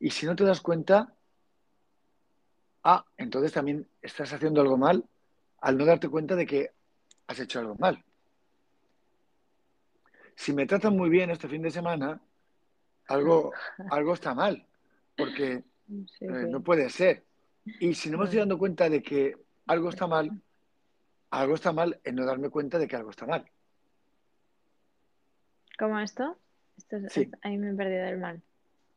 Y 0.00 0.10
si 0.10 0.26
no 0.26 0.34
te 0.34 0.44
das 0.44 0.60
cuenta, 0.60 1.14
ah, 2.82 3.04
entonces 3.16 3.52
también 3.52 3.86
estás 4.00 4.32
haciendo 4.32 4.60
algo 4.60 4.76
mal 4.76 5.04
al 5.64 5.78
no 5.78 5.86
darte 5.86 6.10
cuenta 6.10 6.36
de 6.36 6.44
que 6.44 6.70
has 7.26 7.40
hecho 7.40 7.58
algo 7.58 7.74
mal. 7.76 8.04
Si 10.36 10.52
me 10.52 10.66
tratan 10.66 10.94
muy 10.94 11.08
bien 11.08 11.30
este 11.30 11.48
fin 11.48 11.62
de 11.62 11.70
semana, 11.70 12.20
algo, 13.08 13.50
algo 13.90 14.12
está 14.12 14.34
mal, 14.34 14.66
porque 15.16 15.64
sí, 15.86 16.26
eh, 16.26 16.46
no 16.50 16.62
puede 16.62 16.90
ser. 16.90 17.24
Y 17.80 17.94
si 17.94 18.10
no 18.10 18.18
me 18.18 18.24
estoy 18.24 18.40
dando 18.40 18.58
cuenta 18.58 18.90
de 18.90 19.02
que 19.02 19.36
algo 19.66 19.88
está 19.88 20.06
mal, 20.06 20.38
algo 21.30 21.54
está 21.54 21.72
mal 21.72 21.98
en 22.04 22.14
no 22.16 22.26
darme 22.26 22.50
cuenta 22.50 22.78
de 22.78 22.86
que 22.86 22.96
algo 22.96 23.08
está 23.10 23.24
mal. 23.26 23.46
¿Cómo 25.78 25.98
esto? 25.98 26.36
esto 26.76 26.96
es- 26.98 27.12
Sí. 27.12 27.20
es- 27.22 27.38
ahí 27.40 27.56
me 27.56 27.70
he 27.70 27.74
perdido 27.74 28.04
el 28.04 28.18
mal. 28.18 28.42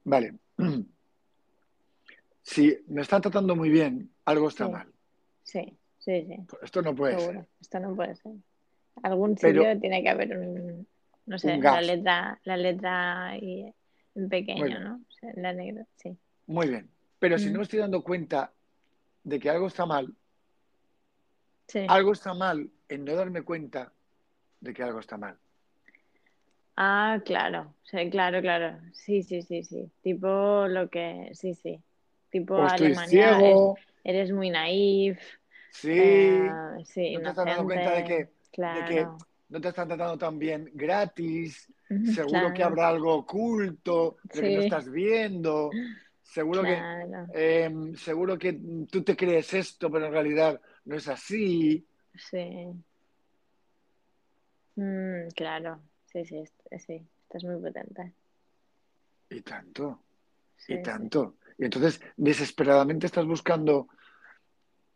Vale. 0.03 0.34
Si 2.43 2.78
me 2.88 3.01
están 3.01 3.22
tratando 3.22 3.57
muy 3.57 3.70
bien, 3.70 4.09
algo 4.24 4.47
está 4.47 4.70
mal. 4.70 4.88
Sí, 5.43 5.78
sí, 6.07 6.25
sí. 6.27 6.37
Pues 6.49 6.63
Esto 6.63 6.81
no 6.81 6.95
puede 6.95 7.19
Seguro. 7.19 7.39
ser. 7.41 7.49
Esto 7.61 7.79
no 7.79 7.95
puede 7.95 8.15
ser. 8.15 8.31
Algún 9.03 9.35
Pero- 9.35 9.61
sitio 9.61 9.79
tiene 9.79 10.01
que 10.01 10.09
haber 10.09 10.37
un, 10.37 10.87
no 11.27 11.37
sé, 11.37 11.53
Un 11.55 11.61
la 11.61 11.81
letra, 11.81 12.39
la 12.45 12.57
letra 12.57 13.37
y 13.39 13.71
en 14.15 14.29
pequeño. 14.29 14.79
¿no? 14.79 14.95
O 15.07 15.11
sea, 15.11 15.31
la 15.35 15.53
negra, 15.53 15.85
sí. 15.97 16.17
Muy 16.47 16.69
bien. 16.69 16.89
Pero 17.19 17.37
si 17.37 17.49
Mm. 17.49 17.53
no 17.53 17.57
me 17.59 17.63
estoy 17.63 17.79
dando 17.79 18.01
cuenta 18.03 18.51
de 19.23 19.39
que 19.39 19.49
algo 19.49 19.67
está 19.67 19.85
mal, 19.85 20.15
Sí. 21.67 21.85
algo 21.89 22.13
está 22.13 22.33
mal 22.33 22.69
en 22.89 23.03
no 23.05 23.13
darme 23.13 23.41
cuenta 23.43 23.91
de 24.61 24.73
que 24.73 24.81
algo 24.83 24.99
está 24.99 25.17
mal. 25.17 25.37
Ah, 26.77 27.19
claro, 27.25 27.73
sí, 27.83 28.09
claro, 28.09 28.39
claro. 28.41 28.77
Sí, 28.93 29.23
sí, 29.23 29.41
sí, 29.41 29.63
sí. 29.63 29.89
Tipo 30.01 30.67
lo 30.67 30.89
que, 30.89 31.31
sí, 31.33 31.55
sí. 31.55 31.81
Tipo 32.29 32.55
O 32.55 32.61
Alemania, 32.67 33.31
es- 33.31 33.37
ciego, 33.37 33.77
eres 34.03 34.31
muy 34.31 34.49
naif, 34.51 35.19
sí, 35.82 35.91
eh, 35.99 36.51
sí, 36.86 37.13
no 37.13 37.21
te 37.21 37.30
estás 37.30 37.45
dando 37.45 37.63
cuenta 37.65 37.91
de 37.93 38.03
que, 38.03 38.13
inocente, 38.13 38.34
de 38.51 38.86
que 38.86 38.95
claro. 38.95 39.17
no 39.49 39.61
te 39.61 39.67
están 39.69 39.88
tratando 39.88 40.17
tan 40.17 40.39
bien 40.39 40.69
gratis, 40.73 41.71
seguro 42.03 42.53
que 42.53 42.63
habrá 42.63 42.89
algo 42.89 43.13
oculto 43.15 44.17
de 44.23 44.41
que 44.41 44.51
no 44.51 44.59
estás 44.61 44.89
viendo, 44.89 45.71
seguro 46.23 46.63
que 46.63 46.78
eh, 47.34 47.71
seguro 47.95 48.38
que 48.38 48.59
tú 48.91 49.03
te 49.03 49.15
crees 49.15 49.53
esto, 49.53 49.89
pero 49.91 50.07
en 50.07 50.11
realidad 50.11 50.61
no 50.86 50.95
es 50.95 51.07
así. 51.07 51.86
sí. 52.15 52.67
Mm, 54.75 55.30
claro, 55.36 55.82
sí, 56.05 56.23
sí, 56.25 56.38
est- 56.38 56.61
sí, 56.86 56.93
esto 57.23 57.38
es 57.38 57.43
muy 57.43 57.57
potente. 57.61 58.13
Y 59.30 59.41
tanto, 59.41 60.03
Sí, 60.57 60.73
y 60.73 60.78
sí. 60.78 60.84
tanto. 60.84 61.36
Y 61.57 61.65
entonces 61.65 61.99
desesperadamente 62.15 63.07
estás 63.07 63.25
buscando 63.25 63.88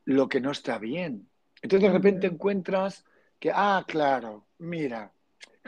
lo 0.05 0.27
que 0.27 0.41
no 0.41 0.51
está 0.51 0.77
bien. 0.77 1.27
Entonces 1.61 1.89
de 1.89 1.93
repente 1.97 2.27
encuentras 2.27 3.05
que, 3.39 3.51
ah, 3.53 3.83
claro, 3.87 4.45
mira, 4.59 5.11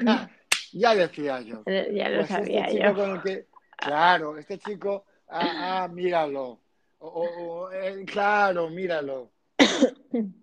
ah, 0.07 0.29
ya 0.71 0.95
decía 0.95 1.41
yo. 1.41 1.63
Ya 1.65 2.09
lo 2.09 2.19
Pues 2.19 2.31
este 2.31 2.34
sabía 2.34 2.71
yo. 2.71 2.95
con 2.95 3.11
el 3.11 3.21
que- 3.21 3.47
claro, 3.77 4.38
este 4.38 4.57
chico, 4.57 5.05
ah, 5.29 5.84
ah, 5.84 5.88
míralo. 5.88 6.59
O- 6.99 7.69
eh, 7.71 8.03
claro, 8.05 8.69
míralo. 8.69 9.31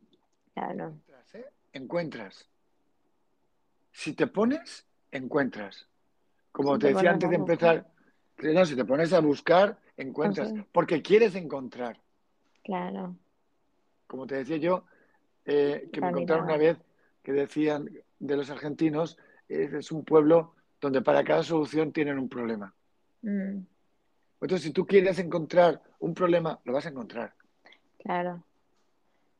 Claro. 0.53 0.89
Encuentras, 0.89 1.35
¿eh? 1.35 1.47
Encuentras. 1.73 2.49
Si 3.93 4.13
te 4.15 4.27
pones, 4.27 4.85
encuentras. 5.11 5.87
Como 6.53 6.75
Si 6.75 6.81
te 6.81 6.89
te 6.89 6.95
decía 6.95 7.11
antes 7.13 7.31
de 7.31 7.37
empezar, 7.37 7.87
no, 8.43 8.67
si 8.67 8.77
te 8.77 8.85
pones 8.85 9.13
a 9.13 9.21
buscar, 9.21 9.79
encuentras. 9.97 10.53
Porque 10.73 11.01
quieres 11.01 11.35
encontrar. 11.37 11.99
Claro. 12.65 13.17
Como 14.11 14.27
te 14.27 14.35
decía 14.35 14.57
yo, 14.57 14.87
eh, 15.45 15.89
que 15.93 16.01
me 16.01 16.11
contaron 16.11 16.47
una 16.47 16.57
vez 16.57 16.77
que 17.23 17.33
decían 17.33 17.89
de 18.19 18.37
los 18.37 18.51
argentinos, 18.51 19.17
eh, 19.49 19.71
es 19.79 19.93
un 19.93 20.05
pueblo 20.05 20.57
donde 20.81 21.01
para 21.01 21.23
cada 21.23 21.45
solución 21.45 21.93
tienen 21.93 22.19
un 22.19 22.29
problema. 22.29 22.75
Mm, 23.23 23.59
Entonces, 24.41 24.63
si 24.63 24.73
tú 24.73 24.85
quieres 24.85 25.21
encontrar 25.21 25.81
un 26.01 26.13
problema, 26.13 26.59
lo 26.65 26.73
vas 26.73 26.87
a 26.87 26.89
encontrar. 26.89 27.35
claro. 28.03 28.43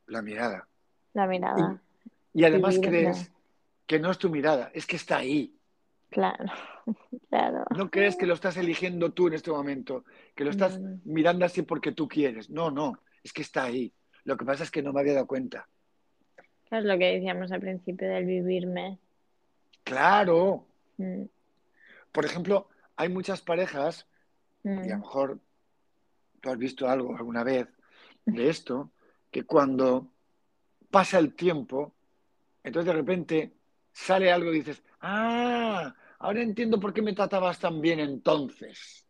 La 0.07 0.21
mirada. 0.21 0.67
La 1.13 1.27
mirada. 1.27 1.81
Y 2.33 2.45
además 2.45 2.79
crees 2.81 3.29
que 3.85 3.99
no 3.99 4.09
es 4.09 4.17
tu 4.17 4.29
mirada, 4.29 4.71
es 4.73 4.85
que 4.85 4.95
está 4.95 5.17
ahí. 5.17 5.53
Claro. 6.09 6.45
Claro. 7.29 7.63
No 7.77 7.89
crees 7.89 8.17
que 8.17 8.25
lo 8.25 8.33
estás 8.33 8.57
eligiendo 8.57 9.13
tú 9.13 9.27
en 9.27 9.33
este 9.33 9.51
momento, 9.51 10.03
que 10.35 10.43
lo 10.43 10.49
estás 10.49 10.79
no. 10.79 10.99
mirando 11.05 11.45
así 11.45 11.61
porque 11.61 11.91
tú 11.93 12.07
quieres. 12.07 12.49
No, 12.49 12.71
no, 12.71 12.99
es 13.23 13.31
que 13.31 13.41
está 13.41 13.63
ahí. 13.63 13.93
Lo 14.23 14.37
que 14.37 14.45
pasa 14.45 14.63
es 14.63 14.71
que 14.71 14.81
no 14.81 14.93
me 14.93 15.01
había 15.01 15.13
dado 15.13 15.27
cuenta. 15.27 15.67
Es 16.69 16.83
lo 16.85 16.97
que 16.97 17.13
decíamos 17.13 17.51
al 17.51 17.59
principio 17.59 18.09
del 18.09 18.25
vivirme. 18.25 18.97
Claro. 19.83 20.65
Mm, 20.97 21.23
Por 22.11 22.25
ejemplo, 22.25 22.69
hay 22.95 23.09
muchas 23.09 23.41
parejas, 23.41 24.07
mm, 24.63 24.85
y 24.85 24.91
a 24.91 24.95
lo 24.95 24.99
mejor 24.99 25.39
tú 26.39 26.49
has 26.49 26.57
visto 26.57 26.87
algo 26.87 27.15
alguna 27.15 27.43
vez 27.43 27.67
de 28.25 28.49
esto, 28.49 28.91
que 29.31 29.43
cuando 29.43 30.07
pasa 30.89 31.19
el 31.19 31.33
tiempo, 31.33 31.93
entonces 32.63 32.87
de 32.87 32.93
repente 32.93 33.53
sale 33.91 34.31
algo 34.31 34.51
y 34.51 34.59
dices, 34.59 34.83
ah, 35.01 35.93
ahora 36.19 36.41
entiendo 36.41 36.79
por 36.79 36.93
qué 36.93 37.01
me 37.01 37.13
tratabas 37.13 37.59
tan 37.59 37.81
bien. 37.81 37.99
Entonces, 37.99 39.05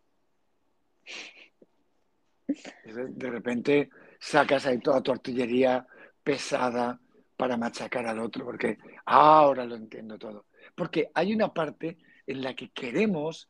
de 2.86 3.30
repente 3.30 3.90
sacas 4.22 4.68
ahí 4.68 4.78
toda 4.78 5.02
tu 5.02 5.12
artillería 5.12 5.86
pesada 6.24 7.00
para 7.36 7.58
machacar 7.58 8.06
al 8.06 8.20
otro, 8.20 8.46
porque 8.46 8.78
ahora 9.06 9.66
lo 9.66 9.76
entiendo 9.76 10.18
todo. 10.20 10.46
Porque 10.76 11.10
hay 11.16 11.34
una 11.34 11.52
parte 11.52 11.98
en 12.28 12.42
la 12.44 12.54
que 12.54 12.70
queremos 12.70 13.50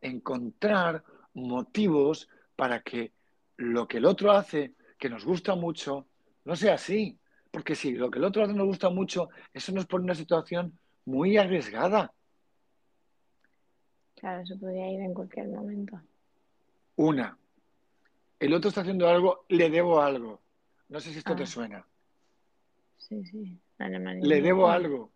encontrar 0.00 1.02
motivos 1.34 2.28
para 2.54 2.82
que 2.82 3.12
lo 3.56 3.88
que 3.88 3.98
el 3.98 4.06
otro 4.06 4.30
hace, 4.30 4.74
que 4.96 5.10
nos 5.10 5.24
gusta 5.24 5.56
mucho, 5.56 6.06
no 6.44 6.54
sea 6.54 6.74
así. 6.74 7.18
Porque 7.50 7.74
si 7.74 7.92
lo 7.92 8.08
que 8.08 8.20
el 8.20 8.24
otro 8.24 8.44
hace 8.44 8.54
nos 8.54 8.66
gusta 8.66 8.90
mucho, 8.90 9.28
eso 9.52 9.72
nos 9.72 9.86
pone 9.86 10.02
en 10.02 10.10
una 10.10 10.14
situación 10.14 10.78
muy 11.04 11.36
arriesgada. 11.36 12.14
Claro, 14.14 14.42
eso 14.42 14.56
podría 14.56 14.88
ir 14.88 15.00
en 15.00 15.14
cualquier 15.14 15.48
momento. 15.48 16.00
Una, 16.94 17.36
el 18.42 18.54
otro 18.54 18.68
está 18.68 18.80
haciendo 18.82 19.08
algo, 19.08 19.44
le 19.48 19.70
debo 19.70 20.00
algo. 20.00 20.40
No 20.88 21.00
sé 21.00 21.12
si 21.12 21.18
esto 21.18 21.34
te 21.36 21.44
Ah. 21.44 21.46
suena. 21.46 21.86
Sí, 22.98 23.24
sí. 23.24 23.58
Alemania. 23.78 24.24
Le 24.26 24.40
debo 24.42 24.68
algo. 24.68 25.12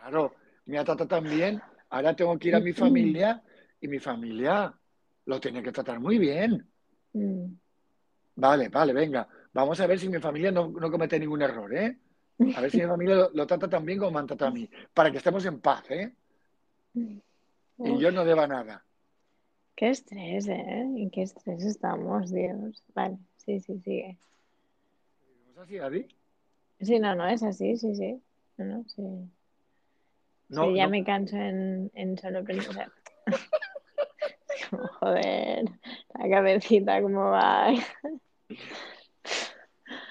Claro, 0.00 0.34
me 0.66 0.78
ha 0.78 0.84
tratado 0.84 1.08
tan 1.08 1.24
bien, 1.24 1.60
ahora 1.90 2.14
tengo 2.14 2.38
que 2.38 2.48
ir 2.48 2.54
a 2.54 2.60
mi 2.60 2.72
familia 2.72 3.42
y 3.80 3.88
mi 3.88 3.98
familia 3.98 4.72
lo 5.26 5.40
tiene 5.40 5.62
que 5.62 5.72
tratar 5.72 6.00
muy 6.00 6.18
bien. 6.18 6.66
Mm, 7.12 7.46
Vale, 8.38 8.68
vale, 8.68 8.92
venga. 8.92 9.26
Vamos 9.54 9.80
a 9.80 9.86
ver 9.86 9.98
si 9.98 10.08
mi 10.10 10.18
familia 10.18 10.52
no, 10.52 10.68
no 10.68 10.90
comete 10.90 11.18
ningún 11.18 11.40
error, 11.42 11.74
¿eh? 11.74 11.98
A 12.54 12.60
ver 12.60 12.70
si 12.70 12.76
mi 12.78 12.86
familia 12.86 13.14
lo, 13.16 13.30
lo 13.32 13.46
trata 13.46 13.68
tan 13.68 13.84
bien 13.84 13.98
como 13.98 14.10
me 14.12 14.18
han 14.20 14.26
tratado 14.26 14.50
a 14.50 14.54
mí. 14.54 14.68
Para 14.92 15.10
que 15.10 15.16
estemos 15.18 15.44
en 15.46 15.60
paz, 15.60 15.90
¿eh? 15.90 16.14
Y 16.94 17.20
Uf, 17.78 18.00
yo 18.00 18.10
no 18.12 18.24
deba 18.24 18.46
nada. 18.46 18.84
Qué 19.76 19.90
estrés, 19.90 20.48
¿eh? 20.48 20.80
¿En 20.80 21.10
qué 21.10 21.22
estrés 21.22 21.62
estamos, 21.64 22.32
Dios? 22.32 22.82
Vale, 22.94 23.18
sí, 23.36 23.60
sí, 23.60 23.78
sigue. 23.80 24.16
¿Es 25.50 25.58
así, 25.58 25.78
Adi? 25.78 26.08
Sí, 26.80 26.98
no, 26.98 27.14
no, 27.14 27.26
es 27.28 27.42
así, 27.42 27.76
sí, 27.76 27.94
sí. 27.94 28.22
No, 28.56 28.64
no, 28.64 28.84
sí. 28.88 29.02
No, 30.48 30.62
Sí, 30.64 30.74
ya 30.74 30.84
no. 30.84 30.90
me 30.90 31.04
canso 31.04 31.36
en, 31.36 31.90
en 31.94 32.16
solo 32.18 32.42
pensar. 32.44 32.90
Como, 34.70 34.86
joder, 34.88 35.64
la 36.14 36.28
cabecita, 36.30 37.02
¿cómo 37.02 37.30
va? 37.30 37.68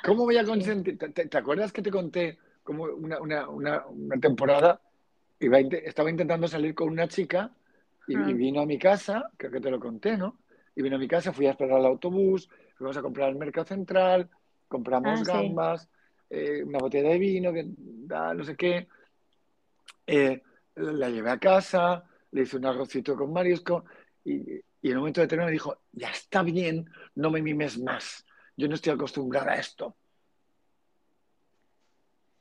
¿Cómo 0.04 0.24
voy 0.26 0.38
a 0.38 0.46
consentir? 0.46 0.98
¿Te, 1.00 1.10
te- 1.10 1.26
te 1.28 1.38
acuerdas 1.38 1.72
que 1.72 1.82
te 1.82 1.90
conté 1.90 2.38
como 2.64 2.84
una, 2.84 3.20
una- 3.20 3.50
una- 3.50 3.86
una 3.88 4.20
temporada? 4.20 4.80
Iba 5.40 5.60
estaba 5.60 6.10
intentando 6.12 6.48
salir 6.48 6.76
con 6.76 6.90
una 6.90 7.08
chica 7.08 7.52
y, 8.08 8.16
Ah. 8.16 8.30
y 8.30 8.34
vino 8.34 8.62
a 8.62 8.66
mi 8.66 8.78
casa, 8.78 9.30
creo 9.38 9.52
que 9.52 9.62
te 9.62 9.72
lo 9.72 9.80
conté, 9.80 10.18
¿no? 10.18 10.40
Y 10.76 10.82
vino 10.82 10.96
a 10.98 11.00
mi 11.00 11.08
casa, 11.08 11.34
fui 11.34 11.48
a 11.48 11.52
esperar 11.52 11.78
al 11.80 11.86
autobús, 11.86 12.50
fuimos 12.76 12.98
a 12.98 13.02
comprar 13.02 13.30
al 13.30 13.36
mercado 13.36 13.66
central, 13.66 14.30
compramos 14.68 15.22
Ah, 15.22 15.26
sí. 15.26 15.32
gambas, 15.32 15.90
eh, 16.30 16.64
una 16.64 16.80
botella 16.80 17.10
de 17.10 17.18
vino, 17.20 17.54
que, 17.54 17.66
da, 17.68 18.34
no 18.34 18.44
sé 18.44 18.56
qué. 18.56 18.88
Eh, 20.08 20.42
la 20.76 21.10
llevé 21.10 21.32
a 21.32 21.40
casa, 21.40 22.04
le 22.32 22.42
hice 22.42 22.58
un 22.58 22.66
arrocito 22.66 23.16
con 23.16 23.32
marisco 23.32 23.86
y, 24.24 24.56
y 24.82 24.90
en 24.90 24.94
un 24.94 25.00
momento 25.00 25.22
determinado 25.22 25.48
me 25.48 25.54
dijo, 25.54 25.82
ya 25.94 26.10
está 26.10 26.44
bien, 26.44 26.86
no 27.16 27.32
me 27.32 27.42
mimes 27.42 27.80
más. 27.80 28.26
Yo 28.58 28.68
no 28.68 28.76
estoy 28.76 28.94
acostumbrada 28.94 29.54
a 29.54 29.56
esto. 29.56 29.96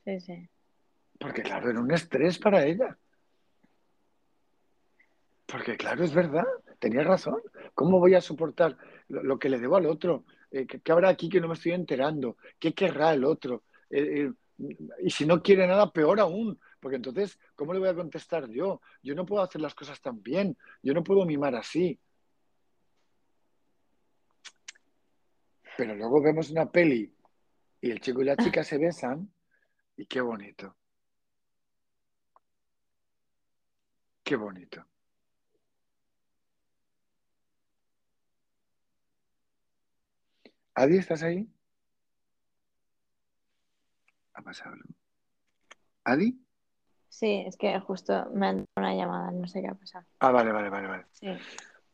Sí, 0.03 0.19
sí. 0.19 0.49
Porque 1.19 1.41
claro, 1.41 1.69
era 1.69 1.79
un 1.79 1.91
estrés 1.91 2.37
para 2.37 2.63
ella. 2.65 2.97
Porque 5.45 5.77
claro, 5.77 6.03
es 6.03 6.13
verdad, 6.13 6.45
tenía 6.79 7.03
razón. 7.03 7.41
¿Cómo 7.73 7.99
voy 7.99 8.15
a 8.15 8.21
soportar 8.21 8.77
lo, 9.07 9.23
lo 9.23 9.39
que 9.39 9.49
le 9.49 9.59
debo 9.59 9.75
al 9.75 9.85
otro? 9.85 10.25
Eh, 10.51 10.65
¿qué, 10.65 10.79
qué 10.79 10.91
habrá 10.91 11.09
aquí 11.09 11.29
que 11.29 11.41
no 11.41 11.47
me 11.47 11.53
estoy 11.53 11.73
enterando? 11.73 12.37
¿Qué 12.59 12.73
querrá 12.73 13.13
el 13.13 13.23
otro? 13.23 13.63
Eh, 13.89 14.27
eh, 14.27 14.33
y 15.03 15.09
si 15.09 15.25
no 15.25 15.41
quiere 15.41 15.67
nada, 15.67 15.91
peor 15.91 16.19
aún. 16.19 16.59
Porque 16.79 16.97
entonces, 16.97 17.39
¿cómo 17.55 17.73
le 17.73 17.79
voy 17.79 17.89
a 17.89 17.95
contestar 17.95 18.49
yo? 18.49 18.81
Yo 19.01 19.15
no 19.15 19.25
puedo 19.25 19.43
hacer 19.43 19.61
las 19.61 19.75
cosas 19.75 20.01
tan 20.01 20.21
bien. 20.21 20.57
Yo 20.81 20.93
no 20.93 21.03
puedo 21.03 21.25
mimar 21.25 21.55
así. 21.55 21.99
Pero 25.77 25.95
luego 25.95 26.21
vemos 26.21 26.49
una 26.51 26.71
peli 26.71 27.13
y 27.81 27.91
el 27.91 27.99
chico 27.99 28.21
y 28.21 28.25
la 28.25 28.37
chica 28.37 28.63
se 28.63 28.77
besan 28.77 29.29
y 29.97 30.05
qué 30.05 30.21
bonito. 30.21 30.75
Qué 34.23 34.35
bonito. 34.35 34.85
Adi, 40.75 40.97
¿estás 40.97 41.23
ahí? 41.23 41.47
¿Ha 44.33 44.41
pasado 44.41 44.73
algo? 44.73 44.89
¿Adi? 46.03 46.39
Sí, 47.09 47.43
es 47.47 47.55
que 47.55 47.79
justo 47.79 48.29
me 48.33 48.47
han 48.47 48.57
dado 48.57 48.67
una 48.77 48.93
llamada, 48.95 49.31
no 49.31 49.47
sé 49.47 49.61
qué 49.61 49.69
ha 49.69 49.73
pasado. 49.73 50.05
Ah, 50.19 50.31
vale, 50.31 50.51
vale, 50.51 50.69
vale, 50.69 50.87
vale. 50.87 51.05
Sí. 51.11 51.27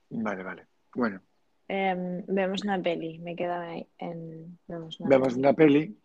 Vale, 0.09 0.43
vale. 0.43 0.67
Bueno, 0.95 1.21
Em, 1.67 2.25
vemos 2.27 2.63
una 2.65 2.81
peli, 2.81 3.17
me 3.19 3.33
queda 3.33 3.61
ahí 3.61 3.87
en... 3.97 4.59
Vemos 4.67 4.99
una 4.99 5.09
vemos 5.09 5.29
peli. 5.29 5.39
una 5.39 5.53
peli 5.53 5.97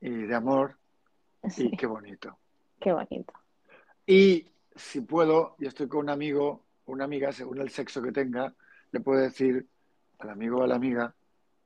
y 0.00 0.10
de 0.10 0.34
amor 0.34 0.78
Sí, 1.50 1.68
y 1.70 1.76
qué 1.76 1.86
bonito. 1.86 2.38
qué 2.80 2.92
bonito. 2.92 3.34
Y 4.06 4.48
si 4.74 5.02
puedo, 5.02 5.56
y 5.58 5.66
estoy 5.66 5.86
con 5.88 6.00
un 6.00 6.10
amigo 6.10 6.64
una 6.86 7.04
amiga, 7.04 7.30
según 7.32 7.60
el 7.60 7.68
sexo 7.68 8.00
que 8.00 8.12
tenga, 8.12 8.54
le 8.92 9.00
puedo 9.00 9.20
decir 9.20 9.66
al 10.20 10.30
amigo 10.30 10.60
o 10.60 10.62
a 10.62 10.66
la 10.68 10.76
amiga, 10.76 11.14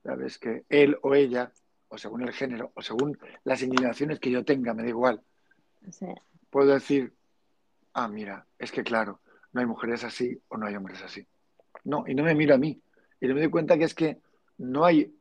sabes 0.03 0.37
que 0.37 0.65
él 0.69 0.97
o 1.01 1.15
ella, 1.15 1.51
o 1.89 1.97
según 1.97 2.23
el 2.23 2.33
género, 2.33 2.71
o 2.75 2.81
según 2.81 3.17
las 3.43 3.61
inclinaciones 3.61 4.19
que 4.19 4.31
yo 4.31 4.43
tenga, 4.43 4.73
me 4.73 4.83
da 4.83 4.89
igual, 4.89 5.21
Sí, 5.89 6.05
puedo 6.49 6.73
decir, 6.73 7.13
ah, 7.93 8.07
mira, 8.07 8.45
es 8.59 8.71
que 8.71 8.83
claro, 8.83 9.19
no 9.51 9.61
hay 9.61 9.65
mujeres 9.65 10.03
así 10.03 10.39
o 10.47 10.57
no 10.57 10.67
hay 10.67 10.75
hombres 10.75 11.01
así. 11.01 11.25
No, 11.83 12.03
y 12.07 12.13
no 12.13 12.23
me 12.23 12.35
miro 12.35 12.53
a 12.55 12.57
mí. 12.57 12.79
Y 13.19 13.27
no 13.27 13.33
me 13.33 13.41
doy 13.41 13.49
cuenta 13.49 13.77
que 13.77 13.85
es 13.85 13.95
que 13.95 14.21
no 14.57 14.85
hay 14.85 15.13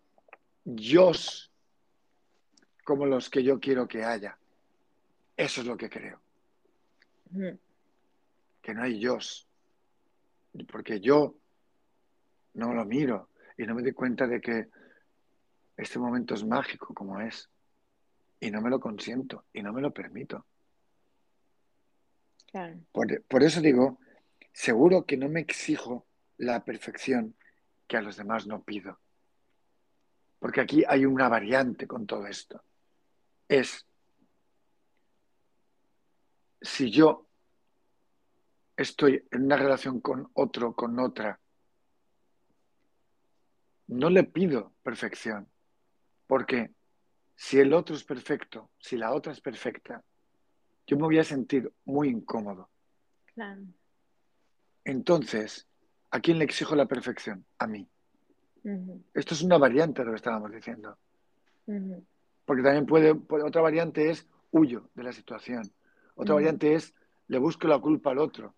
yo 0.64 1.12
como 2.85 3.07
los 3.07 3.31
que 3.31 3.43
yo 3.43 3.59
quiero 3.59 3.89
que 3.89 4.05
haya. 4.05 4.37
Eso 5.37 5.62
es 5.62 5.66
lo 5.66 5.76
que 5.76 5.89
creo. 5.89 6.20
Mm, 7.31 7.57
que 8.61 8.74
no 8.74 8.83
hay 8.83 8.99
yo. 8.99 9.18
Porque 10.70 11.01
yo 11.01 11.37
no 12.55 12.74
lo 12.74 12.85
miro. 12.85 13.30
Y 13.61 13.66
no 13.66 13.74
me 13.74 13.82
doy 13.82 13.92
cuenta 13.92 14.26
de 14.26 14.40
que 14.40 14.68
este 15.76 15.98
momento 15.98 16.32
es 16.32 16.46
mágico 16.46 16.94
como 16.94 17.20
es. 17.20 17.50
Y 18.40 18.50
no 18.50 18.62
me 18.62 18.70
lo 18.70 18.80
consiento 18.80 19.44
y 19.52 19.62
no 19.62 19.70
me 19.74 19.82
lo 19.82 19.92
permito. 19.92 20.46
Por, 22.90 23.22
por 23.24 23.42
eso 23.42 23.61
digo, 23.61 23.98
seguro 24.50 25.04
que 25.04 25.18
no 25.18 25.28
me 25.28 25.40
exijo 25.40 26.06
la 26.38 26.64
perfección 26.64 27.36
que 27.86 27.98
a 27.98 28.02
los 28.02 28.16
demás 28.16 28.46
no 28.46 28.62
pido. 28.62 28.98
Porque 30.38 30.62
aquí 30.62 30.82
hay 30.88 31.04
una 31.04 31.28
variante 31.28 31.86
con 31.86 32.06
todo 32.06 32.26
esto. 32.26 32.64
Es, 33.46 33.86
si 36.62 36.90
yo 36.90 37.28
estoy 38.74 39.22
en 39.30 39.44
una 39.44 39.58
relación 39.58 40.00
con 40.00 40.30
otro, 40.32 40.74
con 40.74 40.98
otra, 40.98 41.38
no 43.91 44.09
le 44.09 44.22
pido 44.22 44.72
perfección, 44.84 45.49
porque 46.28 46.70
si 47.34 47.59
el 47.59 47.72
otro 47.72 47.97
es 47.97 48.05
perfecto, 48.05 48.70
si 48.78 48.97
la 48.97 49.12
otra 49.12 49.32
es 49.32 49.41
perfecta, 49.41 50.05
yo 50.86 50.97
me 50.97 51.03
voy 51.03 51.18
a 51.18 51.24
sentir 51.24 51.72
muy 51.84 52.09
incómodo. 52.09 52.70
Claro. 53.34 53.62
Entonces, 54.84 55.66
¿a 56.11 56.20
quién 56.20 56.38
le 56.38 56.45
exijo 56.45 56.76
la 56.76 56.86
perfección? 56.86 57.45
A 57.59 57.66
mí. 57.66 57.88
Esto 59.14 59.34
es 59.34 59.43
una 59.43 59.59
variante 59.59 60.03
de 60.03 60.07
lo 60.07 60.12
que 60.12 60.16
estábamos 60.16 60.53
diciendo. 60.53 60.97
Porque 62.45 62.62
también 62.62 62.86
puede, 62.86 63.11
otra 63.11 63.61
variante 63.61 64.11
es 64.11 64.26
huyo 64.53 64.88
de 64.95 65.03
la 65.03 65.12
situación. 65.12 65.68
Otra 66.14 66.36
variante 66.36 66.74
es 66.74 66.95
le 67.26 67.38
busco 67.38 67.66
la 67.66 67.78
culpa 67.78 68.11
al 68.11 68.18
otro 68.18 68.55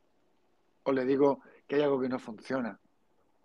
o 0.83 0.93
le 0.93 1.07
digo 1.07 1.41
que 1.67 1.77
hay 1.77 1.83
algo 1.83 2.01
que 2.01 2.09
no 2.09 2.19
funciona. 2.19 2.79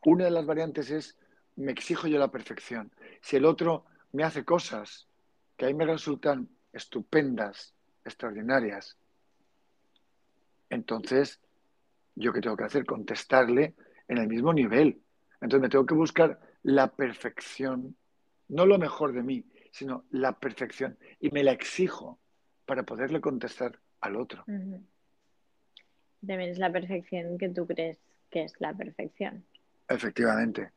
Una 0.03 0.25
de 0.25 0.31
las 0.31 0.45
variantes 0.45 0.89
es 0.91 1.17
me 1.57 1.71
exijo 1.71 2.07
yo 2.07 2.17
la 2.17 2.31
perfección. 2.31 2.91
Si 3.21 3.35
el 3.35 3.45
otro 3.45 3.85
me 4.13 4.23
hace 4.23 4.45
cosas 4.45 5.07
que 5.57 5.65
a 5.65 5.67
mí 5.67 5.73
me 5.73 5.85
resultan 5.85 6.49
estupendas, 6.71 7.73
extraordinarias, 8.05 8.97
entonces 10.69 11.39
yo 12.15 12.33
qué 12.33 12.41
tengo 12.41 12.57
que 12.57 12.63
hacer? 12.63 12.85
Contestarle 12.85 13.75
en 14.07 14.17
el 14.17 14.27
mismo 14.27 14.53
nivel. 14.53 15.01
Entonces 15.41 15.61
me 15.61 15.69
tengo 15.69 15.85
que 15.85 15.93
buscar 15.93 16.39
la 16.63 16.95
perfección, 16.95 17.95
no 18.47 18.65
lo 18.65 18.77
mejor 18.77 19.13
de 19.13 19.23
mí, 19.23 19.45
sino 19.71 20.05
la 20.09 20.39
perfección. 20.39 20.97
Y 21.19 21.31
me 21.31 21.43
la 21.43 21.51
exijo 21.51 22.19
para 22.65 22.83
poderle 22.83 23.21
contestar 23.21 23.79
al 24.01 24.15
otro. 24.15 24.43
También 24.45 26.49
es 26.49 26.57
la 26.57 26.71
perfección 26.71 27.37
que 27.37 27.49
tú 27.49 27.67
crees 27.67 27.99
que 28.29 28.43
es 28.43 28.53
la 28.59 28.73
perfección. 28.73 29.45
Efectivamente. 29.87 30.71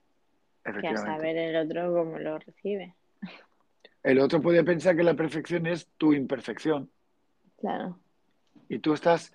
Que 0.65 0.89
a 0.89 0.97
saber 0.97 1.37
el 1.37 1.57
otro 1.57 1.93
cómo 1.93 2.19
lo 2.19 2.39
recibe. 2.39 2.95
El 4.03 4.19
otro 4.21 4.41
puede 4.41 4.63
pensar 4.65 4.97
que 4.97 5.03
la 5.03 5.15
perfección 5.15 5.67
es 5.67 5.89
tu 5.97 6.13
imperfección. 6.13 6.91
Claro. 7.59 7.99
Y 8.69 8.79
tú 8.79 8.93
estás 8.93 9.33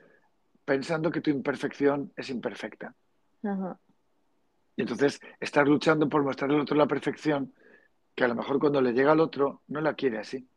pensando 0.63 1.11
que 1.11 1.21
tu 1.21 1.30
imperfección 1.30 2.11
es 2.15 2.30
imperfecta. 2.30 2.95
Y 4.76 4.82
entonces 4.82 5.19
estás 5.39 5.67
luchando 5.67 6.09
por 6.09 6.23
mostrarle 6.23 6.55
al 6.55 6.61
otro 6.61 6.76
la 6.76 6.88
perfección 6.88 7.53
que 8.15 8.23
a 8.23 8.28
lo 8.28 8.36
mejor 8.36 8.59
cuando 8.59 8.82
le 8.82 8.93
llega 8.93 9.11
al 9.11 9.19
otro 9.19 9.61
no 9.67 9.82
la 9.82 9.93
quiere 9.93 10.17
así. 10.17 10.47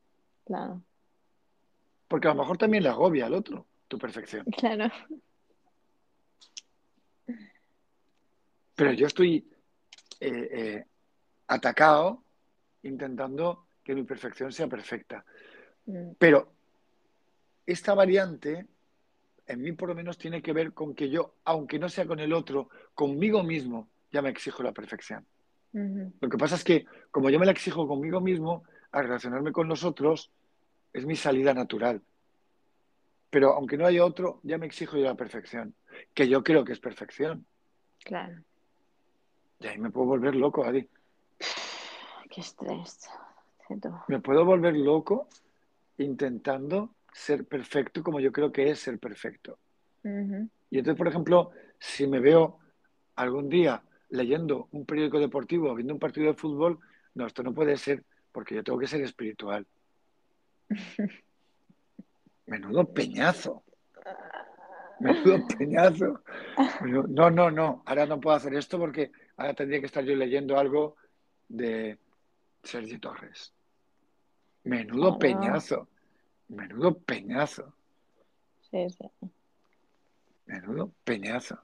Claro. 0.45 0.83
Porque 2.07 2.29
a 2.29 2.35
lo 2.35 2.41
mejor 2.41 2.57
también 2.57 2.83
le 2.83 2.89
agobia 2.89 3.27
al 3.27 3.35
otro 3.35 3.66
tu 3.89 3.99
perfección. 3.99 4.45
Claro. 4.57 4.91
Pero 8.75 8.93
yo 8.93 9.07
estoy 9.07 9.51
eh, 10.21 10.49
eh, 10.53 10.85
atacado 11.47 12.23
intentando 12.83 13.66
que 13.83 13.95
mi 13.95 14.05
perfección 14.05 14.53
sea 14.53 14.66
perfecta. 14.66 15.25
Mm. 15.87 16.12
Pero 16.19 16.53
esta 17.66 17.95
variante, 17.95 18.66
en 19.47 19.61
mí 19.61 19.73
por 19.73 19.89
lo 19.89 19.95
menos, 19.95 20.19
tiene 20.19 20.43
que 20.43 20.53
ver 20.53 20.73
con 20.73 20.95
que 20.95 21.09
yo, 21.09 21.35
aunque 21.45 21.79
no 21.79 21.89
sea 21.89 22.07
con 22.07 22.21
el 22.21 22.33
otro, 22.33 22.69
conmigo 22.95 23.43
mismo, 23.43 23.89
ya 24.11 24.23
me 24.23 24.31
exijo 24.31 24.62
la 24.62 24.73
perfección. 24.73 25.27
Lo 25.73 26.29
que 26.29 26.39
pasa 26.39 26.57
es 26.57 26.64
que, 26.64 26.87
como 27.11 27.31
yo 27.31 27.39
me 27.39 27.47
la 27.47 27.53
exijo 27.53 27.87
conmigo 27.87 28.21
mismo, 28.21 28.64
al 28.91 29.05
relacionarme 29.05 29.53
con 29.53 29.69
los 29.69 29.85
otros, 29.85 30.33
es 30.93 31.05
mi 31.05 31.14
salida 31.14 31.55
natural. 31.55 32.03
Pero 33.31 33.53
aunque 33.53 33.77
no 33.77 33.87
haya 33.87 34.05
otro, 34.05 34.41
ya 34.43 34.59
me 34.59 34.66
exijo 34.66 34.97
yo 34.97 35.05
la 35.05 35.14
perfección, 35.14 35.75
que 36.14 36.29
yo 36.29 36.43
creo 36.43 36.64
que 36.64 36.73
es 36.73 36.81
perfección. 36.81 37.47
Claro. 38.03 38.43
Y 39.61 39.67
ahí 39.67 39.79
me 39.79 39.91
puedo 39.91 40.07
volver 40.07 40.35
loco, 40.37 40.65
Adi. 40.65 40.89
Qué 42.31 42.41
estrés. 42.41 43.09
Me 44.09 44.21
puedo 44.21 44.45
volver 44.45 44.75
loco 44.77 45.29
intentando 45.99 46.95
ser 47.13 47.45
perfecto 47.45 48.03
como 48.03 48.21
yo 48.21 48.33
creo 48.33 48.53
que 48.53 48.71
es 48.71 48.79
ser 48.79 48.99
perfecto. 48.99 49.59
Y 50.71 50.79
entonces, 50.79 50.97
por 50.97 51.09
ejemplo, 51.09 51.51
si 51.79 52.07
me 52.07 52.21
veo 52.21 52.59
algún 53.17 53.49
día 53.49 53.83
leyendo 54.11 54.69
un 54.73 54.87
periódico 54.87 55.19
deportivo 55.19 55.71
o 55.71 55.75
viendo 55.75 55.93
un 55.93 56.01
partido 56.01 56.29
de 56.29 56.35
fútbol, 56.35 56.79
no, 57.15 57.27
esto 57.27 57.43
no 57.43 57.53
puede 57.53 57.77
ser 57.77 58.05
porque 58.33 58.55
yo 58.55 58.65
tengo 58.65 58.79
que 58.79 58.87
ser 58.87 59.03
espiritual. 59.03 59.67
Menudo 62.47 62.85
peñazo. 62.87 63.63
Menudo 65.01 65.47
peñazo. 65.59 66.23
No, 67.09 67.31
no, 67.31 67.51
no. 67.51 67.83
Ahora 67.87 68.07
no 68.07 68.21
puedo 68.21 68.37
hacer 68.37 68.55
esto 68.55 68.79
porque 68.79 69.11
ahora 69.39 69.55
tendría 69.55 69.80
que 69.80 69.86
estar 69.86 70.05
yo 70.05 70.14
leyendo 70.14 70.59
algo 70.59 70.97
de 71.49 71.99
Sergio 72.62 73.01
Torres. 73.01 73.55
Menudo 74.64 75.18
peñazo. 75.18 75.89
Menudo 76.49 76.99
peñazo. 76.99 77.72
Sí, 78.70 78.91
sí. 78.91 79.30
Menudo 80.47 80.93
peñazo. 81.05 81.59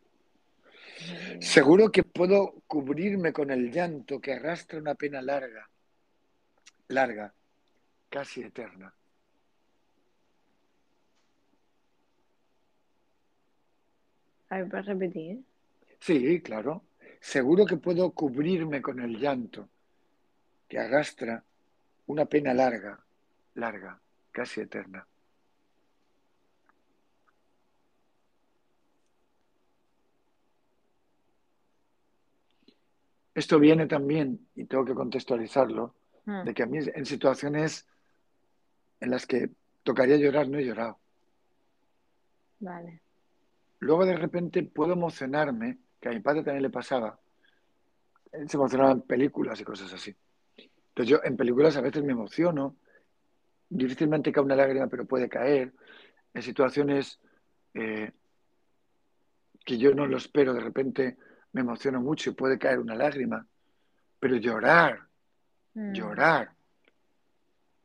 Seguro 1.41 1.91
que 1.91 2.05
puedo 2.05 2.63
cubrirme 2.67 3.33
con 3.33 3.51
el 3.51 3.71
llanto 3.71 4.21
que 4.21 4.33
arrastra 4.35 4.79
una 4.79 4.95
pena 4.95 5.21
larga, 5.21 5.69
larga, 6.89 7.35
casi 8.09 8.43
eterna. 8.43 8.95
A 14.51 14.59
ver, 14.59 14.69
¿puedes 14.69 14.87
repetir? 14.87 15.43
Sí, 15.99 16.41
claro. 16.41 16.85
Seguro 17.25 17.65
que 17.65 17.79
puedo 17.79 18.11
cubrirme 18.11 18.83
con 18.83 19.01
el 19.01 19.19
llanto 19.19 19.67
que 20.69 20.79
arrastra 20.79 21.43
una 22.07 22.27
pena 22.27 22.53
larga, 22.53 23.03
larga, 23.55 23.99
casi 24.31 24.61
eterna. 24.61 25.07
Esto 33.35 33.59
viene 33.59 33.87
también, 33.87 34.47
y 34.55 34.67
tengo 34.67 34.85
que 34.85 34.95
contextualizarlo, 34.95 35.95
hmm. 36.27 36.45
de 36.45 36.55
que 36.55 36.63
a 36.63 36.67
mí 36.67 36.79
en 36.79 37.07
situaciones 37.07 37.87
en 39.01 39.11
las 39.11 39.25
que 39.25 39.49
tocaría 39.83 40.19
llorar 40.19 40.47
no 40.47 40.59
he 40.59 40.67
llorado. 40.67 40.99
Vale. 42.61 43.01
Luego 43.81 44.05
de 44.05 44.15
repente 44.15 44.63
puedo 44.63 44.93
emocionarme 44.93 45.79
que 46.05 46.11
a 46.11 46.13
mi 46.13 46.21
padre 46.21 46.43
también 46.43 46.63
le 46.63 46.69
pasaba. 46.69 47.19
Él 48.31 48.47
se 48.47 48.59
emocionaba 48.59 48.93
en 48.93 49.01
películas 49.01 49.59
y 49.59 49.65
cosas 49.65 49.91
así. 49.91 50.15
Entonces 50.59 51.09
yo 51.09 51.21
en 51.25 51.35
películas 51.35 51.79
a 51.79 51.81
veces 51.81 52.05
me 52.05 52.13
emociono, 52.13 52.77
difícilmente 53.71 54.31
cae 54.31 54.45
una 54.45 54.55
lágrima, 54.55 54.87
pero 54.87 55.07
puede 55.07 55.31
caer. 55.31 55.73
En 56.35 56.43
situaciones 56.43 57.19
eh, 57.73 58.13
que 59.65 59.79
yo 59.79 59.95
no 59.95 60.07
lo 60.07 60.19
espero, 60.19 60.53
de 60.53 60.61
repente 60.61 61.17
me 61.53 61.63
emociono 61.63 62.03
mucho 62.03 62.29
y 62.29 62.35
puede 62.35 62.59
caer 62.59 62.81
una 62.81 62.97
lágrima. 62.97 63.47
Pero 64.21 64.37
llorar, 64.37 65.09
mm. 65.73 65.93
llorar, 65.95 66.53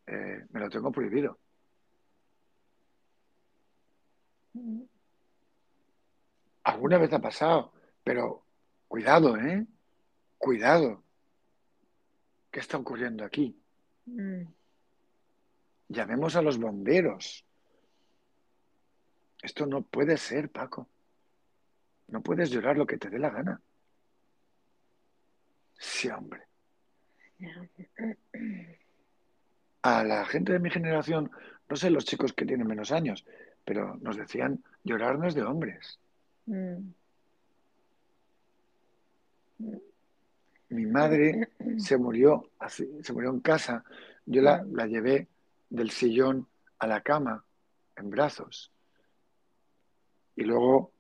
eh, 0.08 0.46
me 0.50 0.60
lo 0.60 0.70
tengo 0.70 0.92
prohibido. 0.92 1.40
Mm. 4.56 4.82
Alguna 6.66 6.98
vez 6.98 7.14
ha 7.14 7.20
pasado, 7.20 7.79
pero 8.04 8.44
cuidado, 8.88 9.38
¿eh? 9.38 9.66
Cuidado. 10.38 11.04
¿Qué 12.52 12.60
está 12.60 12.78
ocurriendo 12.78 13.24
aquí? 13.24 13.56
Mm. 14.06 14.44
Llamemos 15.90 16.36
a 16.36 16.42
los 16.42 16.58
bomberos. 16.58 17.46
Esto 19.42 19.66
no 19.66 19.82
puede 19.82 20.18
ser, 20.18 20.50
Paco. 20.50 20.88
No 22.08 22.22
puedes 22.22 22.50
llorar 22.50 22.78
lo 22.78 22.86
que 22.86 22.98
te 22.98 23.10
dé 23.10 23.20
la 23.20 23.30
gana. 23.30 23.62
Sí, 25.78 26.10
hombre. 26.10 26.42
A 29.82 30.04
la 30.04 30.26
gente 30.26 30.52
de 30.52 30.60
mi 30.60 30.70
generación, 30.70 31.32
no 31.70 31.76
sé 31.76 31.90
los 31.90 32.06
chicos 32.06 32.34
que 32.34 32.46
tienen 32.46 32.68
menos 32.68 32.92
años, 32.92 33.26
pero 33.64 33.96
nos 34.02 34.18
decían, 34.18 34.64
llorar 34.84 35.18
no 35.18 35.28
es 35.28 35.36
de 35.36 35.44
hombres. 35.44 36.00
Mm. 36.48 36.90
Mi 40.70 40.86
madre 40.86 41.50
se 41.78 41.98
murió, 41.98 42.52
se 42.68 43.14
murió 43.14 43.32
en 43.32 43.40
casa. 43.40 43.84
Yo 44.26 44.42
la, 44.42 44.64
la 44.72 44.86
llevé 44.86 45.28
del 45.70 45.90
sillón 45.92 46.48
a 46.78 46.88
la 46.88 47.02
cama 47.02 47.44
en 47.96 48.10
brazos. 48.10 48.72
Y 50.36 50.44
luego 50.44 50.94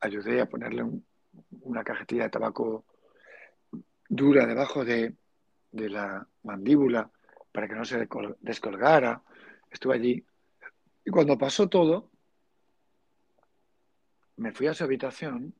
ayudé 0.00 0.40
a 0.40 0.48
ponerle 0.48 0.84
una 1.62 1.84
cajetilla 1.84 2.24
de 2.24 2.30
tabaco 2.30 2.84
dura 4.08 4.46
debajo 4.46 4.84
de, 4.84 5.14
de 5.72 5.88
la 5.88 6.26
mandíbula 6.42 7.10
para 7.52 7.68
que 7.68 7.74
no 7.74 7.84
se 7.84 8.08
descolgara. 8.40 9.22
Estuve 9.70 9.94
allí. 9.94 10.24
Y 11.04 11.10
cuando 11.10 11.38
pasó 11.38 11.68
todo, 11.68 12.10
me 14.36 14.52
fui 14.52 14.66
a 14.66 14.74
su 14.74 14.84
habitación, 14.84 15.54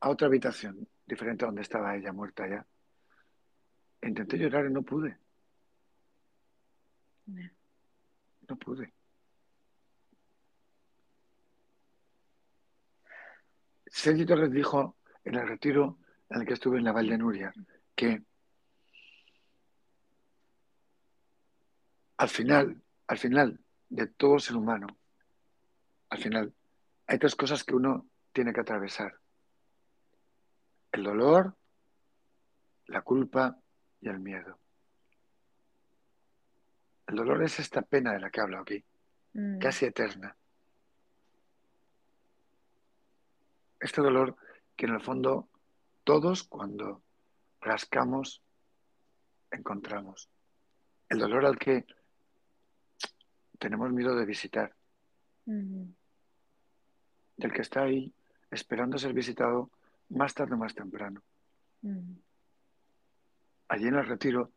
a 0.00 0.08
otra 0.08 0.26
habitación, 0.26 0.88
diferente 1.06 1.44
a 1.44 1.48
donde 1.48 1.62
estaba 1.62 1.94
ella 1.96 2.12
muerta 2.12 2.48
ya. 2.48 2.66
Intenté 4.02 4.38
llorar 4.38 4.66
y 4.66 4.72
no 4.72 4.82
pude. 4.82 5.18
No 8.48 8.56
pude. 8.56 8.92
Sergio 13.86 14.26
Torres 14.26 14.52
dijo 14.52 14.96
en 15.24 15.34
el 15.34 15.46
retiro 15.46 15.98
en 16.30 16.40
el 16.40 16.46
que 16.46 16.54
estuve 16.54 16.78
en 16.78 16.84
la 16.84 16.92
Val 16.92 17.08
de 17.08 17.18
Nuria 17.18 17.52
que 17.94 18.22
al 22.16 22.28
final, 22.28 22.80
al 23.06 23.18
final 23.18 23.60
de 23.88 24.06
todo 24.06 24.38
ser 24.38 24.56
humano, 24.56 24.86
al 26.08 26.18
final 26.18 26.54
hay 27.06 27.18
tres 27.18 27.34
cosas 27.34 27.64
que 27.64 27.74
uno 27.74 28.06
tiene 28.32 28.52
que 28.52 28.60
atravesar. 28.60 29.20
El 30.92 31.04
dolor, 31.04 31.56
la 32.86 33.02
culpa 33.02 33.56
y 34.00 34.08
el 34.08 34.18
miedo. 34.18 34.58
El 37.06 37.16
dolor 37.16 37.42
es 37.42 37.58
esta 37.58 37.82
pena 37.82 38.12
de 38.12 38.20
la 38.20 38.30
que 38.30 38.40
hablo 38.40 38.60
aquí, 38.60 38.84
mm. 39.32 39.58
casi 39.58 39.86
eterna. 39.86 40.36
Este 43.78 44.00
dolor 44.00 44.36
que 44.76 44.86
en 44.86 44.94
el 44.94 45.00
fondo 45.00 45.48
todos 46.04 46.44
cuando 46.44 47.02
rascamos 47.60 48.42
encontramos. 49.50 50.28
El 51.08 51.18
dolor 51.18 51.44
al 51.44 51.58
que 51.58 51.84
tenemos 53.58 53.92
miedo 53.92 54.14
de 54.16 54.24
visitar. 54.24 54.74
Del 55.44 55.94
que 57.52 57.62
está 57.62 57.82
ahí 57.82 58.12
esperando 58.50 58.98
ser 58.98 59.12
visitado 59.12 59.70
más 60.10 60.34
tarde 60.34 60.54
o 60.54 60.58
más 60.58 60.74
temprano. 60.74 61.22
Allí 63.68 63.86
en 63.86 63.94
el 63.94 64.06
retiro, 64.06 64.52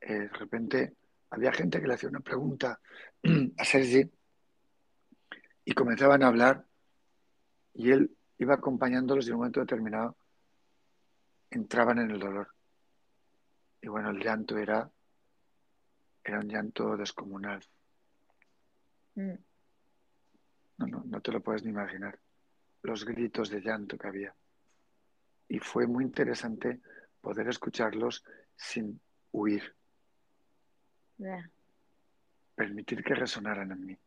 eh, 0.00 0.12
de 0.12 0.28
repente 0.28 0.94
había 1.30 1.52
gente 1.52 1.80
que 1.80 1.88
le 1.88 1.94
hacía 1.94 2.08
una 2.08 2.20
pregunta 2.20 2.80
a 3.58 3.64
Sergi 3.64 4.10
y 5.64 5.72
comenzaban 5.72 6.22
a 6.22 6.28
hablar 6.28 6.64
y 7.72 7.90
él 7.90 8.16
iba 8.38 8.54
acompañándolos 8.54 9.26
y 9.26 9.28
en 9.28 9.34
un 9.34 9.40
momento 9.40 9.60
determinado 9.60 10.16
entraban 11.50 11.98
en 11.98 12.10
el 12.10 12.18
dolor. 12.18 12.48
Y 13.80 13.88
bueno, 13.88 14.10
el 14.10 14.18
llanto 14.18 14.58
era, 14.58 14.90
era 16.22 16.38
un 16.38 16.48
llanto 16.48 16.96
descomunal. 16.96 17.62
Mm. 19.14 19.34
No, 20.78 20.86
no, 20.86 21.02
no 21.04 21.20
te 21.20 21.32
lo 21.32 21.40
puedes 21.40 21.62
ni 21.64 21.70
imaginar. 21.70 22.18
Los 22.82 23.04
gritos 23.04 23.50
de 23.50 23.60
llanto 23.60 23.96
que 23.96 24.08
había. 24.08 24.34
Y 25.48 25.58
fue 25.58 25.86
muy 25.86 26.04
interesante 26.04 26.80
poder 27.20 27.48
escucharlos 27.48 28.24
sin 28.56 29.00
huir. 29.32 29.74
Permitir 32.54 33.02
que 33.02 33.14
resonaran 33.14 33.72
en 33.72 33.86
mí. 33.86 33.98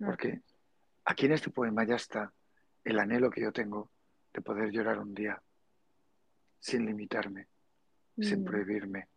Ah. 0.00 0.06
Porque 0.06 0.42
aquí 1.04 1.26
en 1.26 1.32
este 1.32 1.50
poema 1.50 1.84
ya 1.84 1.96
está 1.96 2.32
el 2.84 2.98
anhelo 2.98 3.30
que 3.30 3.42
yo 3.42 3.52
tengo 3.52 3.90
de 4.32 4.42
poder 4.42 4.70
llorar 4.70 4.98
un 4.98 5.14
día 5.14 5.42
sin 6.58 6.84
limitarme, 6.84 7.48
sin 8.18 8.42
mm. 8.42 8.44
prohibirme, 8.44 9.08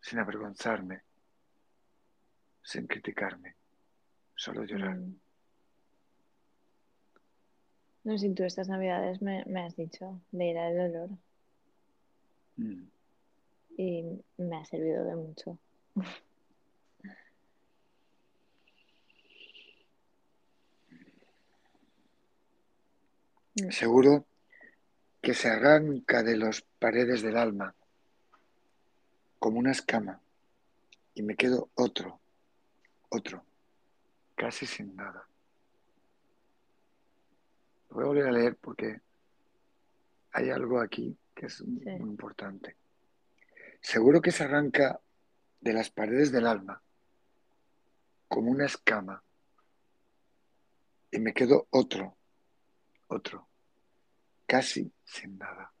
sin 0.00 0.18
avergonzarme, 0.18 1.02
sin 2.62 2.86
criticarme, 2.86 3.56
solo 4.34 4.64
llorar. 4.64 4.96
Mm. 4.96 5.20
No, 8.04 8.16
si 8.18 8.32
tú 8.34 8.44
estas 8.44 8.68
navidades 8.68 9.22
me, 9.22 9.42
has 9.64 9.74
dicho 9.76 10.20
de 10.30 10.44
ir 10.44 10.58
al 10.58 10.76
dolor. 10.76 11.08
Mm. 12.56 12.84
Y 13.78 14.04
me 14.36 14.56
ha 14.56 14.64
servido 14.66 15.04
de 15.04 15.16
mucho. 15.16 15.58
Seguro 23.70 24.26
que 25.22 25.32
se 25.32 25.48
arranca 25.48 26.22
de 26.22 26.36
las 26.36 26.62
paredes 26.78 27.22
del 27.22 27.36
alma 27.36 27.74
como 29.38 29.58
una 29.60 29.72
escama 29.72 30.20
y 31.14 31.22
me 31.22 31.36
quedo 31.36 31.70
otro, 31.74 32.20
otro, 33.08 33.44
casi 34.34 34.66
sin 34.66 34.94
nada. 34.96 35.26
Voy 37.94 38.02
a 38.02 38.06
volver 38.08 38.26
a 38.26 38.32
leer 38.32 38.56
porque 38.56 39.00
hay 40.32 40.50
algo 40.50 40.80
aquí 40.80 41.16
que 41.32 41.46
es 41.46 41.62
muy 41.62 41.92
importante. 41.92 42.76
Seguro 43.80 44.20
que 44.20 44.32
se 44.32 44.42
arranca 44.42 45.00
de 45.60 45.72
las 45.72 45.90
paredes 45.90 46.32
del 46.32 46.48
alma 46.48 46.82
como 48.26 48.50
una 48.50 48.66
escama 48.66 49.22
y 51.12 51.20
me 51.20 51.32
quedo 51.32 51.68
otro, 51.70 52.16
otro, 53.06 53.46
casi 54.44 54.92
sin 55.04 55.38
nada. 55.38 55.72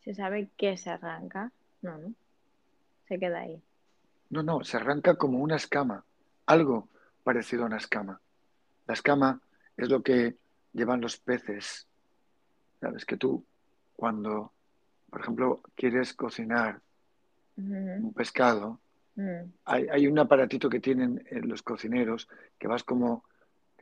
¿Se 0.00 0.14
sabe 0.14 0.48
qué 0.56 0.78
se 0.78 0.88
arranca? 0.88 1.52
No, 1.82 1.98
no. 1.98 2.14
Se 3.14 3.20
queda 3.20 3.42
ahí. 3.42 3.62
No, 4.30 4.42
no, 4.42 4.64
se 4.64 4.76
arranca 4.76 5.14
como 5.14 5.38
una 5.38 5.54
escama, 5.54 6.04
algo 6.46 6.88
parecido 7.22 7.62
a 7.62 7.66
una 7.66 7.76
escama. 7.76 8.20
La 8.88 8.94
escama 8.94 9.40
es 9.76 9.88
lo 9.88 10.02
que 10.02 10.34
llevan 10.72 11.00
los 11.00 11.16
peces. 11.18 11.86
Sabes 12.80 13.04
que 13.04 13.16
tú, 13.16 13.44
cuando, 13.94 14.52
por 15.08 15.20
ejemplo, 15.20 15.60
quieres 15.76 16.12
cocinar 16.12 16.80
un 17.56 18.12
pescado, 18.12 18.80
mm. 19.14 19.42
hay, 19.66 20.08
un 20.08 20.18
aparatito 20.18 20.68
que 20.68 20.80
tienen 20.80 21.24
los 21.30 21.62
cocineros 21.62 22.28
que 22.58 22.66
vas 22.66 22.82
como 22.82 23.22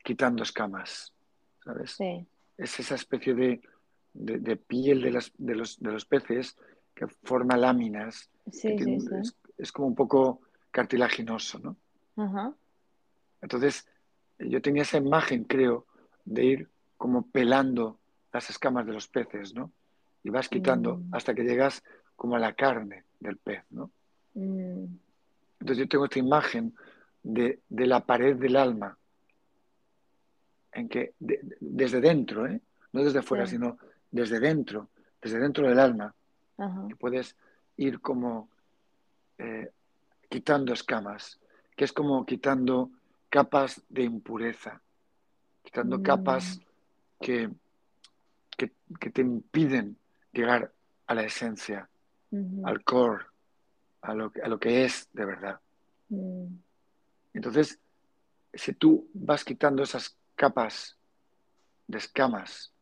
quitando 0.05 0.43
escamas, 0.43 1.11
¿sabes? 1.64 1.97
Es 2.59 2.80
esa 2.80 2.97
especie 2.97 3.33
de, 3.33 3.62
de, 4.12 4.57
piel 4.57 5.01
de, 5.01 5.11
las, 5.11 5.33
de, 5.39 5.55
los, 5.55 5.80
de, 5.80 5.91
los, 5.91 6.05
peces 6.05 6.59
que 6.95 7.07
forma 7.07 7.57
láminas. 7.57 8.28
Es, 8.47 9.72
como 9.72 9.88
un 9.88 9.95
poco 9.95 10.40
cartilaginoso, 10.70 11.59
¿no? 11.59 11.76
Entonces, 13.40 13.86
yo 14.38 14.61
tenía 14.61 14.82
esa 14.82 14.99
imagen, 14.99 15.45
creo, 15.45 15.86
de 16.24 16.45
ir 16.45 16.68
como 16.97 17.26
pelando 17.26 17.99
las 18.32 18.49
escamas 18.51 18.86
de 18.86 18.93
los 18.93 19.09
peces, 19.09 19.55
¿no? 19.55 19.72
Y 20.24 20.30
vas 20.30 20.49
quitando 20.49 20.99
mm. 20.99 21.14
hasta 21.14 21.34
que 21.34 21.43
llegas 21.43 21.82
como 22.16 22.36
a 22.36 22.38
la 22.38 22.53
carne 22.53 23.05
del 23.18 23.36
pez, 23.36 23.64
¿no? 23.70 23.90
Mm. 24.34 24.84
Entonces 25.61 25.78
yo 25.78 25.88
tengo 25.88 26.05
esta 26.05 26.18
imagen 26.18 26.74
de, 27.22 27.61
la 27.68 28.05
pared 28.05 28.36
del 28.36 28.57
alma, 28.57 28.97
en 30.72 30.88
que 30.88 31.14
desde 31.18 32.01
dentro, 32.01 32.47
¿eh? 32.47 32.61
no 32.93 33.05
desde 33.05 33.22
fuera, 33.22 33.47
sino 33.47 33.78
desde 34.11 34.40
dentro, 34.40 34.88
desde 35.20 35.38
dentro 35.38 35.68
del 35.68 35.78
alma, 35.78 36.14
que 36.88 36.97
puedes 36.97 37.36
ir 37.83 38.01
como 38.01 38.49
eh, 39.39 39.70
quitando 40.28 40.72
escamas, 40.72 41.41
que 41.76 41.85
es 41.85 41.93
como 41.93 42.24
quitando 42.24 42.91
capas 43.28 43.83
de 43.89 44.03
impureza, 44.03 44.80
quitando 45.62 45.99
mm. 45.99 46.03
capas 46.03 46.61
que, 47.20 47.51
que, 48.57 49.11
te 49.11 49.20
impiden 49.20 49.97
llegar 50.33 50.72
a 51.07 51.14
la 51.14 51.24
esencia, 51.24 51.89
al 52.64 52.83
core, 52.85 53.24
a 54.03 54.14
lo, 54.14 54.33
a 54.43 54.49
lo, 54.49 54.59
que 54.59 54.85
es 54.85 55.09
de 55.12 55.24
verdad. 55.24 55.61
Mm. 56.09 56.47
Entonces, 57.35 57.78
si 58.55 58.72
tú 58.74 59.09
vas 59.12 59.45
quitando 59.45 59.83
esas 59.83 60.16
capas 60.37 60.97
de 61.87 61.99
escamas 61.99 62.72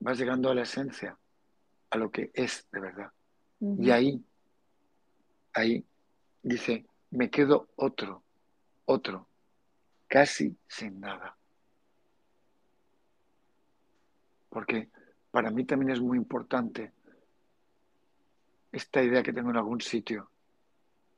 vas 0.00 0.18
llegando 0.18 0.50
a 0.50 0.54
la 0.54 0.62
esencia. 0.62 1.16
A 1.90 1.96
lo 1.96 2.10
que 2.10 2.30
es 2.34 2.66
de 2.72 2.80
verdad. 2.80 3.12
Y 3.60 3.90
ahí, 3.90 4.22
ahí 5.54 5.84
dice, 6.42 6.84
me 7.10 7.30
quedo 7.30 7.68
otro, 7.76 8.22
otro, 8.84 9.26
casi 10.06 10.56
sin 10.68 11.00
nada. 11.00 11.36
Porque 14.50 14.88
para 15.30 15.50
mí 15.50 15.64
también 15.64 15.90
es 15.90 16.00
muy 16.00 16.18
importante 16.18 16.92
esta 18.72 19.02
idea 19.02 19.22
que 19.22 19.32
tengo 19.32 19.50
en 19.50 19.56
algún 19.56 19.80
sitio 19.80 20.30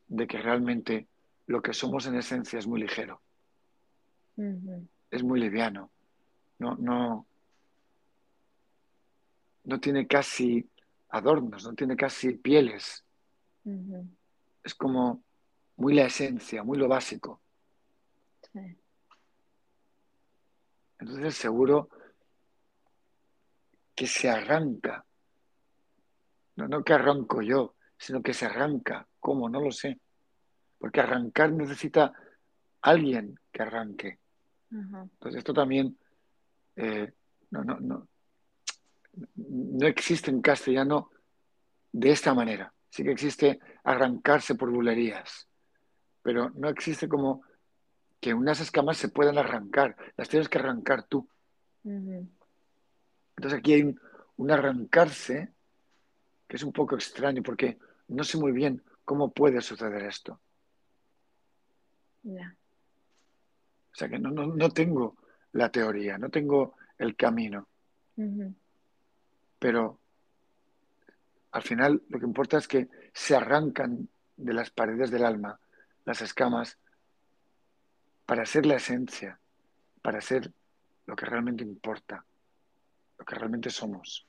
de 0.06 0.26
que 0.26 0.38
realmente 0.38 1.06
lo 1.46 1.60
que 1.60 1.72
somos 1.72 2.06
en 2.06 2.16
esencia 2.16 2.58
es 2.58 2.66
muy 2.66 2.80
ligero. 2.80 3.20
Es 5.10 5.22
muy 5.22 5.40
liviano. 5.40 5.90
No, 6.58 6.76
no, 6.76 7.26
no 9.68 9.78
tiene 9.80 10.06
casi 10.06 10.66
adornos, 11.10 11.62
no 11.62 11.74
tiene 11.74 11.94
casi 11.94 12.32
pieles. 12.32 13.04
Es 14.64 14.74
como 14.74 15.22
muy 15.76 15.94
la 15.94 16.06
esencia, 16.06 16.64
muy 16.64 16.78
lo 16.78 16.88
básico. 16.88 17.42
Entonces 20.98 21.34
seguro 21.34 21.90
que 23.94 24.06
se 24.06 24.30
arranca. 24.30 25.04
No, 26.56 26.66
no 26.66 26.82
que 26.82 26.94
arranco 26.94 27.42
yo, 27.42 27.74
sino 27.98 28.22
que 28.22 28.32
se 28.32 28.46
arranca. 28.46 29.06
¿Cómo? 29.20 29.50
No 29.50 29.60
lo 29.60 29.70
sé. 29.70 30.00
Porque 30.78 31.00
arrancar 31.00 31.52
necesita 31.52 32.14
alguien 32.80 33.38
que 33.52 33.62
arranque. 33.62 34.18
Entonces 34.70 35.38
esto 35.38 35.52
también 35.52 35.98
eh, 36.74 37.12
no, 37.50 37.64
no, 37.64 37.78
no, 37.80 38.08
no 39.36 39.86
existe 39.86 40.30
en 40.30 40.40
castellano 40.40 41.10
de 41.92 42.10
esta 42.10 42.34
manera. 42.34 42.72
Sí 42.90 43.02
que 43.04 43.12
existe 43.12 43.60
arrancarse 43.84 44.54
por 44.54 44.70
bulerías, 44.70 45.48
pero 46.22 46.50
no 46.50 46.68
existe 46.68 47.08
como 47.08 47.42
que 48.20 48.34
unas 48.34 48.60
escamas 48.60 48.96
se 48.96 49.08
puedan 49.08 49.38
arrancar, 49.38 49.96
las 50.16 50.28
tienes 50.28 50.48
que 50.48 50.58
arrancar 50.58 51.04
tú. 51.04 51.28
Entonces 51.84 53.58
aquí 53.58 53.74
hay 53.74 53.96
un, 54.36 54.50
arrancarse 54.50 55.52
que 56.46 56.56
es 56.56 56.62
un 56.62 56.72
poco 56.72 56.96
extraño 56.96 57.42
porque 57.42 57.78
no 58.08 58.24
sé 58.24 58.38
muy 58.38 58.52
bien 58.52 58.82
cómo 59.04 59.30
puede 59.30 59.60
suceder 59.60 60.02
esto. 60.04 60.40
O 63.92 63.94
sea 63.98 64.08
que 64.08 64.18
no, 64.18 64.70
tengo 64.70 65.16
la 65.52 65.70
teoría, 65.70 66.18
no 66.18 66.30
tengo 66.30 66.74
el 66.98 67.16
camino. 67.16 67.68
Pero 69.58 69.98
al 71.52 71.62
final 71.62 72.02
lo 72.08 72.18
que 72.18 72.26
importa 72.26 72.58
es 72.58 72.68
que 72.68 72.88
se 73.12 73.34
arrancan 73.34 74.08
de 74.36 74.52
las 74.52 74.70
paredes 74.70 75.10
del 75.10 75.24
alma 75.24 75.58
las 76.04 76.22
escamas 76.22 76.78
para 78.24 78.44
ser 78.46 78.66
la 78.66 78.76
esencia, 78.76 79.40
para 80.02 80.20
ser 80.20 80.52
lo 81.06 81.16
que 81.16 81.26
realmente 81.26 81.64
importa, 81.64 82.24
lo 83.18 83.24
que 83.24 83.34
realmente 83.34 83.70
somos. 83.70 84.26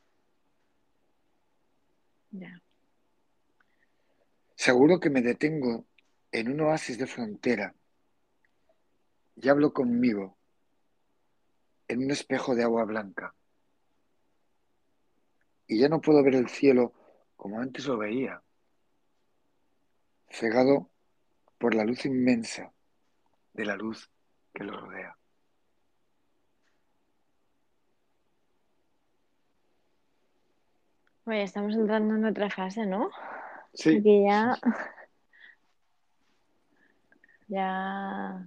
Seguro 4.56 5.00
que 5.00 5.10
me 5.10 5.22
detengo 5.22 5.86
en 6.32 6.52
un 6.52 6.62
oasis 6.62 6.98
de 6.98 7.08
frontera 7.08 7.74
y 9.36 9.48
hablo 9.48 9.74
conmigo 9.74 10.38
en 11.88 12.04
un 12.04 12.12
espejo 12.12 12.56
de 12.56 12.64
agua 12.64 12.84
blanca 12.86 13.34
y 15.70 15.78
ya 15.78 15.88
no 15.88 16.02
puedo 16.02 16.22
ver 16.24 16.36
el 16.36 16.50
cielo 16.50 16.94
como 17.38 17.60
antes 17.62 17.86
lo 17.86 17.98
veía, 17.98 18.42
cegado 20.28 20.90
por 21.60 21.76
la 21.76 21.86
luz 21.86 22.06
inmensa 22.06 22.74
de 23.54 23.66
la 23.66 23.76
luz 23.76 24.10
que 24.52 24.64
lo 24.64 24.76
rodea. 24.78 25.16
Oye, 31.26 31.44
estamos 31.44 31.76
entrando 31.76 32.16
en 32.16 32.26
otra 32.26 32.50
fase, 32.50 32.88
¿no? 32.88 33.12
Sí. 33.74 33.98
Aquí 33.98 34.24
ya. 34.26 34.58
Ya. 37.52 38.46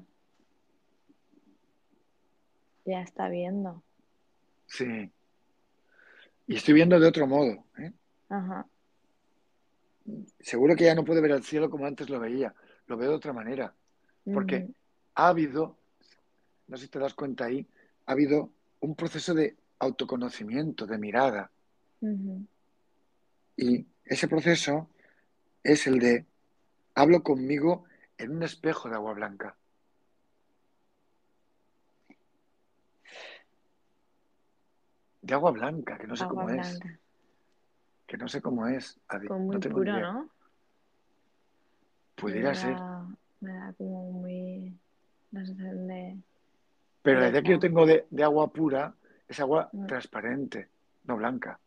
Ya 2.85 3.01
está 3.03 3.29
viendo. 3.29 3.83
Sí. 4.66 5.11
Y 6.47 6.57
estoy 6.57 6.74
viendo 6.74 6.99
de 6.99 7.07
otro 7.07 7.26
modo. 7.26 7.64
¿eh? 7.78 7.93
Seguro 10.40 10.74
que 10.74 10.84
ya 10.84 10.95
no 10.95 11.05
puede 11.05 11.20
ver 11.20 11.32
el 11.32 11.45
cielo 11.45 11.70
como 11.70 11.86
antes 11.86 12.09
lo 12.11 12.18
veía. 12.18 12.55
Lo 12.86 12.97
veo 12.97 13.11
de 13.11 13.16
otra 13.16 13.32
manera. 13.32 13.74
Porque 14.24 14.68
ha 15.14 15.28
habido, 15.28 15.76
no 16.68 16.76
sé 16.76 16.84
si 16.84 16.90
te 16.90 16.99
das 16.99 17.14
cuenta 17.14 17.47
ahí, 17.47 17.66
ha 18.07 18.12
habido 18.12 18.51
un 18.80 18.95
proceso 18.95 19.34
de 19.34 19.57
autoconocimiento, 19.78 20.86
de 20.86 20.99
mirada. 20.99 21.51
Y 23.57 23.86
ese 24.05 24.28
proceso 24.28 24.88
es 25.62 25.86
el 25.86 25.99
de 25.99 26.26
hablo 26.95 27.22
conmigo 27.22 27.84
en 28.18 28.36
un 28.36 28.43
espejo 28.43 28.88
de 28.88 28.97
agua 28.97 29.14
blanca. 29.14 29.57
De 35.23 35.35
agua 35.35 35.53
blanca, 35.53 35.97
que 35.97 36.07
no 36.07 36.16
sé 36.16 36.27
cómo 36.27 36.49
es. 36.51 36.81
Que 38.07 38.16
no 38.18 38.29
sé 38.29 38.43
cómo 38.43 38.66
es. 38.66 38.99
muy 39.31 39.59
puro, 39.59 40.01
¿no? 40.01 40.29
Pudiera 42.16 42.55
ser. 42.55 42.77
Me 43.41 43.53
da 43.53 43.73
como 43.73 44.12
muy. 44.12 44.77
No 45.31 45.47
sé 45.47 45.55
de. 45.55 46.18
Pero 47.03 47.20
la 47.20 47.29
idea 47.29 47.43
que 47.43 47.51
yo 47.51 47.59
tengo 47.59 47.87
de, 47.87 48.07
agua 48.23 48.53
pura 48.53 48.95
es 49.27 49.41
agua 49.41 49.68
mm. 49.73 49.87
transparente, 49.87 50.68
no 51.05 51.16
blanca. 51.16 51.59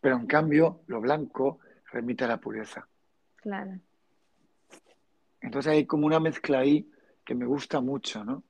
Pero 0.00 0.16
en 0.16 0.26
cambio, 0.26 0.80
lo 0.86 1.00
blanco 1.00 1.58
remite 1.90 2.24
a 2.24 2.28
la 2.28 2.38
pureza. 2.38 2.86
Claro. 3.36 3.78
Entonces 5.40 5.72
hay 5.72 5.86
como 5.86 6.06
una 6.06 6.20
mezcla 6.20 6.58
ahí 6.58 6.88
que 7.24 7.34
me 7.34 7.46
gusta 7.46 7.80
mucho, 7.80 8.24
¿no? 8.24 8.42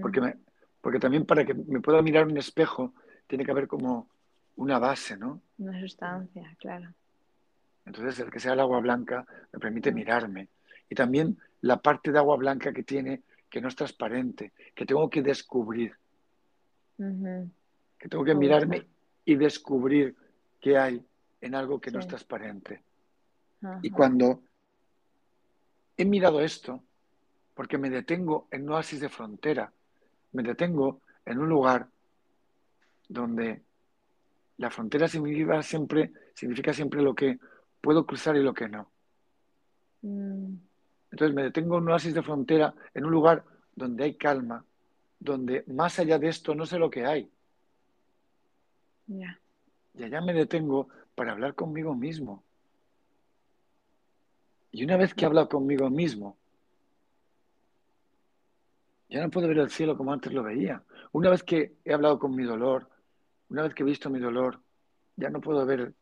Porque 0.00 0.20
me, 0.20 0.36
porque 0.80 0.98
también 0.98 1.26
para 1.26 1.44
que 1.44 1.54
me 1.54 1.80
pueda 1.80 2.02
mirar 2.02 2.26
un 2.26 2.36
espejo 2.36 2.94
tiene 3.26 3.44
que 3.44 3.50
haber 3.50 3.68
como 3.68 4.08
una 4.56 4.78
base, 4.78 5.16
¿no? 5.16 5.40
Una 5.58 5.80
sustancia, 5.80 6.54
claro. 6.58 6.92
Entonces 7.84 8.18
el 8.20 8.30
que 8.30 8.40
sea 8.40 8.52
el 8.52 8.60
agua 8.60 8.80
blanca 8.80 9.26
me 9.52 9.58
permite 9.58 9.92
mirarme. 9.92 10.48
Y 10.88 10.94
también 10.94 11.38
la 11.60 11.78
parte 11.78 12.12
de 12.12 12.18
agua 12.18 12.36
blanca 12.36 12.72
que 12.72 12.82
tiene 12.82 13.22
que 13.48 13.60
no 13.60 13.68
es 13.68 13.76
transparente, 13.76 14.52
que 14.74 14.86
tengo 14.86 15.10
que 15.10 15.22
descubrir. 15.22 15.94
Que 16.96 18.08
tengo 18.08 18.24
que 18.24 18.34
mirarme 18.34 18.86
y 19.24 19.34
descubrir 19.34 20.14
qué 20.60 20.78
hay 20.78 21.04
en 21.40 21.54
algo 21.54 21.80
que 21.80 21.90
no 21.90 21.98
es 21.98 22.06
transparente. 22.06 22.82
Y 23.82 23.90
cuando 23.90 24.42
he 25.96 26.04
mirado 26.04 26.40
esto, 26.40 26.82
porque 27.54 27.76
me 27.76 27.90
detengo 27.90 28.46
en 28.50 28.62
un 28.62 28.70
oasis 28.70 29.00
de 29.00 29.08
frontera, 29.08 29.72
me 30.32 30.42
detengo 30.42 31.00
en 31.24 31.38
un 31.38 31.48
lugar 31.48 31.88
donde 33.08 33.62
la 34.58 34.70
frontera 34.70 35.08
significa 35.08 35.62
siempre, 35.62 36.12
significa 36.34 36.72
siempre 36.72 37.02
lo 37.02 37.14
que 37.14 37.38
puedo 37.80 38.06
cruzar 38.06 38.36
y 38.36 38.42
lo 38.42 38.54
que 38.54 38.68
no. 38.68 38.90
Mm. 40.02 40.54
Entonces 41.10 41.34
me 41.34 41.42
detengo 41.42 41.78
en 41.78 41.84
un 41.84 41.90
oasis 41.90 42.14
de 42.14 42.22
frontera, 42.22 42.74
en 42.94 43.04
un 43.04 43.10
lugar 43.10 43.44
donde 43.74 44.04
hay 44.04 44.14
calma, 44.14 44.64
donde 45.18 45.64
más 45.66 45.98
allá 45.98 46.18
de 46.18 46.28
esto 46.28 46.54
no 46.54 46.66
sé 46.66 46.78
lo 46.78 46.90
que 46.90 47.04
hay. 47.04 47.30
Y 49.08 50.04
allá 50.04 50.20
me 50.20 50.32
detengo 50.32 50.88
para 51.14 51.32
hablar 51.32 51.54
conmigo 51.54 51.94
mismo. 51.94 52.44
Y 54.70 54.84
una 54.84 54.96
vez 54.96 55.14
que 55.14 55.24
he 55.24 55.26
hablado 55.26 55.48
conmigo 55.48 55.90
mismo, 55.90 56.38
ya 59.10 59.20
no 59.20 59.30
puedo 59.30 59.48
ver 59.48 59.58
el 59.58 59.70
cielo 59.70 59.96
como 59.96 60.12
antes 60.12 60.32
lo 60.32 60.42
veía. 60.42 60.82
Una 61.12 61.30
vez 61.30 61.42
que 61.42 61.74
he 61.84 61.92
hablado 61.92 62.18
con 62.18 62.34
mi 62.34 62.44
dolor, 62.44 62.88
una 63.48 63.62
vez 63.62 63.74
que 63.74 63.82
he 63.82 63.86
visto 63.86 64.08
mi 64.08 64.20
dolor, 64.20 64.60
ya 65.16 65.30
no 65.30 65.40
puedo 65.40 65.66
ver 65.66 65.92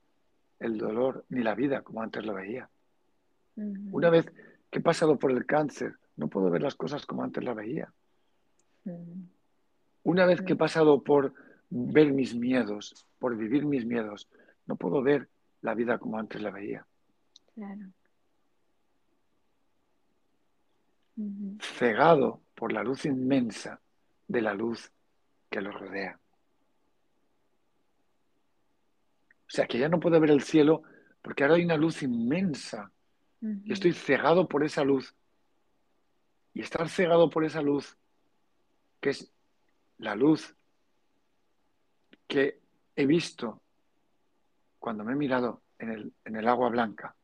el 0.61 0.77
dolor 0.77 1.25
ni 1.31 1.43
la 1.43 1.55
vida 1.55 1.83
como 1.83 2.03
antes 2.03 2.25
lo 2.25 2.35
veía. 2.35 2.69
Una 3.57 4.11
vez 4.11 4.31
que 4.71 4.81
he 4.81 4.83
pasado 4.83 5.19
por 5.19 5.31
el 5.31 5.47
cáncer, 5.47 5.97
no 6.17 6.29
puedo 6.29 6.51
ver 6.51 6.63
las 6.63 6.75
cosas 6.75 7.07
como 7.07 7.25
antes 7.25 7.43
las 7.43 7.57
veía. 7.57 7.93
Una 10.03 10.27
vez 10.27 10.43
que 10.43 10.53
he 10.53 10.57
pasado 10.57 11.03
por 11.03 11.33
ver 11.71 12.13
mis 12.13 12.35
miedos, 12.35 13.07
por 13.19 13.37
vivir 13.37 13.65
mis 13.65 13.87
miedos, 13.87 14.29
no 14.67 14.77
puedo 14.77 15.03
ver 15.03 15.29
la 15.63 15.75
vida 15.75 15.99
como 15.99 16.19
antes 16.19 16.43
la 16.43 16.51
veía. 16.51 16.87
Cegado 21.61 22.43
por 22.59 22.73
la 22.73 22.83
luz 22.83 23.05
inmensa 23.05 23.81
de 24.27 24.43
la 24.43 24.53
luz 24.53 24.91
que 25.49 25.61
lo 25.61 25.71
rodea. 25.71 26.19
O 29.47 29.51
sea, 29.51 29.69
que 29.69 29.79
ya 29.79 29.89
no 29.89 30.01
puedo 30.01 30.19
ver 30.19 30.33
el 30.33 30.43
cielo 30.43 30.83
porque 31.23 31.45
ahora 31.45 31.55
hay 31.55 31.65
una 31.65 31.77
luz 31.77 32.03
inmensa 32.03 32.91
y 33.41 33.73
estoy 33.73 33.93
cegado 33.93 34.49
por 34.49 34.65
esa 34.65 34.83
luz. 34.83 35.15
Y 36.53 36.63
estar 36.63 36.89
cegado 36.89 37.31
por 37.31 37.45
esa 37.45 37.63
luz, 37.63 37.97
que 39.01 39.11
es 39.11 39.33
la 39.99 40.17
luz 40.17 40.57
que 42.27 42.61
he 42.97 43.07
visto 43.07 43.63
cuando 44.81 45.05
me 45.05 45.13
he 45.13 45.17
mirado 45.17 45.63
en 45.79 45.93
el, 45.93 46.13
en 46.25 46.35
el 46.35 46.49
agua 46.49 46.71
blanca, 46.71 47.15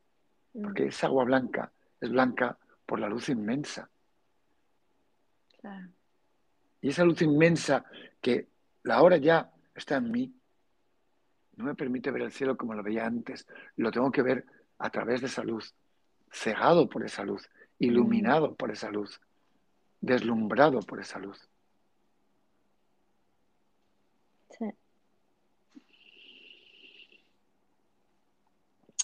porque 0.62 0.86
esa 0.86 1.08
agua 1.08 1.24
blanca 1.24 1.72
es 2.00 2.10
blanca 2.10 2.56
por 2.86 3.00
la 3.00 3.08
luz 3.08 3.28
inmensa. 3.28 3.90
Claro. 5.64 5.88
Y 6.82 6.90
esa 6.90 7.04
luz 7.04 7.22
inmensa 7.22 7.86
que 8.20 8.48
la 8.82 9.00
hora 9.00 9.16
ya 9.16 9.50
está 9.74 9.96
en 9.96 10.10
mí, 10.10 10.30
no 11.56 11.64
me 11.64 11.74
permite 11.74 12.10
ver 12.10 12.20
el 12.20 12.32
cielo 12.32 12.54
como 12.58 12.74
lo 12.74 12.82
veía 12.82 13.06
antes. 13.06 13.46
Lo 13.76 13.90
tengo 13.90 14.10
que 14.12 14.20
ver 14.20 14.44
a 14.76 14.90
través 14.90 15.22
de 15.22 15.28
esa 15.28 15.42
luz, 15.42 15.74
cegado 16.30 16.86
por 16.90 17.02
esa 17.02 17.24
luz, 17.24 17.48
iluminado 17.78 18.54
por 18.54 18.72
esa 18.72 18.90
luz, 18.90 19.22
deslumbrado 20.02 20.80
por 20.80 21.00
esa 21.00 21.18
luz. 21.18 21.48
Sí. 24.50 24.66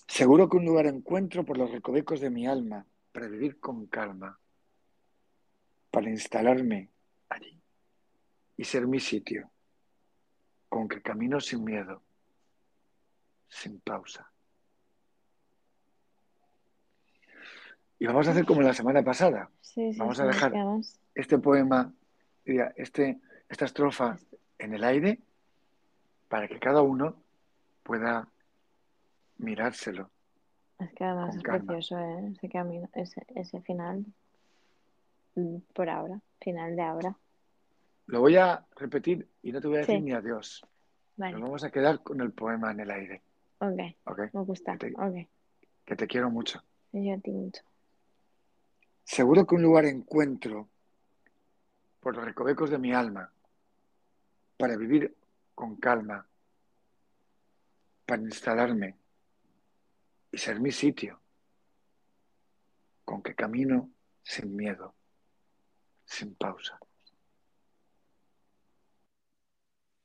Seguro 0.07 0.47
que 0.51 0.59
un 0.59 0.67
lugar 0.67 0.85
encuentro 0.85 1.43
por 1.43 1.57
los 1.57 1.71
recovecos 1.71 2.21
de 2.21 2.29
mi 2.29 2.47
alma 2.47 2.85
para 3.13 3.29
vivir 3.29 3.59
con 3.59 3.87
calma, 3.87 4.40
para 5.91 6.09
instalarme 6.11 6.91
allí 7.29 7.61
y 8.57 8.65
ser 8.65 8.87
mi 8.87 9.01
sitio, 9.01 9.51
con 10.69 10.89
que 10.89 11.03
camino 11.03 11.41
sin 11.41 11.65
miedo, 11.65 12.03
sin 13.49 13.81
pausa. 13.81 14.31
Y 17.99 18.07
vamos 18.07 18.27
a 18.29 18.31
hacer 18.31 18.47
como 18.47 18.63
la 18.63 18.73
semana 18.73 19.03
pasada. 19.03 19.51
Sí, 19.61 19.93
sí, 19.93 19.99
Vamos 19.99 20.17
sí, 20.17 20.23
a 20.23 20.27
dejar 20.27 20.55
este 21.15 21.39
poema, 21.39 21.93
este, 22.45 23.21
esta 23.49 23.65
estrofa 23.67 24.17
en 24.59 24.75
el 24.75 24.85
aire 24.85 25.21
para 26.29 26.49
que 26.49 26.59
cada 26.59 26.83
uno 26.83 27.23
pueda 27.83 28.29
mirárselo. 29.39 30.11
Es 30.79 30.93
que 30.95 31.05
además 31.05 31.37
es 31.37 31.43
calma. 31.43 31.75
precioso 31.75 31.99
¿eh? 31.99 32.33
ese 32.33 32.49
camino, 32.49 32.89
ese, 32.95 33.27
ese 33.35 33.61
final. 33.63 34.07
Por 35.75 35.89
ahora, 35.89 36.21
final 36.41 36.77
de 36.77 36.83
ahora. 36.83 37.17
Lo 38.07 38.21
voy 38.21 38.37
a 38.37 38.67
repetir 38.77 39.29
y 39.43 39.53
no 39.53 39.61
te 39.61 39.69
voy 39.69 39.77
a 39.77 39.81
decir 39.81 39.97
Sí. 39.97 40.03
ni 40.03 40.13
adiós. 40.13 40.63
Vale, 41.17 41.33
Nos 41.33 41.43
vamos 41.43 41.65
a 41.65 41.71
quedar 41.71 42.03
con 42.03 42.21
el 42.21 42.33
poema 42.33 42.71
en 42.73 42.81
el 42.81 42.91
aire. 42.91 43.23
ok, 43.59 43.81
¿Ok? 44.05 44.19
me 44.33 44.43
gusta. 44.45 44.77
Que 44.79 44.91
te- 44.91 44.95
Ok, 44.97 45.29
Que 45.85 45.97
te 45.97 46.07
quiero 46.07 46.31
mucho. 46.31 46.63
yo 46.93 47.15
a 47.15 47.19
ti 47.19 47.31
mucho. 47.31 47.63
Seguro 49.05 49.47
que 49.47 49.55
un 49.57 49.63
lugar 49.63 49.85
encuentro 49.87 50.69
por 52.01 52.17
los 52.17 52.25
recovecos 52.25 52.71
de 52.71 52.79
mi 52.79 52.93
alma 52.93 53.31
para 54.57 54.77
vivir 54.77 55.15
con 55.55 55.77
calma, 55.77 56.27
para 58.07 58.23
instalarme 58.23 58.97
y 60.33 60.39
ser 60.39 60.61
mi 60.61 60.71
sitio, 60.73 61.21
con 63.05 63.23
que 63.23 63.35
camino 63.35 63.91
sin 64.23 64.55
miedo, 64.57 64.95
sin 66.11 66.35
pausa. 66.35 66.79